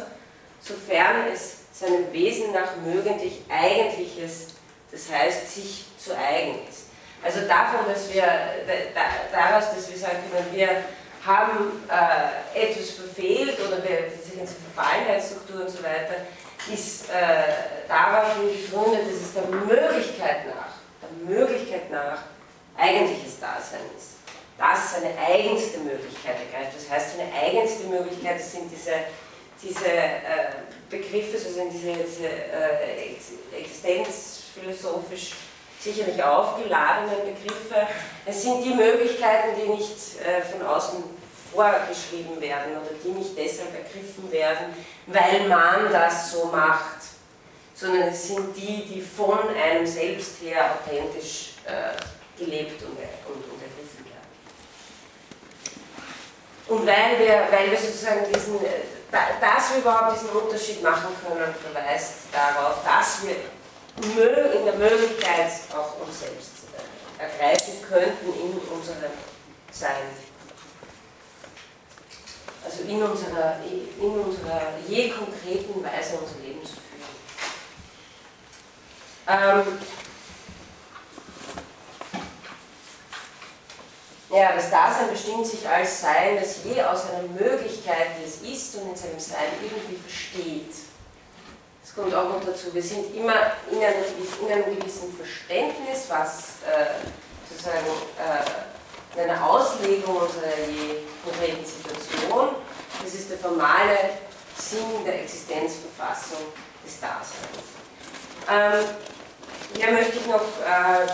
[0.63, 4.49] sofern es seinem Wesen nach möglich Eigentliches,
[4.91, 6.87] das heißt sich zu eigen ist.
[7.23, 8.25] Also davon, dass wir,
[9.33, 10.69] daraus, dass wir sagen können, wir
[11.25, 16.27] haben äh, etwas verfehlt oder wir, diese ganze Verfallenheitsstruktur und so weiter,
[16.73, 22.23] ist äh, darauf gegründet, dass es der Möglichkeit nach, der Möglichkeit nach
[22.77, 24.19] eigentliches Dasein ist.
[24.59, 26.77] Das seine eigenste Möglichkeit ergreift.
[26.77, 28.93] Das heißt, seine eigenste Möglichkeit, sind diese,
[29.63, 30.53] diese äh,
[30.91, 35.33] Begriffe, sozusagen diese, diese äh, existenzphilosophisch
[35.81, 37.87] sicherlich aufgeladenen Begriffe.
[38.25, 41.03] Es sind die Möglichkeiten, die nicht äh, von außen
[41.53, 44.75] vorgeschrieben werden oder die nicht deshalb ergriffen werden,
[45.07, 47.03] weil man das so macht,
[47.75, 54.07] sondern es sind die, die von einem selbst her authentisch äh, gelebt und, und, ergriffen
[54.07, 54.31] werden.
[56.69, 58.69] Und weil wir, weil wir sozusagen diesen, äh,
[59.13, 63.37] dass wir überhaupt diesen Unterschied machen können, verweist darauf, dass wir
[64.53, 66.51] in der Möglichkeit auch uns selbst
[67.19, 69.13] ergreifen könnten in unserem
[69.71, 70.09] Sein
[72.65, 76.83] also in unserer, in unserer je konkreten Weise unser Leben zu führen.
[79.29, 79.79] Ähm,
[84.33, 88.77] ja, das Dasein bestimmt sich als Sein, das je aus einer Möglichkeit, die es ist
[88.77, 90.73] und in seinem Sein irgendwie versteht.
[91.83, 92.73] Das kommt auch noch dazu.
[92.73, 93.35] Wir sind immer
[93.71, 94.05] in einem,
[94.41, 97.05] in einem gewissen Verständnis, was äh,
[97.51, 97.85] sozusagen
[98.19, 102.57] äh, in einer Auslegung unserer je konkreten Situation.
[103.03, 103.99] Das ist der formale
[104.57, 106.39] Sinn der Existenzverfassung
[106.85, 107.69] des Daseins.
[108.51, 108.87] Ähm,
[109.77, 111.07] hier möchte ich noch äh,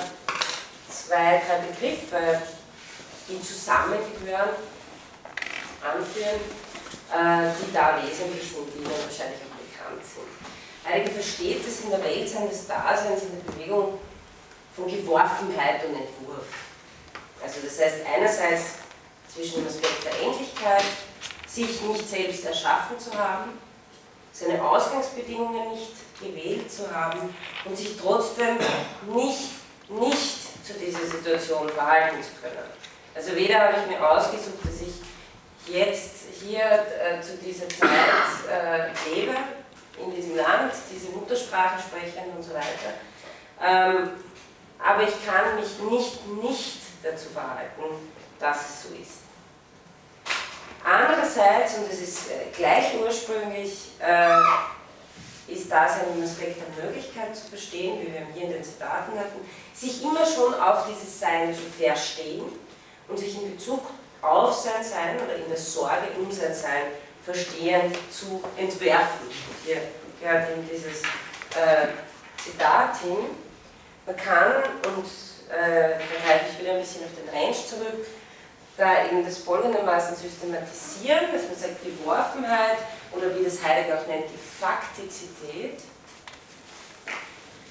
[0.89, 2.43] zwei, drei Begriffe,
[3.29, 4.57] die zusammengehören,
[5.83, 6.41] anführen,
[7.13, 10.29] äh, die da wesentlich sind, die Ihnen wahrscheinlich auch bekannt sind.
[10.85, 13.99] Heidegger versteht es in der Welt seines Daseins, in der Bewegung
[14.75, 16.47] von Geworfenheit und Entwurf.
[17.43, 18.65] Also das heißt einerseits
[19.33, 20.85] zwischen dem Aspekt der Endlichkeit,
[21.47, 23.59] sich nicht selbst erschaffen zu haben,
[24.33, 27.35] seine Ausgangsbedingungen nicht gewählt zu haben
[27.65, 28.57] und sich trotzdem
[29.15, 29.51] nicht,
[29.89, 32.88] nicht zu dieser Situation verhalten zu können.
[33.19, 37.91] Also weder habe ich mir ausgesucht, dass ich jetzt hier äh, zu dieser Zeit
[38.49, 39.35] äh, lebe,
[40.01, 42.95] in diesem Land, diese Muttersprache sprechen und so weiter.
[43.61, 44.11] Ähm,
[44.79, 47.83] aber ich kann mich nicht nicht dazu verhalten,
[48.39, 49.19] dass es so ist.
[50.85, 57.49] Andererseits, und das ist äh, gleich ursprünglich, äh, ist das ein Aspekt der Möglichkeit zu
[57.49, 59.41] verstehen, wie wir hier in den Zitaten hatten,
[59.75, 62.45] sich immer schon auf dieses Sein zu verstehen
[63.09, 63.81] und sich in Bezug
[64.23, 66.85] auf sein Sein oder in der Sorge um sein Sein
[67.25, 69.29] verstehend zu entwerfen.
[69.65, 69.81] Hier
[70.21, 71.89] gehört eben dieses äh,
[72.43, 73.19] Zitat hin.
[74.07, 75.05] Man kann, und
[75.51, 78.07] äh, da greife ich wieder ein bisschen auf den Range zurück,
[78.77, 82.79] da eben das folgendermaßen systematisieren, dass man sagt, die Beworfenheit
[83.13, 85.81] oder wie das Heidegger auch nennt, die Faktizität,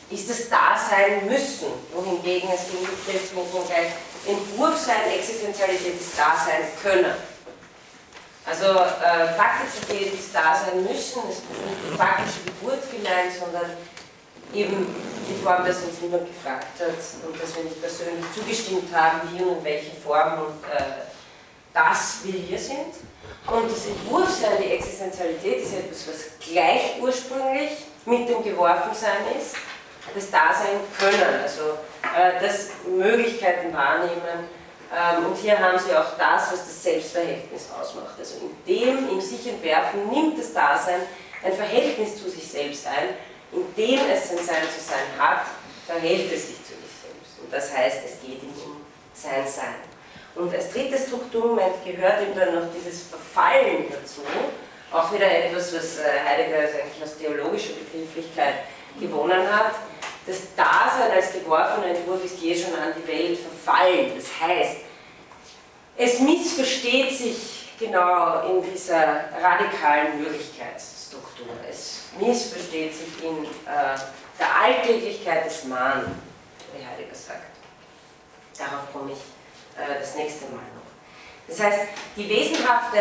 [0.10, 3.32] ist das Dasein müssen, wohingegen es den Begriff
[3.68, 3.92] gleich
[4.26, 7.14] Entwurf sein, Existenzialität des Dasein können.
[8.46, 13.72] Also äh, Faktizität ist da müssen, es ist nicht die faktische Geburt gemeint, sondern
[14.54, 14.96] eben
[15.28, 19.44] die Form, dass uns niemand gefragt hat und dass wir nicht persönlich zugestimmt haben, wie
[19.44, 21.08] und in welcher Form und äh,
[21.74, 22.96] dass wir hier sind.
[23.48, 27.72] Und das Entwurfsein, die Existenzialität ist etwas, was gleich ursprünglich
[28.06, 29.56] mit dem Geworfensein ist,
[30.14, 31.78] das Dasein können, also
[32.16, 34.50] äh, das Möglichkeiten wahrnehmen.
[34.92, 38.16] Ähm, und hier haben Sie auch das, was das Selbstverhältnis ausmacht.
[38.18, 41.02] Also in dem, im sich entwerfen, nimmt das Dasein
[41.44, 43.10] ein Verhältnis zu sich selbst ein,
[43.52, 45.46] in dem es sein Sein zu sein hat,
[45.86, 47.40] verhält es sich zu sich selbst.
[47.42, 48.82] Und das heißt, es geht ihm um
[49.14, 49.88] sein Sein.
[50.36, 54.22] Und als drittes Strukturmoment gehört ihm dann noch dieses Verfallen dazu,
[54.92, 58.56] auch wieder etwas, was äh, Heidegger eigentlich aus theologischer Begrifflichkeit
[59.00, 59.74] gewonnen hat.
[60.28, 64.12] Das Dasein als geworfener Entwurf ist je schon an die Welt verfallen.
[64.14, 64.78] Das heißt,
[65.96, 71.48] es missversteht sich genau in dieser radikalen Möglichkeitsstruktur.
[71.70, 73.98] Es missversteht sich in äh,
[74.38, 76.20] der Alltäglichkeit des Mahn,
[76.74, 77.56] wie Heidegger sagt.
[78.58, 81.48] Darauf komme ich äh, das nächste Mal noch.
[81.48, 81.80] Das heißt,
[82.18, 83.00] die wesenhafte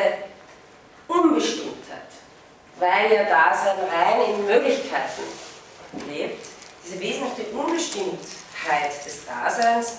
[1.09, 2.07] Unbestimmtheit,
[2.79, 5.23] weil ja Dasein rein in Möglichkeiten
[6.09, 6.56] lebt,
[6.87, 9.95] diese wesenhafte Unbestimmtheit des Daseins,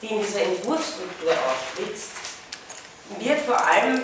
[0.00, 2.10] die in dieser Entwurfsstruktur aufblitzt,
[3.18, 4.02] wird vor allem,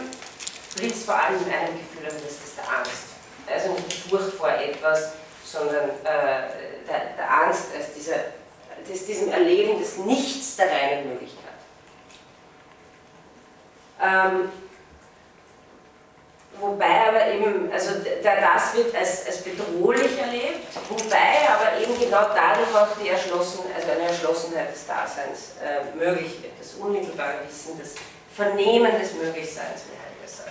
[0.77, 3.09] blitzt vor allem in einem Gefühl das ist der Angst.
[3.47, 5.12] Also nicht die Furcht vor etwas,
[5.45, 8.16] sondern äh, der, der, Angst als dieser,
[8.89, 11.45] des, diesem Erleben des Nichts der reinen Möglichkeit.
[14.03, 14.51] Ähm,
[16.60, 17.90] wobei aber eben, also
[18.22, 23.90] das wird als, als bedrohlich erlebt, wobei aber eben genau dadurch auch die Erschlossen, also
[23.90, 27.94] eine Erschlossenheit des Daseins äh, möglich wird, das unmittelbare Wissen, das
[28.35, 30.51] Vernehmen des Möglichseins, wie Heidegger sagt.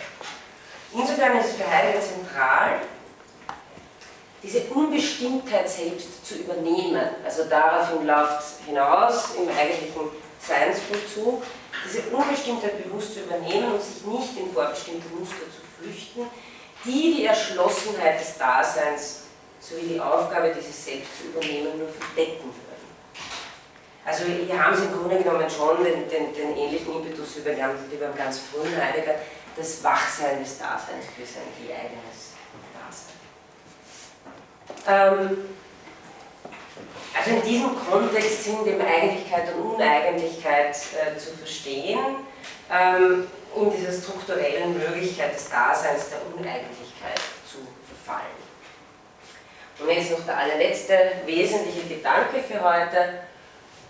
[0.94, 2.80] Insofern ist es für Heidegger zentral,
[4.44, 7.02] diese Unbestimmtheit selbst zu übernehmen.
[7.26, 11.44] Also daraufhin läuft es hinaus im eigentlichen Seinsvollzug,
[11.86, 16.28] diese Unbestimmtheit bewusst zu übernehmen und sich nicht in vorbestimmte Muster zu flüchten,
[16.86, 19.24] die die Erschlossenheit des Daseins
[19.60, 22.68] sowie die Aufgabe, dieses Selbst zu übernehmen, nur verdecken würden.
[24.06, 27.58] Also hier haben Sie im Grunde genommen schon den, den, den ähnlichen Impetus wie beim,
[27.90, 29.16] wie beim ganz frühen Heidegger,
[29.58, 32.36] das Wachsein des Daseins für sein eigenes
[32.78, 33.18] Dasein.
[34.88, 35.38] Ähm,
[37.18, 42.00] also in diesem Kontext sind eben Eigentlichkeit und Uneigentlichkeit äh, zu verstehen,
[42.72, 43.28] ähm,
[43.62, 47.20] in dieser strukturellen Möglichkeit des Daseins der Uneigentlichkeit
[47.50, 47.58] zu
[47.88, 48.38] verfallen.
[49.80, 53.20] Und jetzt noch der allerletzte wesentliche Gedanke für heute,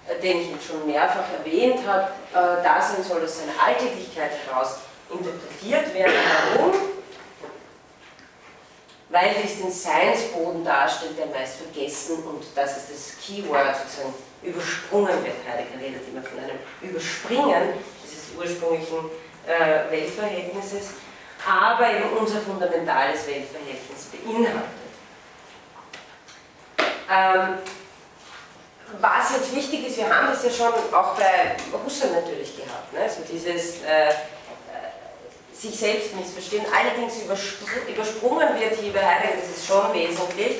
[0.07, 2.11] äh, den ich schon mehrfach erwähnt habe.
[2.33, 4.79] Äh, Dasein soll aus seiner Alltäglichkeit heraus
[5.09, 6.13] interpretiert werden.
[6.55, 6.73] Warum?
[9.09, 14.13] weil dies den Seinsboden darstellt, der meist vergessen und das ist das Keyword sozusagen
[14.43, 15.35] übersprungen wird.
[15.49, 17.73] Heidegger redet immer von einem Überspringen
[18.03, 19.09] dieses ursprünglichen
[19.47, 20.89] äh, Weltverhältnisses,
[21.47, 24.61] aber eben unser fundamentales Weltverhältnis beinhaltet.
[27.09, 27.57] Ähm,
[28.99, 33.01] was jetzt wichtig ist, wir haben das ja schon auch bei Husserl natürlich gehabt, ne?
[33.01, 34.13] also dieses äh,
[35.53, 37.15] sich selbst missverstehen, allerdings
[37.87, 40.57] übersprungen wird hier bei Heidegger, das ist schon wesentlich,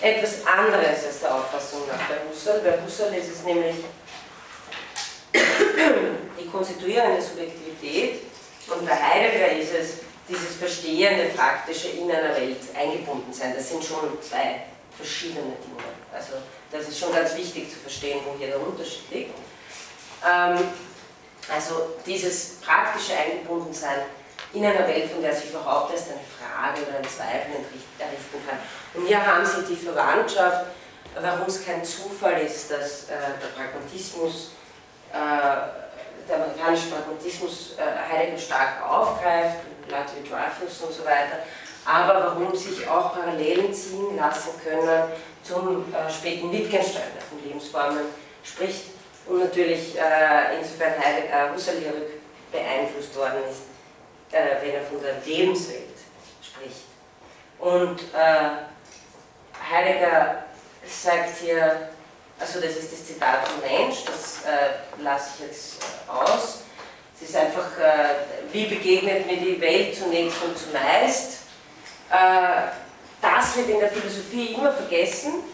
[0.00, 2.60] etwas anderes als der Auffassung nach bei Husserl.
[2.60, 3.76] Bei Husserl ist es nämlich
[6.46, 8.22] die konstituierende Subjektivität
[8.68, 9.88] und bei Heidegger ist es
[10.28, 13.54] dieses verstehende, praktische in einer Welt eingebunden sein.
[13.54, 14.62] Das sind schon zwei
[14.96, 15.84] verschiedene Dinge.
[16.12, 16.34] Also
[16.72, 19.34] das ist schon ganz wichtig zu verstehen, wo hier der Unterschied liegt.
[20.24, 20.58] Ähm,
[21.52, 24.00] also dieses praktische Eingebundensein
[24.52, 27.52] in einer Welt, von der sich überhaupt erst eine Frage oder ein Zweifel
[27.98, 28.58] errichten kann.
[28.94, 30.66] Und hier haben Sie die Verwandtschaft,
[31.20, 34.50] warum es kein Zufall ist, dass äh, der Pragmatismus,
[35.12, 35.85] äh,
[36.28, 39.58] der amerikanische Pragmatismus äh, Heidegger stark aufgreift,
[39.88, 41.38] Leute wie Dreyfus und so weiter,
[41.84, 45.10] aber warum sich auch Parallelen ziehen lassen können
[45.42, 48.06] zum äh, späten Wittgenstein, der von Lebensformen
[48.42, 48.86] spricht
[49.26, 52.06] und natürlich äh, insofern Heidegger, Husserl hierüber
[52.50, 53.62] beeinflusst worden ist
[54.32, 55.98] äh, wenn er von der Lebenswelt
[56.42, 56.86] spricht.
[57.58, 58.50] Und äh,
[59.70, 60.44] Heidegger
[60.86, 61.90] sagt hier,
[62.38, 66.62] also das ist das Zitat von Mensch, das äh, lasse ich jetzt äh, aus.
[67.14, 71.40] Es ist einfach, äh, wie begegnet mir die Welt zunächst und zumeist.
[72.10, 72.68] Äh,
[73.22, 75.44] das wird in der Philosophie immer vergessen,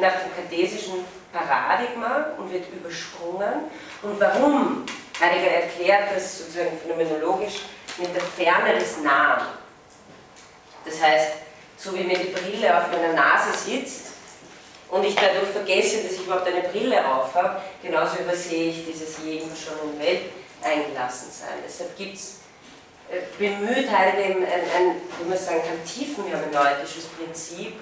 [0.00, 3.70] nach dem kartesischen Paradigma und wird übersprungen.
[4.02, 4.84] Und warum?
[5.20, 7.60] Heidegger erklärt das sozusagen phänomenologisch
[7.98, 9.46] mit der Ferne des Nahen.
[10.84, 11.32] Das heißt,
[11.76, 14.09] so wie mir die Brille auf meiner Nase sitzt
[14.90, 19.18] und ich dadurch vergesse, dass ich überhaupt eine Brille auf habe, genauso übersehe ich dieses
[19.24, 20.22] jedem schon in Welt
[20.62, 21.58] eingelassen sein.
[21.64, 22.40] Deshalb gibt es
[23.38, 27.74] bemüht Heidegger ein, ein, wie man sagen kann, tiefenhermeneutisches Prinzip,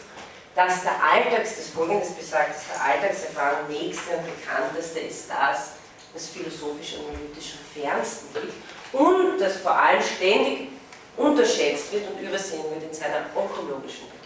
[0.55, 5.73] dass der Alltags, das folgendes besagt, dass der Alltagserfahrung nächste und bekannteste ist das,
[6.13, 8.55] was philosophisch-analytisch am fernsten liegt
[8.93, 10.69] und das vor allem ständig
[11.17, 14.18] unterschätzt wird und übersehen wird in seiner ontologischen Bedeutung.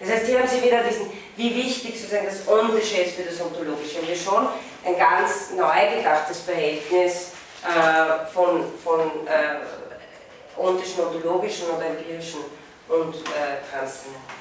[0.00, 4.00] Das heißt, hier haben Sie wieder diesen, wie wichtig sozusagen das Unbeschätzt für das Ontologische.
[4.00, 4.48] Und wir schon
[4.84, 7.32] ein ganz neu gedachtes Verhältnis
[7.64, 12.40] äh, von, von äh, ontischen, ontologischen oder empirischen
[12.88, 14.36] und äh, transzendenten.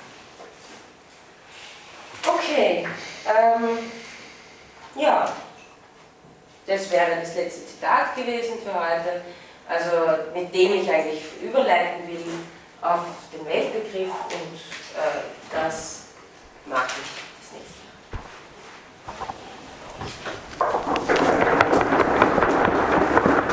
[2.27, 2.88] Okay,
[3.27, 3.91] ähm,
[4.95, 5.32] ja,
[6.65, 9.22] das wäre das letzte Zitat gewesen für heute,
[9.69, 12.26] also mit dem ich eigentlich überleiten will
[12.85, 14.59] auf den Weltbegriff und
[14.95, 16.03] äh, das
[16.67, 17.09] mag ich
[17.41, 17.81] das nächste
[21.07, 21.14] Mal.